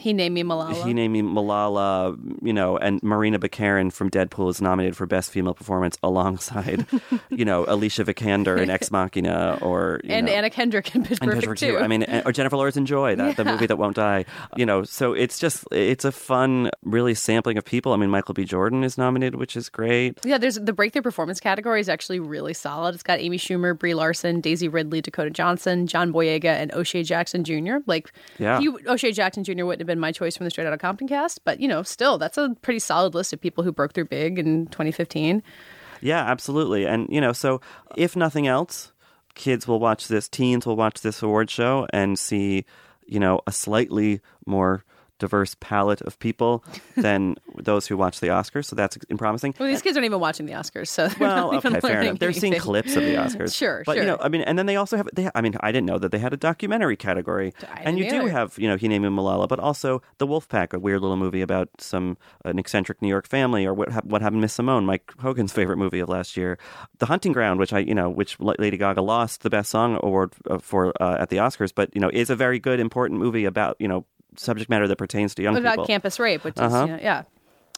He 0.00 0.12
named 0.12 0.34
me 0.34 0.42
Malala. 0.42 0.84
he 0.84 0.94
named 0.94 1.12
me 1.12 1.22
Malala, 1.22 2.18
you 2.42 2.52
know, 2.52 2.76
and 2.76 3.02
Morena 3.02 3.38
Baccarin 3.38 3.92
from 3.92 4.10
Deadpool 4.10 4.50
is 4.50 4.60
nominated 4.60 4.96
for 4.96 5.06
Best 5.06 5.30
Female 5.30 5.54
Performance 5.54 5.96
alongside, 6.02 6.86
you 7.30 7.44
know, 7.44 7.64
Alicia 7.68 8.04
Vikander 8.04 8.58
in 8.60 8.70
Ex 8.70 8.90
Machina 8.90 9.58
or 9.60 10.00
you 10.04 10.10
and 10.12 10.26
know, 10.26 10.32
Anna 10.32 10.50
Kendrick 10.50 10.94
in 10.94 11.04
Pitch 11.04 11.18
and 11.20 11.30
Perfect 11.30 11.48
Pitch 11.50 11.60
too. 11.60 11.72
too. 11.72 11.78
I 11.78 11.86
mean, 11.86 12.04
or 12.24 12.32
Jennifer 12.32 12.56
Lawrence 12.56 12.76
and 12.76 12.86
Joy, 12.86 13.14
that 13.16 13.36
the 13.36 13.44
movie 13.44 13.66
that 13.66 13.76
won't 13.76 13.96
die. 13.96 14.24
You 14.56 14.66
know, 14.66 14.84
so 14.84 15.12
it's 15.12 15.38
just 15.38 15.64
it's 15.70 16.04
a 16.04 16.12
fun, 16.12 16.70
really 16.82 17.14
sampling 17.14 17.58
of 17.58 17.64
people. 17.64 17.92
I 17.92 17.96
mean, 17.96 18.10
Michael 18.10 18.34
B. 18.34 18.44
Jordan 18.44 18.82
is 18.84 18.96
nominated, 18.98 19.36
which 19.38 19.56
is 19.56 19.68
great. 19.68 20.18
Yeah, 20.24 20.38
there's 20.38 20.56
the 20.56 20.72
breakthrough 20.72 21.02
performance 21.02 21.40
category 21.40 21.80
is 21.80 21.88
actually 21.88 22.20
really 22.20 22.54
solid. 22.54 22.94
It's 22.94 23.02
got 23.02 23.18
Amy 23.20 23.38
Schumer, 23.38 23.78
Brie 23.78 23.94
Larson, 23.94 24.40
Daisy 24.40 24.68
Ridley, 24.68 25.00
Dakota 25.00 25.30
Johnson, 25.30 25.86
John 25.86 26.12
Boyega, 26.12 26.44
and 26.46 26.72
O'Shea 26.72 27.02
Jackson 27.02 27.44
Jr. 27.44 27.76
Like, 27.86 28.12
Yeah. 28.38 28.60
he, 28.60 28.68
O'Shea 28.86 29.12
Jackson 29.12 29.44
Jr. 29.44 29.64
wouldn't 29.64 29.80
have 29.80 29.86
been 29.90 29.98
my 29.98 30.12
choice 30.12 30.36
from 30.36 30.44
the 30.44 30.50
Straight 30.50 30.68
Outta 30.68 30.78
Compton 30.78 31.08
cast, 31.08 31.44
but 31.44 31.58
you 31.58 31.66
know, 31.66 31.82
still, 31.82 32.16
that's 32.16 32.38
a 32.38 32.54
pretty 32.62 32.78
solid 32.78 33.12
list 33.12 33.32
of 33.32 33.40
people 33.40 33.64
who 33.64 33.72
broke 33.72 33.92
through 33.92 34.04
big 34.04 34.38
in 34.38 34.66
2015. 34.68 35.42
Yeah, 36.00 36.20
absolutely. 36.24 36.86
And 36.86 37.08
you 37.10 37.20
know, 37.20 37.32
so 37.32 37.60
if 37.96 38.14
nothing 38.14 38.46
else, 38.46 38.92
kids 39.34 39.66
will 39.66 39.80
watch 39.80 40.06
this, 40.06 40.28
teens 40.28 40.64
will 40.64 40.76
watch 40.76 41.00
this 41.00 41.22
award 41.22 41.50
show 41.50 41.88
and 41.92 42.18
see, 42.18 42.64
you 43.04 43.18
know, 43.18 43.40
a 43.48 43.52
slightly 43.52 44.20
more 44.46 44.84
diverse 45.20 45.54
palette 45.60 46.00
of 46.00 46.18
people 46.18 46.64
than 46.96 47.36
those 47.56 47.86
who 47.86 47.96
watch 47.96 48.18
the 48.18 48.26
Oscars. 48.26 48.64
So 48.64 48.74
that's 48.74 48.98
promising. 49.16 49.54
Well, 49.58 49.68
these 49.68 49.82
kids 49.82 49.96
aren't 49.96 50.06
even 50.06 50.18
watching 50.18 50.46
the 50.46 50.54
Oscars, 50.54 50.88
so 50.88 51.06
they're 51.06 51.28
Well, 51.28 51.54
okay, 51.54 51.78
fair 51.78 52.00
enough. 52.00 52.18
They're 52.18 52.32
seeing 52.32 52.58
clips 52.58 52.96
of 52.96 53.04
the 53.04 53.14
Oscars. 53.14 53.54
Sure, 53.60 53.82
but 53.84 53.96
you 53.98 54.04
know, 54.04 54.16
I 54.18 54.28
mean, 54.28 54.40
and 54.42 54.58
then 54.58 54.64
they 54.64 54.76
also 54.76 54.96
have. 54.96 55.08
They, 55.12 55.28
I 55.34 55.42
mean, 55.42 55.54
I 55.60 55.70
didn't 55.70 55.86
know 55.86 55.98
that 55.98 56.12
they 56.12 56.18
had 56.18 56.32
a 56.32 56.36
documentary 56.36 56.96
category, 56.96 57.52
I 57.62 57.82
and 57.82 57.98
you 57.98 58.04
didn't 58.04 58.22
do 58.22 58.26
have, 58.28 58.58
you 58.58 58.68
know, 58.68 58.76
he 58.76 58.88
named 58.88 59.04
him 59.04 59.14
Malala, 59.14 59.48
but 59.48 59.58
also 59.58 60.00
the 60.16 60.26
Wolfpack, 60.26 60.72
a 60.72 60.78
weird 60.78 61.02
little 61.02 61.16
movie 61.18 61.42
about 61.42 61.68
some 61.78 62.16
an 62.44 62.58
eccentric 62.58 63.02
New 63.02 63.08
York 63.08 63.28
family, 63.28 63.66
or 63.66 63.74
what 63.74 64.06
what 64.06 64.22
happened 64.22 64.38
to 64.38 64.42
Miss 64.42 64.54
Simone, 64.54 64.86
Mike 64.86 65.12
Hogan's 65.20 65.52
favorite 65.52 65.76
movie 65.76 66.00
of 66.00 66.08
last 66.08 66.36
year, 66.36 66.58
The 66.98 67.06
Hunting 67.06 67.32
Ground, 67.32 67.60
which 67.60 67.72
I, 67.72 67.80
you 67.80 67.94
know, 67.94 68.08
which 68.08 68.38
Lady 68.40 68.78
Gaga 68.78 69.02
lost 69.02 69.42
the 69.42 69.50
Best 69.50 69.70
Song 69.70 69.98
award 70.02 70.32
uh, 70.48 70.58
for 70.58 70.94
uh, 71.02 71.18
at 71.20 71.28
the 71.28 71.36
Oscars, 71.36 71.72
but 71.74 71.94
you 71.94 72.00
know, 72.00 72.10
is 72.10 72.30
a 72.30 72.36
very 72.36 72.58
good, 72.58 72.80
important 72.80 73.20
movie 73.20 73.44
about 73.44 73.76
you 73.78 73.88
know 73.88 74.06
subject 74.36 74.70
matter 74.70 74.86
that 74.88 74.96
pertains 74.96 75.34
to 75.36 75.42
young 75.42 75.56
about 75.56 75.72
people. 75.72 75.86
campus 75.86 76.18
rape, 76.18 76.44
which 76.44 76.54
Uh-huh. 76.58 76.82
you 76.86 76.92
know, 76.92 76.98
yeah. 77.00 77.22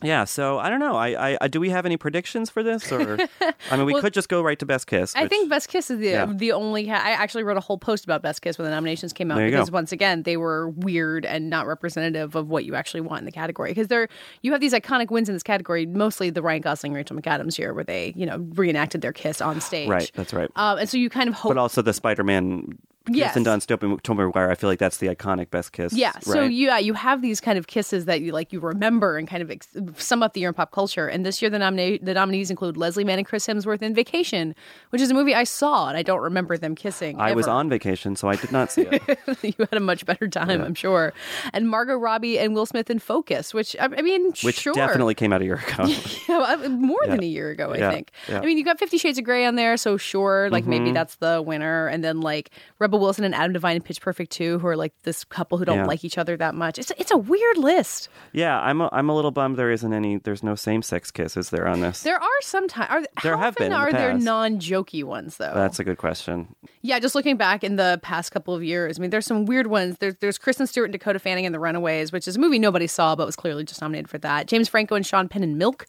Yeah, 0.05 0.25
so 0.25 0.59
I 0.59 0.69
don't 0.69 0.81
know. 0.81 0.97
I, 0.97 1.39
I, 1.41 1.47
do 1.47 1.61
we 1.61 1.71
have 1.71 1.87
any 1.87 1.97
predictions 1.97 2.51
for 2.51 2.65
this, 2.65 2.91
or 2.91 3.19
I 3.71 3.77
mean, 3.77 3.87
we 3.87 3.95
could 4.01 4.13
just 4.13 4.29
go 4.29 4.43
right 4.43 4.59
to 4.59 4.67
Best 4.67 4.89
Kiss. 4.89 5.15
I 5.15 5.29
think 5.29 5.49
Best 5.49 5.69
Kiss 5.69 5.93
is 5.93 6.01
the 6.01 6.07
Yeah. 6.09 6.27
the 6.27 6.51
only. 6.51 6.91
I 6.91 7.11
actually 7.13 7.45
wrote 7.45 7.57
a 7.57 7.61
whole 7.61 7.79
post 7.79 8.03
about 8.03 8.21
Best 8.21 8.43
Kiss 8.43 8.59
when 8.59 8.65
the 8.65 8.73
nominations 8.73 9.13
came 9.13 9.31
out 9.31 9.37
There 9.37 9.49
because 9.49 9.71
go. 9.71 9.75
once 9.75 9.93
again 9.93 10.25
they 10.25 10.37
were 10.37 10.71
weird 10.71 11.25
and 11.25 11.49
not 11.49 11.69
representative 11.69 12.35
of 12.35 12.49
what 12.49 12.65
you 12.65 12.75
actually 12.75 13.03
want 13.03 13.21
in 13.21 13.27
the 13.27 13.31
category. 13.31 13.71
Because 13.71 13.87
they're 13.87 14.09
you 14.41 14.51
have 14.51 14.61
these 14.61 14.73
iconic 14.75 15.11
wins 15.13 15.29
in 15.29 15.37
this 15.37 15.45
category, 15.45 15.87
mostly 15.87 16.31
the 16.31 16.43
Ryan 16.43 16.63
Gosling, 16.63 16.93
Rachel 16.95 17.17
McAdams 17.17 17.57
year, 17.57 17.73
where 17.73 17.85
they 17.85 18.13
you 18.17 18.27
know 18.27 18.39
reenacted 18.57 19.03
their 19.03 19.13
kiss 19.13 19.41
on 19.41 19.61
stage. 19.61 19.89
Right, 19.89 20.11
that's 20.17 20.33
right. 20.35 20.51
Um, 20.57 20.79
and 20.79 20.89
so 20.89 20.97
you 20.97 21.11
kind 21.11 21.29
of 21.29 21.37
hope 21.37 21.51
but 21.51 21.59
also 21.59 21.81
the 21.81 21.93
Spider-Man, 21.93 22.77
Yes. 23.09 23.35
Kirsten 23.35 23.45
Dunst, 23.45 23.67
Tobey 24.03 24.23
Maguire. 24.23 24.51
I 24.51 24.55
feel 24.55 24.71
like 24.71 24.79
that's 24.79 24.99
the 24.99 25.09
iconic 25.09 25.51
Best 25.51 25.73
Kiss. 25.73 25.93
Yeah. 25.93 26.13
So 26.21 26.43
yeah, 26.43 26.79
you 26.79 26.95
have 26.95 27.21
these 27.23 27.41
kind 27.41 27.59
of 27.59 27.67
kisses 27.67 28.05
that 28.05 28.21
you 28.21 28.33
like 28.33 28.53
you 28.53 28.61
remember 28.61 29.17
and 29.19 29.27
kind 29.27 29.43
of 29.43 29.51
ex- 29.51 29.69
sum 29.97 30.23
up 30.23 30.35
the 30.35 30.41
year 30.41 30.49
in 30.51 30.55
pop 30.55 30.71
culture. 30.71 31.09
And 31.09 31.27
this 31.27 31.43
year 31.43 31.51
the 31.51 31.59
nomina- 31.59 32.05
the 32.05 32.15
nominees 32.15 32.51
include 32.51 32.77
Leslie 32.77 33.05
Mann 33.05 33.19
and 33.19 33.27
Chris 33.27 33.47
Hemsworth 33.47 33.83
in 33.83 33.95
Vacation, 33.95 34.55
which 34.91 35.03
is 35.03 35.11
a 35.11 35.15
movie 35.15 35.35
I 35.35 35.45
saw 35.45 35.89
and 35.89 35.97
I 35.97 36.03
don't 36.03 36.21
remember 36.21 36.57
them 36.57 36.75
kissing. 36.75 37.21
I 37.21 37.33
was 37.33 37.49
on 37.49 37.69
vacation, 37.69 38.15
so 38.17 38.29
I 38.29 38.37
did 38.37 38.53
not 38.53 38.71
see 38.71 38.83
it. 38.91 39.03
you 39.43 39.55
had 39.59 39.75
a 39.75 39.81
much 39.81 40.07
better 40.07 40.29
time, 40.29 40.61
I'm 40.63 40.75
sure. 40.75 41.13
And 41.53 41.69
Margot 41.69 41.97
Robbie 41.97 42.39
and 42.39 42.55
Will 42.55 42.67
Smith 42.67 42.91
in 42.91 42.99
Focus, 42.99 43.53
which 43.53 43.75
I, 43.81 43.85
I 43.87 44.03
mean, 44.03 44.33
Which 44.43 44.61
sure, 44.61 44.73
definitely 44.75 45.15
came 45.15 45.33
out 45.33 45.41
a 45.43 45.45
year 45.45 45.57
ago. 45.69 45.87
Yeah, 46.29 46.69
more 46.69 47.01
than 47.07 47.23
a 47.23 47.27
year 47.27 47.51
ago, 47.51 47.73
I 47.73 47.79
Yeah, 47.79 47.91
think. 47.91 48.11
yeah. 48.29 48.35
Mm-hmm. 48.35 48.43
I 48.43 48.47
mean, 48.47 48.59
you 48.59 48.65
got 48.65 48.79
Fifty 48.79 48.99
Shades 48.99 49.19
of 49.19 49.25
Grey 49.25 49.45
on 49.45 49.57
there, 49.57 49.77
so 49.77 49.97
sure, 49.97 50.49
like 50.51 50.67
maybe 50.67 50.93
that's 50.93 51.17
the 51.17 51.43
winner. 51.43 51.87
And 51.89 52.03
then 52.05 52.21
like 52.21 52.51
Rebel 52.93 53.01
Wilson 53.07 53.25
and 53.25 53.35
Adam 53.35 53.55
Devine 53.55 53.77
in 53.77 53.83
Pitch 53.83 54.03
Perfect 54.03 54.31
2, 54.33 54.59
who 54.59 54.67
are 54.67 54.77
like 54.77 54.93
this 55.05 55.25
couple 55.25 55.57
who 55.57 55.65
don't 55.65 55.79
Yeah. 55.79 55.87
like 55.87 56.05
each 56.05 56.19
other 56.19 56.37
that 56.37 56.55
much. 56.55 56.79
It's 56.79 56.93
it's 56.99 57.11
a 57.11 57.17
weird 57.17 57.57
list. 57.57 58.11
yeah, 58.35 58.61
I'm 58.61 58.83
a, 58.83 58.91
I'm 58.93 59.09
a 59.09 59.15
little 59.17 59.31
bummed 59.31 59.57
there 59.57 59.71
isn't 59.71 59.95
any. 59.95 60.19
There's 60.19 60.43
no 60.43 60.55
same-sex 60.55 61.11
kisses 61.11 61.49
there 61.49 61.67
on 61.67 61.81
this. 61.81 62.03
There 62.03 62.23
are 62.23 62.41
sometimes. 62.43 62.91
Are, 62.91 63.03
There 63.23 63.39
have 63.39 63.55
been 63.57 63.67
in 63.69 63.73
the 63.73 63.79
are 63.79 63.93
there 63.93 64.13
non-jokey 64.13 65.05
ones 65.05 65.39
though? 65.39 65.53
That's 65.55 65.79
a 65.79 65.85
good 65.85 65.97
question. 65.97 66.55
Yeah, 66.83 66.99
just 66.99 67.15
looking 67.15 67.39
back 67.39 67.65
in 67.65 67.77
the 67.77 67.99
past 68.03 68.31
couple 68.31 68.55
of 68.55 68.63
years, 68.63 68.99
I 68.99 69.01
mean, 69.01 69.09
there's 69.09 69.25
some 69.25 69.47
weird 69.47 69.69
ones. 69.69 69.97
There's 69.99 70.17
there's 70.17 70.37
Kristen 70.37 70.67
Stewart 70.67 70.89
and 70.89 70.93
Dakota 70.93 71.19
Fanning 71.19 71.47
in 71.47 71.53
The 71.53 71.61
Runaways, 71.61 72.13
which 72.13 72.29
is 72.29 72.37
a 72.37 72.39
movie 72.39 72.59
nobody 72.59 72.87
saw, 72.87 73.17
but 73.17 73.25
was 73.25 73.37
clearly 73.37 73.65
just 73.65 73.81
nominated 73.81 74.11
for 74.11 74.19
that. 74.19 74.49
James 74.49 74.69
Franco 74.69 74.97
and 74.97 75.07
Sean 75.07 75.29
Penn 75.29 75.43
in 75.43 75.57
Milk. 75.57 75.87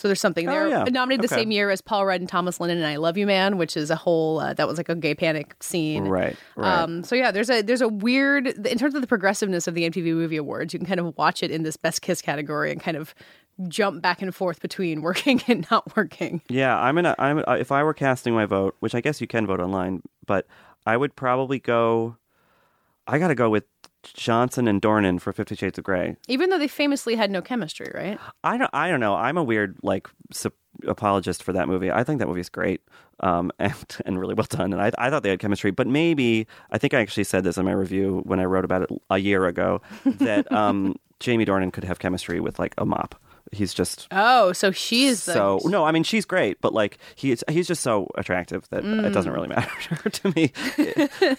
So 0.00 0.08
there's 0.08 0.20
something 0.20 0.48
Oh, 0.48 0.52
there. 0.52 0.68
yeah. 0.68 0.84
Nominated 0.84 1.22
the 1.22 1.28
same 1.28 1.50
year 1.50 1.70
as 1.70 1.80
Paul 1.80 2.06
Rudd 2.06 2.20
and 2.20 2.28
Thomas 2.28 2.58
Lennon 2.60 2.78
and 2.78 2.86
I 2.86 2.96
Love 2.96 3.16
You 3.18 3.26
Man, 3.26 3.58
which 3.58 3.76
is 3.76 3.90
a 3.90 3.96
whole 3.96 4.40
uh, 4.40 4.54
that 4.54 4.66
was 4.66 4.78
like 4.78 4.88
a 4.88 4.94
gay 4.94 5.14
panic 5.14 5.54
scene. 5.62 6.04
Right, 6.08 6.36
right. 6.56 6.80
Um, 6.82 7.04
so 7.04 7.14
yeah, 7.14 7.30
there's 7.30 7.50
a 7.50 7.62
there's 7.62 7.80
a 7.82 7.88
weird 7.88 8.46
in 8.48 8.78
terms 8.78 8.94
of 8.94 9.00
the 9.00 9.06
progressiveness 9.06 9.66
of 9.68 9.74
the 9.74 9.88
MTV 9.88 10.04
Movie 10.14 10.36
Awards. 10.36 10.72
You 10.72 10.78
can 10.80 10.86
kind 10.86 11.00
of 11.00 11.16
watch 11.16 11.42
it 11.42 11.50
in 11.50 11.62
this 11.62 11.76
Best 11.76 12.02
Kiss 12.02 12.20
category 12.22 12.72
and 12.72 12.80
kind 12.80 12.96
of 12.96 13.14
jump 13.68 14.00
back 14.00 14.22
and 14.22 14.34
forth 14.34 14.60
between 14.60 15.02
working 15.02 15.42
and 15.46 15.66
not 15.70 15.94
working. 15.96 16.40
Yeah, 16.48 16.78
I'm 16.78 16.94
gonna. 16.94 17.14
I'm 17.18 17.44
uh, 17.46 17.56
if 17.58 17.70
I 17.70 17.82
were 17.82 17.94
casting 17.94 18.34
my 18.34 18.46
vote, 18.46 18.76
which 18.80 18.94
I 18.94 19.00
guess 19.00 19.20
you 19.20 19.26
can 19.26 19.46
vote 19.46 19.60
online, 19.60 20.02
but 20.26 20.46
I 20.86 20.96
would 20.96 21.14
probably 21.16 21.58
go. 21.58 22.16
I 23.10 23.18
got 23.18 23.28
to 23.28 23.34
go 23.34 23.50
with 23.50 23.64
Johnson 24.02 24.68
and 24.68 24.80
Dornan 24.80 25.20
for 25.20 25.32
Fifty 25.32 25.56
Shades 25.56 25.78
of 25.78 25.84
Grey. 25.84 26.16
Even 26.28 26.50
though 26.50 26.58
they 26.58 26.68
famously 26.68 27.16
had 27.16 27.30
no 27.30 27.42
chemistry, 27.42 27.90
right? 27.94 28.18
I 28.44 28.56
don't. 28.56 28.70
I 28.72 28.88
don't 28.88 29.00
know. 29.00 29.14
I'm 29.14 29.36
a 29.36 29.42
weird 29.42 29.76
like 29.82 30.08
sup- 30.32 30.54
apologist 30.86 31.42
for 31.42 31.52
that 31.52 31.68
movie. 31.68 31.90
I 31.90 32.04
think 32.04 32.20
that 32.20 32.28
movie's 32.28 32.48
great, 32.48 32.82
um, 33.20 33.50
and 33.58 33.74
and 34.06 34.18
really 34.18 34.34
well 34.34 34.46
done. 34.48 34.72
And 34.72 34.80
I 34.80 34.92
I 34.96 35.10
thought 35.10 35.22
they 35.22 35.30
had 35.30 35.40
chemistry, 35.40 35.70
but 35.72 35.86
maybe 35.86 36.46
I 36.70 36.78
think 36.78 36.94
I 36.94 37.00
actually 37.00 37.24
said 37.24 37.44
this 37.44 37.58
in 37.58 37.64
my 37.64 37.72
review 37.72 38.22
when 38.24 38.38
I 38.40 38.44
wrote 38.44 38.64
about 38.64 38.82
it 38.82 38.90
a 39.10 39.18
year 39.18 39.46
ago 39.46 39.82
that 40.04 40.50
um, 40.62 40.96
Jamie 41.18 41.44
Dornan 41.44 41.72
could 41.72 41.84
have 41.84 41.98
chemistry 41.98 42.40
with 42.40 42.58
like 42.58 42.74
a 42.78 42.86
mop. 42.86 43.20
He's 43.52 43.74
just 43.74 44.06
Oh, 44.10 44.52
so 44.52 44.70
she's 44.70 45.24
the 45.24 45.32
so 45.32 45.60
no. 45.64 45.84
I 45.84 45.90
mean, 45.92 46.02
she's 46.04 46.24
great, 46.24 46.60
but 46.60 46.72
like 46.72 46.98
he's 47.16 47.42
he's 47.48 47.66
just 47.66 47.82
so 47.82 48.06
attractive 48.16 48.68
that 48.70 48.84
it 48.84 49.12
doesn't 49.12 49.32
really 49.32 49.48
matter 49.56 50.10
to 50.10 50.32
me. 50.36 50.52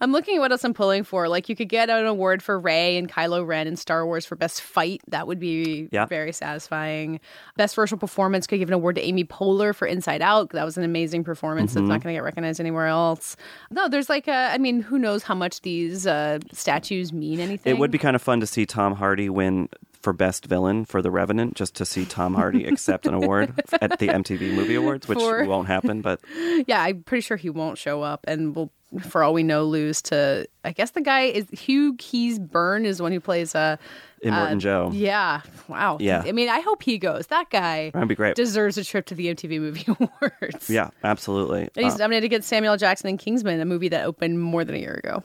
I'm 0.00 0.12
looking 0.12 0.36
at 0.36 0.40
what 0.40 0.52
else 0.52 0.64
I'm 0.64 0.74
pulling 0.74 1.04
for. 1.04 1.28
Like 1.28 1.48
you 1.48 1.56
could 1.56 1.68
get 1.68 1.90
an 1.90 2.06
award 2.06 2.42
for 2.42 2.58
Rey 2.58 2.96
and 2.96 3.10
Kylo 3.10 3.46
Ren 3.46 3.66
in 3.66 3.76
Star 3.76 4.04
Wars 4.06 4.26
for 4.26 4.36
best 4.36 4.60
fight. 4.62 5.00
That 5.08 5.26
would 5.26 5.38
be 5.40 5.88
Yeah. 5.92 6.06
very 6.06 6.32
satisfying. 6.32 7.20
Best 7.56 7.74
virtual 7.76 7.98
performance 7.98 8.46
could 8.46 8.58
give 8.58 8.68
an 8.68 8.74
award 8.74 8.96
to 8.96 9.02
Amy 9.02 9.24
Poehler 9.24 9.74
for 9.74 9.86
Inside 9.86 10.22
Out. 10.22 10.50
That 10.50 10.64
was 10.64 10.76
an 10.76 10.84
amazing 10.84 11.24
performance. 11.24 11.72
Mm-hmm. 11.72 11.80
That's 11.86 11.88
not 11.88 12.02
going 12.02 12.14
to 12.14 12.18
get 12.18 12.24
recognized 12.24 12.60
anywhere 12.60 12.86
else. 12.86 13.36
No, 13.70 13.88
there's 13.88 14.08
like 14.08 14.28
a. 14.28 14.50
I 14.52 14.58
mean, 14.58 14.80
who 14.82 14.98
knows 14.98 15.22
how 15.22 15.34
much 15.34 15.62
these 15.62 16.06
uh, 16.06 16.38
statues 16.52 17.12
mean 17.12 17.40
anything? 17.40 17.70
It 17.74 17.78
would 17.78 17.90
be 17.90 17.98
kind 17.98 18.16
of 18.16 18.22
fun 18.22 18.40
to 18.40 18.46
see 18.46 18.66
Tom 18.66 18.94
Hardy 18.94 19.28
win 19.28 19.68
for 20.04 20.12
best 20.12 20.46
villain 20.46 20.84
for 20.84 21.02
The 21.02 21.10
Revenant, 21.10 21.54
just 21.56 21.74
to 21.76 21.84
see 21.84 22.04
Tom 22.04 22.34
Hardy 22.34 22.64
accept 22.72 23.06
an 23.06 23.14
award 23.14 23.52
at 23.80 23.98
the 23.98 24.08
MTV 24.08 24.54
Movie 24.54 24.76
Awards, 24.76 25.08
which 25.08 25.18
For- 25.18 25.44
won't 25.46 25.66
happen. 25.66 26.00
But 26.02 26.20
Yeah, 26.68 26.80
I'm 26.82 27.02
pretty 27.02 27.22
sure 27.22 27.36
he 27.36 27.50
won't 27.50 27.78
show 27.78 28.02
up, 28.02 28.24
and 28.28 28.54
we'll, 28.54 28.70
for 29.08 29.24
all 29.24 29.32
we 29.32 29.42
know, 29.42 29.64
lose 29.64 30.00
to. 30.02 30.46
I 30.64 30.72
guess 30.72 30.92
the 30.92 31.00
guy 31.00 31.22
is 31.22 31.46
Hugh 31.50 31.94
Keays-Byrne 31.96 32.84
is 32.86 32.98
the 32.98 33.02
one 33.02 33.12
who 33.12 33.20
plays 33.20 33.54
uh, 33.54 33.76
Immortan 34.24 34.58
Joe, 34.60 34.90
Yeah. 34.94 35.40
Wow. 35.68 35.98
Yeah. 36.00 36.22
I 36.24 36.32
mean, 36.32 36.48
I 36.48 36.60
hope 36.60 36.82
he 36.82 36.96
goes. 36.98 37.26
That 37.26 37.50
guy 37.50 37.90
That'd 37.90 38.08
be 38.08 38.14
great. 38.14 38.36
deserves 38.36 38.78
a 38.78 38.84
trip 38.84 39.04
to 39.06 39.14
the 39.14 39.26
MTV 39.34 39.60
Movie 39.60 39.84
Awards. 40.00 40.70
yeah, 40.70 40.90
absolutely. 41.02 41.68
And 41.76 41.84
he's 41.84 41.94
Uh, 41.94 41.98
nominated 41.98 42.24
against 42.24 42.48
Samuel 42.48 42.76
Jackson 42.76 43.08
in 43.08 43.16
Kingsman, 43.18 43.60
a 43.60 43.64
movie 43.64 43.88
that 43.88 44.04
opened 44.06 44.40
more 44.40 44.64
than 44.64 44.74
a 44.76 44.78
year 44.78 44.94
ago. 45.04 45.22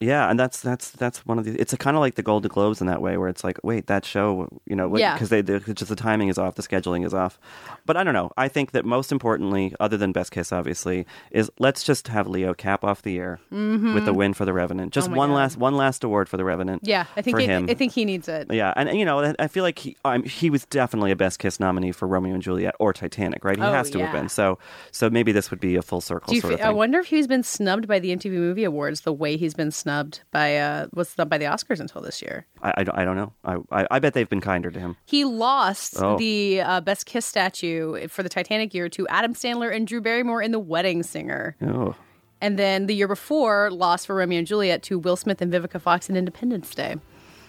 Yeah, 0.00 0.30
and 0.30 0.38
that's 0.38 0.60
that's 0.60 0.90
that's 0.92 1.26
one 1.26 1.38
of 1.38 1.44
the. 1.44 1.60
It's 1.60 1.74
kind 1.76 1.96
of 1.96 2.00
like 2.00 2.14
the 2.14 2.22
Golden 2.22 2.48
Globes 2.48 2.80
in 2.80 2.86
that 2.86 3.02
way, 3.02 3.16
where 3.16 3.28
it's 3.28 3.42
like, 3.42 3.58
wait, 3.64 3.86
that 3.88 4.04
show, 4.04 4.48
you 4.66 4.76
know, 4.76 4.96
Yeah. 4.96 5.14
because 5.14 5.28
they, 5.30 5.42
just 5.42 5.88
the 5.88 5.96
timing 5.96 6.28
is 6.28 6.38
off, 6.38 6.54
the 6.54 6.62
scheduling 6.62 7.04
is 7.04 7.12
off. 7.12 7.38
But 7.84 7.96
I 7.96 8.04
don't 8.04 8.14
know. 8.14 8.30
I 8.36 8.46
think 8.48 8.70
that 8.72 8.84
most 8.84 9.10
importantly, 9.10 9.74
other 9.80 9.96
than 9.96 10.12
Best 10.12 10.30
Kiss, 10.30 10.52
obviously, 10.52 11.04
is 11.32 11.50
let's 11.58 11.82
just 11.82 12.08
have 12.08 12.28
Leo 12.28 12.54
cap 12.54 12.84
off 12.84 13.02
the 13.02 13.12
year 13.12 13.40
with 13.50 14.04
the 14.04 14.14
win 14.14 14.34
for 14.34 14.44
The 14.44 14.52
Revenant. 14.52 14.92
Just 14.92 15.08
Mm-hmm. 15.08 15.14
Oh 15.14 15.18
one 15.18 15.28
God. 15.30 15.34
last 15.36 15.56
one 15.56 15.76
last 15.76 16.04
award 16.04 16.28
for 16.28 16.36
The 16.36 16.44
Revenant. 16.44 16.82
Yeah, 16.84 17.06
I 17.16 17.22
think 17.22 17.36
for 17.36 17.40
he, 17.40 17.46
him. 17.46 17.66
I 17.68 17.74
think 17.74 17.92
he 17.92 18.04
needs 18.04 18.28
it. 18.28 18.52
Yeah, 18.52 18.72
and, 18.76 18.88
and, 18.88 18.98
you 18.98 19.04
know, 19.04 19.34
I 19.38 19.48
feel 19.48 19.64
like 19.64 19.78
he 19.80 19.96
um, 20.04 20.22
he 20.22 20.48
was 20.50 20.64
definitely 20.66 21.10
a 21.10 21.16
Best 21.16 21.38
Kiss 21.40 21.58
nominee 21.58 21.90
for 21.92 22.06
Romeo 22.06 22.34
and 22.34 22.42
Juliet 22.42 22.76
or 22.78 22.92
Titanic, 22.92 23.44
right? 23.44 23.56
He 23.56 23.62
Oh, 23.64 23.72
has 23.72 23.90
to 23.90 23.98
have 24.00 24.12
been. 24.12 24.28
So 24.28 24.58
so 24.92 25.10
maybe 25.10 25.32
this 25.32 25.50
would 25.50 25.60
be 25.60 25.74
a 25.74 25.82
full 25.82 26.00
circle 26.00 26.34
sort 26.36 26.52
of 26.54 26.60
fe- 26.60 26.64
I 26.66 26.70
wonder 26.70 27.00
if 27.00 27.06
he's 27.06 27.26
been 27.26 27.42
snubbed 27.42 27.88
by 27.88 27.98
the 27.98 28.14
MTV 28.14 28.30
Movie 28.32 28.64
Awards 28.64 29.00
the 29.00 29.12
way 29.12 29.36
he's 29.36 29.54
been 29.54 29.72
snubbed 29.72 29.87
by 30.30 30.56
uh, 30.58 30.86
was 30.94 31.08
snubbed 31.08 31.30
by 31.30 31.38
the 31.38 31.46
Oscars 31.46 31.80
until 31.80 32.00
this 32.00 32.22
year. 32.22 32.46
I, 32.62 32.74
I, 32.78 32.84
don't, 32.84 32.98
I 32.98 33.04
don't 33.04 33.16
know. 33.16 33.32
I, 33.44 33.56
I 33.82 33.86
I 33.92 33.98
bet 33.98 34.14
they've 34.14 34.28
been 34.28 34.40
kinder 34.40 34.70
to 34.70 34.78
him. 34.78 34.96
He 35.04 35.24
lost 35.24 36.00
Oh. 36.00 36.16
the 36.18 36.60
uh, 36.60 36.80
Best 36.80 37.06
Kiss 37.06 37.26
statue 37.26 38.06
for 38.08 38.22
the 38.22 38.28
Titanic 38.28 38.74
year 38.74 38.88
to 38.90 39.06
Adam 39.08 39.34
Sandler 39.34 39.74
and 39.74 39.86
Drew 39.86 40.00
Barrymore 40.00 40.42
in 40.42 40.52
The 40.52 40.58
Wedding 40.60 41.02
Singer. 41.02 41.56
Oh, 41.62 41.94
And 42.40 42.58
then 42.58 42.86
the 42.86 42.94
year 42.94 43.08
before, 43.08 43.70
lost 43.70 44.06
for 44.06 44.14
Romeo 44.14 44.38
and 44.38 44.46
Juliet 44.46 44.82
to 44.84 44.98
Will 44.98 45.16
Smith 45.16 45.40
and 45.42 45.52
Vivica 45.52 45.80
Fox 45.80 46.08
in 46.08 46.16
Independence 46.16 46.74
Day. 46.74 46.96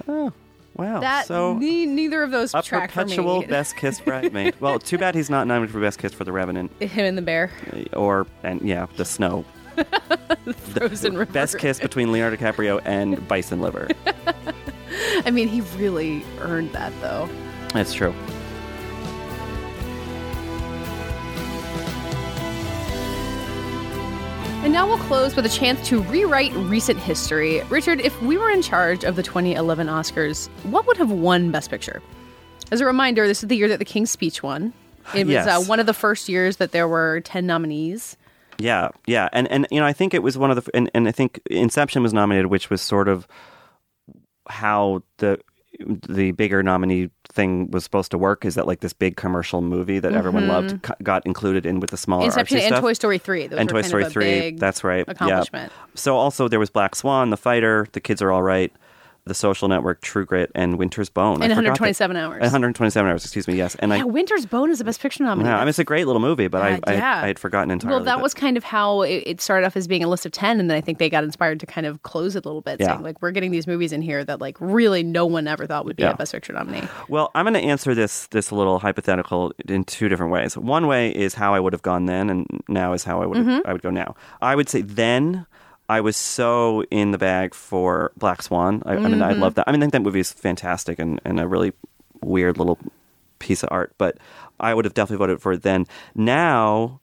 Oh. 0.07 0.33
Wow. 0.75 1.01
That 1.01 1.25
so 1.27 1.57
ne- 1.57 1.85
neither 1.87 2.23
of 2.23 2.31
those 2.31 2.53
a 2.53 2.61
track 2.61 2.91
for 2.91 3.01
perpetual. 3.03 3.41
Best 3.41 3.75
Kiss 3.75 3.99
bridesmaid. 3.99 4.55
well, 4.61 4.79
too 4.79 4.97
bad 4.97 5.13
he's 5.13 5.29
not 5.29 5.45
nominated 5.45 5.73
for 5.73 5.81
Best 5.81 5.99
Kiss 5.99 6.13
for 6.13 6.23
The 6.23 6.31
Revenant, 6.31 6.71
Him 6.81 7.03
and 7.05 7.17
the 7.17 7.21
bear, 7.21 7.51
or 7.91 8.25
and 8.43 8.61
yeah, 8.61 8.85
The 8.95 9.03
Snow. 9.03 9.43
Frozen 10.73 11.17
River. 11.17 11.31
Best 11.31 11.57
kiss 11.59 11.79
between 11.79 12.11
Leonardo 12.11 12.35
DiCaprio 12.37 12.81
and 12.85 13.25
Bison 13.27 13.61
Liver. 13.61 13.87
I 15.25 15.31
mean, 15.31 15.47
he 15.47 15.61
really 15.77 16.23
earned 16.39 16.71
that 16.73 16.91
though. 17.01 17.29
That's 17.73 17.93
true. 17.93 18.13
And 24.61 24.73
now 24.73 24.85
we'll 24.85 24.97
close 24.97 25.35
with 25.37 25.45
a 25.45 25.49
chance 25.49 25.87
to 25.87 26.01
rewrite 26.03 26.51
recent 26.53 26.99
history. 26.99 27.61
Richard, 27.69 28.01
if 28.01 28.21
we 28.21 28.37
were 28.37 28.49
in 28.51 28.61
charge 28.61 29.05
of 29.05 29.15
the 29.15 29.23
2011 29.23 29.87
Oscars, 29.87 30.49
what 30.63 30.85
would 30.85 30.97
have 30.97 31.09
won 31.11 31.49
Best 31.49 31.69
Picture? 31.69 32.01
As 32.69 32.81
a 32.81 32.85
reminder, 32.85 33.25
this 33.25 33.41
is 33.41 33.47
the 33.47 33.55
year 33.55 33.69
that 33.69 33.79
The 33.79 33.85
King's 33.85 34.11
Speech 34.11 34.43
won. 34.43 34.73
It 35.15 35.25
was 35.25 35.33
Yes. 35.33 35.47
uh, 35.47 35.63
one 35.63 35.79
of 35.79 35.85
the 35.85 35.93
first 35.93 36.27
years 36.27 36.57
that 36.57 36.71
there 36.73 36.87
were 36.89 37.21
10 37.21 37.47
nominees. 37.47 38.17
Yeah, 38.59 38.89
yeah, 39.07 39.29
and 39.33 39.47
and 39.49 39.65
you 39.71 39.79
know, 39.79 39.85
I 39.85 39.93
think 39.93 40.13
it 40.13 40.21
was 40.21 40.37
one 40.37 40.51
of 40.51 40.63
the, 40.63 40.69
and, 40.75 40.91
and 40.93 41.07
I 41.07 41.11
think 41.11 41.39
Inception 41.49 42.03
was 42.03 42.13
nominated, 42.13 42.47
which 42.47 42.69
was 42.69 42.81
sort 42.81 43.07
of 43.07 43.27
how 44.49 45.01
the 45.17 45.39
the 46.09 46.31
bigger 46.31 46.61
nominee 46.61 47.09
thing 47.31 47.71
was 47.71 47.83
supposed 47.85 48.11
to 48.11 48.17
work. 48.17 48.43
Is 48.43 48.55
that 48.55 48.67
like 48.67 48.81
this 48.81 48.91
big 48.91 49.15
commercial 49.15 49.61
movie 49.61 49.99
that 49.99 50.13
everyone 50.13 50.47
loved 50.47 50.81
co- 50.81 50.95
got 51.03 51.25
included 51.25 51.65
in 51.65 51.79
with 51.79 51.91
the 51.91 51.97
smaller 51.97 52.23
Mm-hmm. 52.23 52.27
Inception 52.39 52.57
and 52.57 52.67
stuff? 52.67 52.81
Toy 52.81 52.93
Story 52.93 53.17
3. 53.17 53.47
Those 53.47 53.59
and 53.59 53.69
Toy 53.69 53.81
Story 53.83 54.09
three. 54.09 54.51
That's 54.51 54.83
right. 54.83 55.05
yeah. 55.07 55.11
accomplishment. 55.11 55.71
So 55.95 56.17
also 56.17 56.47
there 56.49 56.59
was 56.59 56.69
Black 56.69 56.95
Swan, 56.95 57.29
The 57.29 57.37
Fighter, 57.37 57.87
The 57.93 58.01
Kids 58.01 58.21
Are 58.21 58.31
All 58.31 58.43
Right, 58.43 58.73
The 59.29 59.33
Social 59.33 59.69
Network, 59.69 60.01
True 60.01 60.25
Grit, 60.25 60.51
and 60.53 60.77
Winter's 60.77 61.09
Bone. 61.09 61.37
In 61.37 61.43
And 61.43 61.51
forgot 61.51 61.55
that- 61.55 61.79
127 61.79 62.17
hours. 62.17 62.33
And 62.41 62.41
127 62.51 63.09
hours. 63.09 63.23
Excuse 63.23 63.47
me. 63.47 63.55
Yes, 63.55 63.75
and 63.75 63.91
Yeah, 63.91 63.99
I. 63.99 64.03
Winter's 64.03 64.45
Bone 64.45 64.69
is 64.69 64.79
the 64.79 64.83
Best 64.83 64.99
Picture 65.01 65.23
nominee. 65.23 65.47
Yeah, 65.49 65.55
I 65.55 65.59
mean, 65.61 65.69
it's 65.69 65.79
a 65.79 65.83
great 65.85 66.05
little 66.07 66.19
movie, 66.19 66.47
but 66.47 66.61
Uh, 66.61 66.65
I, 66.65 66.79
I, 66.91 66.93
yeah. 66.95 67.21
I 67.23 67.27
had 67.27 67.39
forgotten 67.39 67.71
entirely. 67.71 67.95
Well, 67.95 68.03
that 68.05 68.21
was 68.21 68.33
kind 68.33 68.57
of 68.57 68.63
how 68.65 69.03
it, 69.03 69.23
it 69.25 69.41
started 69.41 69.65
off 69.65 69.77
as 69.77 69.87
being 69.87 70.03
a 70.03 70.07
list 70.09 70.25
of 70.25 70.31
10, 70.33 70.59
and 70.59 70.69
then 70.69 70.75
I 70.77 70.81
think 70.81 70.97
they 70.97 71.09
got 71.09 71.23
inspired 71.23 71.59
to 71.61 71.65
kind 71.65 71.87
of 71.87 72.01
close 72.03 72.35
it 72.35 72.43
a 72.43 72.47
little 72.49 72.61
bit, 72.61 72.79
Yeah. 72.79 72.87
saying, 72.87 73.03
like, 73.03 73.21
we're 73.21 73.31
getting 73.31 73.51
these 73.51 73.67
movies 73.67 73.93
in 73.93 74.01
here 74.01 74.25
that, 74.25 74.41
like, 74.41 74.57
really 74.59 75.03
no 75.03 75.25
one 75.25 75.47
ever 75.47 75.65
thought 75.65 75.85
would 75.85 75.95
be 75.95 76.03
Yeah. 76.03 76.11
a 76.11 76.15
Best 76.17 76.33
Picture 76.33 76.53
nominee. 76.53 76.83
Well, 77.07 77.31
I'm 77.35 77.45
going 77.45 77.53
to 77.53 77.61
answer 77.61 77.95
this 77.95 78.27
this 78.27 78.51
little 78.51 78.79
hypothetical 78.79 79.53
in 79.67 79.83
two 79.83 80.09
different 80.09 80.31
ways. 80.31 80.57
One 80.57 80.87
way 80.87 81.09
is 81.09 81.35
how 81.35 81.53
I 81.53 81.59
would 81.59 81.73
have 81.73 81.81
gone 81.83 82.05
then, 82.07 82.29
and 82.29 82.45
now 82.67 82.93
is 82.93 83.03
how 83.03 83.21
I 83.21 83.25
would 83.25 83.37
Mm-hmm. 83.37 83.59
I 83.67 83.71
would 83.73 83.81
go 83.81 83.89
now. 83.91 84.15
I 84.41 84.55
would 84.55 84.67
say 84.69 84.81
then 84.81 85.45
I 85.89 86.01
was 86.01 86.15
so 86.15 86.83
in 86.91 87.11
the 87.11 87.17
bag 87.17 87.53
for 87.55 88.11
Black 88.15 88.41
Swan. 88.43 88.83
I, 88.85 88.93
I 88.93 88.95
mean, 88.97 89.13
Mm-hmm. 89.13 89.23
I 89.23 89.33
love 89.33 89.55
that. 89.55 89.67
I 89.67 89.71
mean, 89.71 89.81
I 89.81 89.85
think 89.85 89.93
that 89.93 90.01
movie 90.03 90.19
is 90.19 90.31
fantastic 90.31 90.99
and, 90.99 91.19
and 91.25 91.39
a 91.39 91.47
really 91.47 91.73
weird 92.21 92.57
little 92.59 92.77
piece 93.39 93.63
of 93.63 93.69
art. 93.71 93.93
But 93.97 94.17
I 94.59 94.73
would 94.73 94.85
have 94.85 94.93
definitely 94.93 95.17
voted 95.25 95.41
for 95.41 95.53
it 95.53 95.63
then. 95.63 95.87
Now, 96.13 96.99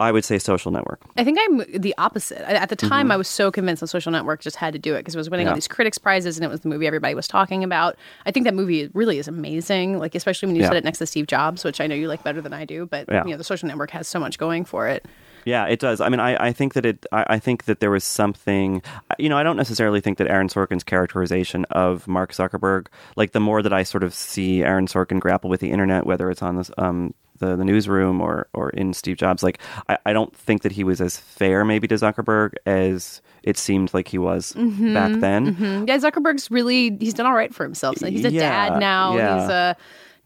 I 0.00 0.12
would 0.12 0.24
say 0.24 0.38
Social 0.38 0.70
Network. 0.72 1.00
I 1.16 1.24
think 1.24 1.38
I'm 1.40 1.80
the 1.80 1.94
opposite. 1.96 2.40
At 2.50 2.68
the 2.68 2.76
time, 2.76 3.10
I 3.12 3.16
was 3.16 3.28
so 3.28 3.50
convinced 3.52 3.80
the 3.80 3.86
Social 3.86 4.10
Network 4.12 4.40
just 4.42 4.56
had 4.56 4.72
to 4.74 4.78
do 4.78 4.94
it 4.94 4.98
because 4.98 5.14
it 5.14 5.18
was 5.18 5.30
winning 5.30 5.46
all 5.46 5.52
Mm-hmm. 5.52 5.58
These 5.58 5.68
critics 5.68 5.96
prizes 5.96 6.36
and 6.36 6.44
it 6.44 6.48
was 6.48 6.60
the 6.60 6.68
movie 6.68 6.86
everybody 6.86 7.14
was 7.14 7.28
talking 7.28 7.62
about. 7.64 7.96
I 8.26 8.30
think 8.32 8.44
that 8.44 8.54
movie 8.54 8.90
really 8.92 9.18
is 9.18 9.28
amazing, 9.28 9.98
like 9.98 10.14
especially 10.14 10.48
when 10.48 10.56
you 10.56 10.62
Yeah. 10.62 10.68
set 10.68 10.76
it 10.76 10.84
next 10.84 10.98
to 10.98 11.06
Steve 11.06 11.28
Jobs, 11.28 11.64
which 11.64 11.80
I 11.80 11.86
know 11.86 11.94
you 11.94 12.08
like 12.08 12.22
better 12.24 12.40
than 12.42 12.52
I 12.52 12.64
do. 12.66 12.84
But 12.86 13.06
Yeah. 13.08 13.24
you 13.24 13.30
know, 13.30 13.36
the 13.38 13.44
Social 13.44 13.68
Network 13.68 13.90
has 13.92 14.06
so 14.08 14.18
much 14.18 14.36
going 14.36 14.64
for 14.66 14.86
it. 14.88 15.06
Yeah, 15.46 15.64
it 15.66 15.78
does. 15.78 16.00
I 16.00 16.08
mean, 16.08 16.20
I, 16.20 16.48
I 16.48 16.52
think 16.52 16.74
that 16.74 16.84
it. 16.84 17.06
I, 17.12 17.24
I 17.30 17.38
think 17.38 17.64
that 17.64 17.78
there 17.80 17.90
was 17.90 18.04
something. 18.04 18.82
You 19.18 19.28
know, 19.28 19.38
I 19.38 19.44
don't 19.44 19.56
necessarily 19.56 20.00
think 20.00 20.18
that 20.18 20.26
Aaron 20.26 20.48
Sorkin's 20.48 20.84
characterization 20.84 21.64
of 21.70 22.06
Mark 22.08 22.32
Zuckerberg, 22.32 22.88
like 23.14 23.30
the 23.30 23.40
more 23.40 23.62
that 23.62 23.72
I 23.72 23.84
sort 23.84 24.02
of 24.02 24.12
see 24.12 24.62
Aaron 24.64 24.86
Sorkin 24.88 25.20
grapple 25.20 25.48
with 25.48 25.60
the 25.60 25.70
internet, 25.70 26.04
whether 26.04 26.30
it's 26.30 26.42
on 26.42 26.56
this 26.56 26.70
um 26.76 27.14
the, 27.38 27.54
the 27.54 27.64
newsroom 27.64 28.20
or 28.20 28.48
or 28.54 28.70
in 28.70 28.92
Steve 28.92 29.16
Jobs, 29.18 29.42
like 29.44 29.58
I, 29.88 29.98
I 30.06 30.12
don't 30.12 30.34
think 30.36 30.62
that 30.62 30.72
he 30.72 30.82
was 30.84 31.00
as 31.00 31.16
fair 31.16 31.64
maybe 31.64 31.86
to 31.88 31.94
Zuckerberg 31.94 32.54
as 32.66 33.22
it 33.44 33.56
seemed 33.56 33.94
like 33.94 34.08
he 34.08 34.18
was 34.18 34.52
back 34.54 35.12
then. 35.20 35.54
Mm, 35.54 35.86
Yeah, 35.88 35.98
Zuckerberg's 35.98 36.50
really 36.50 36.96
he's 36.98 37.14
done 37.14 37.26
all 37.26 37.34
right 37.34 37.54
for 37.54 37.62
himself. 37.62 37.98
So 37.98 38.10
he's 38.10 38.24
a 38.24 38.32
Yeah, 38.32 38.70
dad 38.70 38.80
now. 38.80 39.16
yeah. 39.16 39.40
He's 39.40 39.50
uh, 39.50 39.74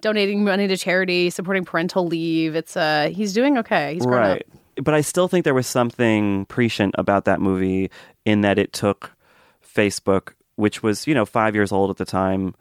donating 0.01 0.45
money 0.45 0.67
to 0.67 0.77
charity, 0.79 1.29
supporting 1.29 1.65
parental 1.67 2.07
leave. 2.07 2.57
It's 2.57 2.75
uh, 2.77 3.11
he's 3.13 3.35
doing 3.35 3.59
okay. 3.59 3.93
He's 3.95 4.07
grown 4.07 4.21
right. 4.21 4.41
up. 4.41 4.60
But 4.83 4.95
I 4.95 5.01
still 5.01 5.29
think 5.29 5.45
there 5.45 5.55
was 5.55 5.67
something 5.67 6.47
prescient 6.47 6.95
about 6.99 7.25
that 7.27 7.41
movie 7.41 7.91
in 8.25 8.41
that 8.43 8.59
it 8.59 8.73
took 8.73 9.13
Facebook, 9.63 10.33
which 10.57 10.83
was 10.83 11.07
you 11.07 11.15
know 11.15 11.27
five 11.27 11.55
years 11.55 11.73
old 11.73 11.91
at 11.91 11.97
the 11.97 12.05
time, 12.05 12.55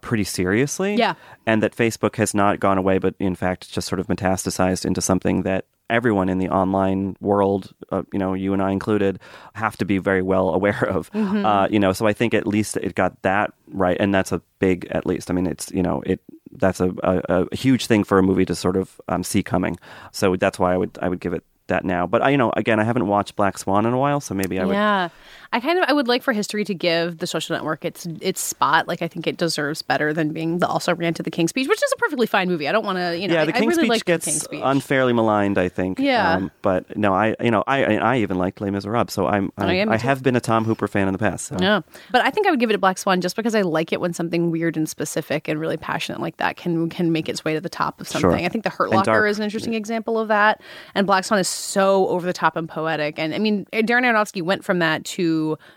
pretty 0.00 0.24
seriously. 0.24 0.96
Yeah. 0.96 1.14
And 1.46 1.62
that 1.62 1.74
Facebook 1.74 2.16
has 2.16 2.34
not 2.34 2.60
gone 2.60 2.78
away, 2.78 2.98
but 2.98 3.14
in 3.18 3.34
fact, 3.34 3.70
just 3.70 3.88
sort 3.88 4.00
of 4.00 4.06
metastasized 4.06 4.84
into 4.84 5.00
something 5.00 5.42
that 5.42 5.66
everyone 5.88 6.28
in 6.28 6.38
the 6.38 6.48
online 6.48 7.16
world, 7.20 7.72
uh, 7.90 8.02
you 8.12 8.18
know, 8.18 8.34
you 8.34 8.52
and 8.52 8.62
I 8.62 8.72
included, 8.72 9.20
have 9.54 9.76
to 9.78 9.84
be 9.84 9.98
very 9.98 10.22
well 10.22 10.50
aware 10.50 10.84
of. 10.88 11.10
Mm-hmm. 11.12 11.44
Uh, 11.44 11.68
you 11.68 11.78
know, 11.78 11.92
so 11.92 12.06
I 12.06 12.12
think 12.12 12.34
at 12.34 12.46
least 12.46 12.76
it 12.76 12.94
got 12.94 13.20
that 13.22 13.52
right, 13.68 13.96
and 13.98 14.14
that's 14.14 14.32
a 14.32 14.40
big 14.58 14.86
at 14.90 15.06
least. 15.06 15.30
I 15.30 15.34
mean, 15.34 15.46
it's 15.46 15.70
you 15.72 15.82
know, 15.82 16.02
it 16.06 16.20
that's 16.52 16.80
a, 16.80 16.90
a, 17.02 17.46
a 17.50 17.56
huge 17.56 17.86
thing 17.86 18.04
for 18.04 18.18
a 18.18 18.22
movie 18.22 18.44
to 18.46 18.54
sort 18.54 18.76
of 18.76 19.00
um, 19.08 19.22
see 19.22 19.42
coming. 19.42 19.76
So 20.12 20.36
that's 20.36 20.58
why 20.58 20.72
I 20.72 20.76
would 20.76 20.98
I 21.02 21.08
would 21.08 21.20
give 21.20 21.34
it 21.34 21.44
that 21.68 21.84
now. 21.84 22.06
But 22.06 22.22
I, 22.22 22.30
you 22.30 22.36
know, 22.36 22.52
again, 22.56 22.80
I 22.80 22.84
haven't 22.84 23.06
watched 23.06 23.36
Black 23.36 23.58
Swan 23.58 23.86
in 23.86 23.92
a 23.92 23.98
while, 23.98 24.20
so 24.20 24.34
maybe 24.34 24.58
I 24.58 24.64
would. 24.64 24.72
Yeah, 24.74 25.08
I 25.52 25.60
kind 25.60 25.78
of 25.78 25.84
I 25.88 25.92
would 25.92 26.08
like 26.08 26.22
for 26.22 26.32
history 26.32 26.64
to 26.64 26.74
give 26.74 27.18
The 27.18 27.26
Social 27.26 27.54
Network 27.54 27.84
its 27.84 28.06
its 28.20 28.40
spot. 28.40 28.88
Like 28.88 29.02
I 29.02 29.08
think 29.08 29.26
it 29.26 29.36
deserves 29.36 29.82
better 29.82 30.12
than 30.12 30.32
being 30.32 30.58
the 30.58 30.66
also 30.66 30.94
ran 30.94 31.14
to 31.14 31.22
the 31.22 31.30
King's 31.30 31.50
Speech, 31.50 31.68
which 31.68 31.82
is 31.82 31.92
a 31.92 31.96
perfectly 31.96 32.26
fine 32.26 32.48
movie. 32.48 32.68
I 32.68 32.72
don't 32.72 32.84
want 32.84 32.98
to, 32.98 33.18
you 33.18 33.28
know, 33.28 33.34
yeah, 33.34 33.44
the 33.44 33.54
I 33.54 33.58
King's 33.60 33.76
really 33.76 33.88
Speech 33.88 34.04
gets 34.04 34.24
King's 34.24 34.42
Speech. 34.42 34.60
unfairly 34.64 35.12
maligned, 35.12 35.58
I 35.58 35.68
think. 35.68 35.98
Yeah. 35.98 36.34
Um, 36.34 36.50
but 36.62 36.96
no, 36.96 37.14
I 37.14 37.36
you 37.40 37.50
know 37.50 37.64
I 37.66 37.96
I 37.96 38.18
even 38.18 38.38
liked 38.38 38.60
Les 38.60 38.70
Miserables, 38.70 39.12
so 39.12 39.26
I'm 39.26 39.52
Oh, 39.58 39.66
I, 39.66 39.72
yeah, 39.72 39.84
me 39.84 39.92
I 39.92 39.96
have 39.96 40.22
been 40.22 40.36
a 40.36 40.40
Tom 40.40 40.64
Hooper 40.64 40.88
fan 40.88 41.06
in 41.08 41.12
the 41.12 41.18
past. 41.18 41.46
So. 41.46 41.56
Yeah, 41.60 41.80
but 42.10 42.22
I 42.24 42.30
think 42.30 42.46
I 42.46 42.50
would 42.50 42.60
give 42.60 42.70
it 42.70 42.74
a 42.74 42.78
Black 42.78 42.98
Swan 42.98 43.20
just 43.20 43.36
because 43.36 43.54
I 43.54 43.62
like 43.62 43.92
it 43.92 44.00
when 44.00 44.12
something 44.12 44.50
weird 44.50 44.76
and 44.76 44.88
specific 44.88 45.48
and 45.48 45.60
really 45.60 45.76
passionate 45.76 46.20
like 46.20 46.36
that 46.38 46.56
can 46.56 46.88
can 46.90 47.12
make 47.12 47.28
its 47.28 47.44
way 47.44 47.54
to 47.54 47.60
the 47.60 47.68
top 47.68 48.00
of 48.00 48.08
something. 48.08 48.30
Sure. 48.30 48.44
I 48.44 48.48
think 48.48 48.64
The 48.64 48.70
Hurt 48.70 48.90
Locker 48.90 49.26
is 49.26 49.38
an 49.38 49.44
interesting 49.44 49.74
example 49.74 50.18
of 50.18 50.28
that, 50.28 50.60
and 50.94 51.06
Black 51.06 51.24
Swan 51.24 51.38
is 51.40 51.48
so 51.48 52.08
over 52.08 52.26
the 52.26 52.32
top 52.32 52.56
and 52.56 52.68
poetic. 52.68 53.18
And 53.18 53.34
I 53.34 53.38
mean, 53.38 53.66
Darren 53.72 54.02
Aronofsky 54.02 54.42
went 54.42 54.64
from 54.64 54.80
that 54.80 55.04
to 55.04 55.35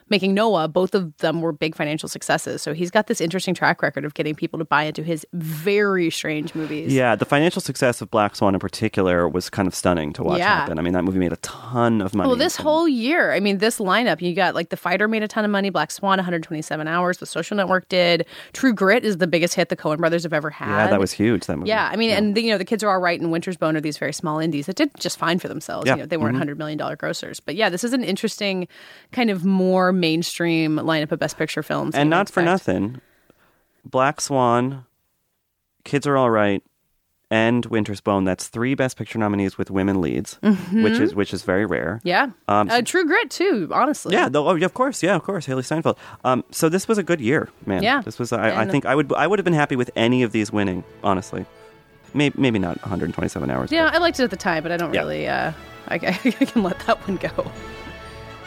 making 0.10 0.34
Noah. 0.34 0.68
Both 0.68 0.96
of 0.96 1.16
them 1.18 1.42
were 1.42 1.52
big 1.52 1.76
financial 1.76 2.10
successes, 2.10 2.62
so 2.62 2.74
he's 2.74 2.92
got 2.92 3.08
this 3.08 3.20
interesting 3.22 3.54
track 3.54 3.82
record 3.82 4.06
of 4.06 4.14
getting 4.14 4.36
people 4.36 4.60
to 4.60 4.66
buy 4.66 4.84
into 4.84 5.04
his 5.04 5.26
very 5.34 6.10
strange 6.10 6.54
movies. 6.56 6.94
Yeah, 6.94 7.16
the 7.16 7.26
financial 7.26 7.62
success 7.62 8.02
of 8.02 8.10
Black 8.12 8.36
Swan 8.36 8.54
in 8.54 8.60
particular 8.60 9.28
was 9.28 9.50
kind 9.50 9.68
of 9.68 9.76
stunning 9.76 10.14
to 10.14 10.24
watch 10.24 10.40
Yeah. 10.40 10.60
happen. 10.60 10.80
I 10.80 10.82
mean, 10.82 10.94
that 10.94 11.04
movie 11.04 11.20
made 11.20 11.34
a 11.34 11.38
ton 11.38 12.02
of 12.02 12.14
money. 12.16 12.28
Well, 12.28 12.38
this 12.38 12.56
whole 12.56 12.88
year, 12.88 13.34
I 13.34 13.40
mean, 13.40 13.58
this 13.60 13.80
lineup, 13.80 14.22
you 14.22 14.34
got 14.34 14.56
like 14.56 14.70
The 14.70 14.78
Fighter 14.78 15.08
made 15.08 15.24
a 15.24 15.28
ton 15.28 15.46
of 15.46 15.52
money, 15.52 15.70
Black 15.70 15.92
Swan 15.92 16.18
127 16.18 16.88
hours, 16.88 17.18
The 17.18 17.26
Social 17.26 17.56
Network 17.58 17.88
did. 17.90 18.26
True 18.54 18.74
Grit 18.74 19.04
is 19.06 19.18
the 19.18 19.28
biggest 19.28 19.56
hit 19.56 19.70
the 19.70 19.76
Coen 19.76 19.98
brothers 19.98 20.24
have 20.24 20.34
ever 20.34 20.50
had. 20.50 20.68
yeah, 20.68 20.88
that 20.88 21.00
was 21.00 21.12
huge. 21.12 21.46
That 21.46 21.58
movie. 21.58 21.70
Yeah, 21.70 21.90
I 21.92 21.96
mean, 21.96 22.12
and 22.12 22.36
the, 22.36 22.42
you 22.42 22.52
know, 22.52 22.58
the 22.58 22.66
kids 22.66 22.84
are 22.84 22.90
all 22.92 23.00
right, 23.00 23.20
and 23.20 23.32
Winter's 23.32 23.58
Bone 23.58 23.76
are 23.78 23.82
these 23.82 23.98
very 23.98 24.14
small 24.14 24.40
indies 24.40 24.66
that 24.68 24.76
did 24.76 24.92
just 25.00 25.18
fine 25.18 25.40
for 25.40 25.48
themselves. 25.48 25.86
Yeah. 25.86 25.94
Mm-hmm. 25.94 25.98
You 26.00 26.04
know, 26.04 26.08
they 26.08 26.18
weren't 26.18 26.38
hundred 26.38 26.58
million 26.58 26.78
dollar 26.78 26.96
grossers, 26.96 27.40
but 27.46 27.56
yeah, 27.56 27.70
this 27.70 27.84
is 27.84 27.94
an 27.94 28.04
interesting 28.04 28.68
kind 29.12 29.30
of 29.30 29.44
more 29.50 29.92
mainstream 29.92 30.78
lineup 30.78 31.12
of 31.12 31.20
Best 31.20 31.38
Picture 31.38 31.64
films. 31.64 31.96
and 31.96 32.10
not 32.10 32.30
for 32.30 32.42
nothing, 32.44 33.02
Black 33.86 34.22
Swan, 34.22 34.86
Kids 35.84 36.06
Are 36.08 36.16
All 36.18 36.30
Right, 36.30 36.64
and 37.32 37.66
Winter's 37.68 38.02
Bone. 38.02 38.24
That's 38.24 38.48
three 38.48 38.74
Best 38.76 38.98
Picture 38.98 39.20
nominees 39.20 39.58
with 39.58 39.70
women 39.72 40.02
leads, 40.02 40.40
Mm-hmm. 40.42 40.84
which 40.84 41.00
is 41.00 41.14
which 41.16 41.34
is 41.34 41.44
very 41.44 41.66
rare. 41.66 42.02
Yeah, 42.04 42.32
Um, 42.48 42.70
uh, 42.70 42.82
True 42.82 43.06
Grit 43.06 43.30
too. 43.30 43.70
Honestly, 43.72 44.14
Yeah, 44.14 44.30
though, 44.30 44.48
oh, 44.48 44.56
yeah, 44.56 44.66
of 44.66 44.74
course, 44.74 45.02
yeah, 45.04 45.16
of 45.16 45.24
course, 45.24 45.46
Hailee 45.48 45.64
Steinfeld. 45.66 45.98
Um, 46.24 46.44
so 46.52 46.70
this 46.70 46.88
was 46.88 46.98
a 46.98 47.04
good 47.04 47.22
year, 47.22 47.50
man. 47.66 47.84
Yeah. 47.84 48.02
this 48.02 48.18
was. 48.20 48.32
I, 48.34 48.62
I 48.62 48.66
think 48.66 48.86
I 48.86 48.96
would. 48.96 49.12
I 49.14 49.28
would 49.28 49.40
have 49.40 49.46
been 49.46 49.54
happy 49.54 49.76
with 49.76 49.92
any 49.96 50.24
of 50.24 50.32
these 50.32 50.52
winning, 50.52 50.84
honestly. 51.04 51.46
Maybe, 52.16 52.36
maybe 52.42 52.58
not 52.58 52.82
127 52.82 53.52
hours. 53.52 53.72
Yeah, 53.72 53.84
but- 53.86 53.94
I 53.94 53.98
liked 54.00 54.20
it 54.20 54.24
at 54.24 54.32
the 54.32 54.36
time, 54.36 54.64
but 54.64 54.72
I 54.72 54.78
don't 54.78 54.92
Yeah. 54.94 55.02
really. 55.02 55.28
Uh, 55.28 55.52
I, 55.90 55.96
I 55.96 56.46
can 56.46 56.64
let 56.64 56.80
that 56.88 56.98
one 57.08 57.18
go. 57.18 57.52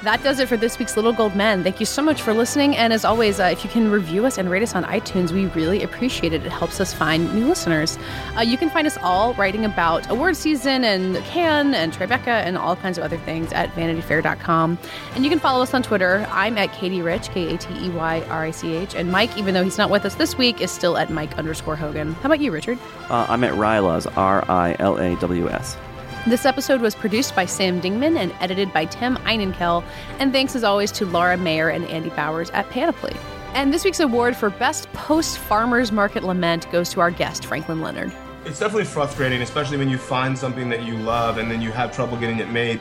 That 0.02 0.20
does 0.24 0.40
it 0.40 0.48
for 0.48 0.56
this 0.56 0.80
week's 0.80 0.96
Little 0.96 1.12
Gold 1.12 1.36
Men. 1.36 1.62
Thank 1.62 1.78
you 1.78 1.86
so 1.86 2.02
much 2.02 2.22
for 2.22 2.34
listening. 2.34 2.76
And 2.76 2.92
as 2.92 3.04
always, 3.04 3.38
uh, 3.38 3.44
if 3.44 3.62
you 3.62 3.70
can 3.70 3.88
review 3.88 4.26
us 4.26 4.36
and 4.36 4.50
rate 4.50 4.64
us 4.64 4.74
on 4.74 4.82
iTunes, 4.82 5.30
we 5.30 5.46
really 5.46 5.84
appreciate 5.84 6.32
it. 6.32 6.44
It 6.44 6.50
helps 6.50 6.80
us 6.80 6.92
find 6.92 7.32
new 7.32 7.46
listeners. 7.46 7.96
Uh, 8.36 8.40
you 8.40 8.56
can 8.58 8.68
find 8.68 8.84
us 8.84 8.98
all 8.98 9.32
writing 9.34 9.64
about 9.64 10.10
award 10.10 10.36
season 10.36 10.82
and 10.82 11.16
Cannes 11.26 11.74
and 11.74 11.92
Tribeca 11.92 12.26
and 12.26 12.58
all 12.58 12.74
kinds 12.74 12.98
of 12.98 13.04
other 13.04 13.18
things 13.18 13.52
at 13.52 13.72
vanityfair.com. 13.76 14.76
And 15.14 15.22
you 15.22 15.30
can 15.30 15.38
follow 15.38 15.62
us 15.62 15.72
on 15.72 15.84
Twitter. 15.84 16.26
I'm 16.30 16.58
at 16.58 16.70
Katey 16.70 17.04
Rich, 17.04 17.30
K 17.30 17.54
A 17.54 17.58
T 17.58 17.72
E 17.86 17.90
Y 17.90 18.24
R 18.28 18.42
I 18.46 18.50
C 18.50 18.74
H. 18.74 18.96
And 18.96 19.12
Mike, 19.12 19.38
even 19.38 19.54
though 19.54 19.62
he's 19.62 19.78
not 19.78 19.88
with 19.88 20.04
us 20.04 20.16
this 20.16 20.36
week, 20.36 20.60
is 20.60 20.72
still 20.72 20.96
at 20.98 21.10
Mike 21.10 21.38
underscore 21.38 21.76
Hogan. 21.76 22.14
How 22.14 22.26
about 22.26 22.40
you, 22.40 22.50
Richard? 22.50 22.78
Uh, 23.08 23.26
I'm 23.28 23.44
at 23.44 23.52
rilaws, 23.52 24.12
R 24.16 24.44
I 24.48 24.74
L 24.80 24.98
A 24.98 25.14
W 25.20 25.48
S. 25.48 25.76
This 26.24 26.46
episode 26.46 26.80
was 26.80 26.94
produced 26.94 27.34
by 27.34 27.46
Sam 27.46 27.80
Dingman 27.80 28.16
and 28.16 28.32
edited 28.38 28.72
by 28.72 28.84
Tim 28.84 29.16
Einenkel. 29.16 29.82
And 30.20 30.32
thanks 30.32 30.54
as 30.54 30.62
always 30.62 30.92
to 30.92 31.04
Laura 31.04 31.36
Mayer 31.36 31.68
and 31.68 31.84
Andy 31.86 32.10
Bowers 32.10 32.48
at 32.50 32.70
Panoply. 32.70 33.16
And 33.54 33.74
this 33.74 33.84
week's 33.84 33.98
award 33.98 34.36
for 34.36 34.48
Best 34.48 34.90
Post 34.92 35.38
Farmers 35.38 35.90
Market 35.90 36.22
Lament 36.22 36.70
goes 36.70 36.90
to 36.90 37.00
our 37.00 37.10
guest, 37.10 37.44
Franklin 37.44 37.80
Leonard. 37.80 38.12
It's 38.44 38.60
definitely 38.60 38.84
frustrating, 38.84 39.42
especially 39.42 39.78
when 39.78 39.88
you 39.88 39.98
find 39.98 40.38
something 40.38 40.68
that 40.68 40.84
you 40.84 40.96
love 40.96 41.38
and 41.38 41.50
then 41.50 41.60
you 41.60 41.72
have 41.72 41.92
trouble 41.92 42.16
getting 42.16 42.38
it 42.38 42.50
made. 42.50 42.80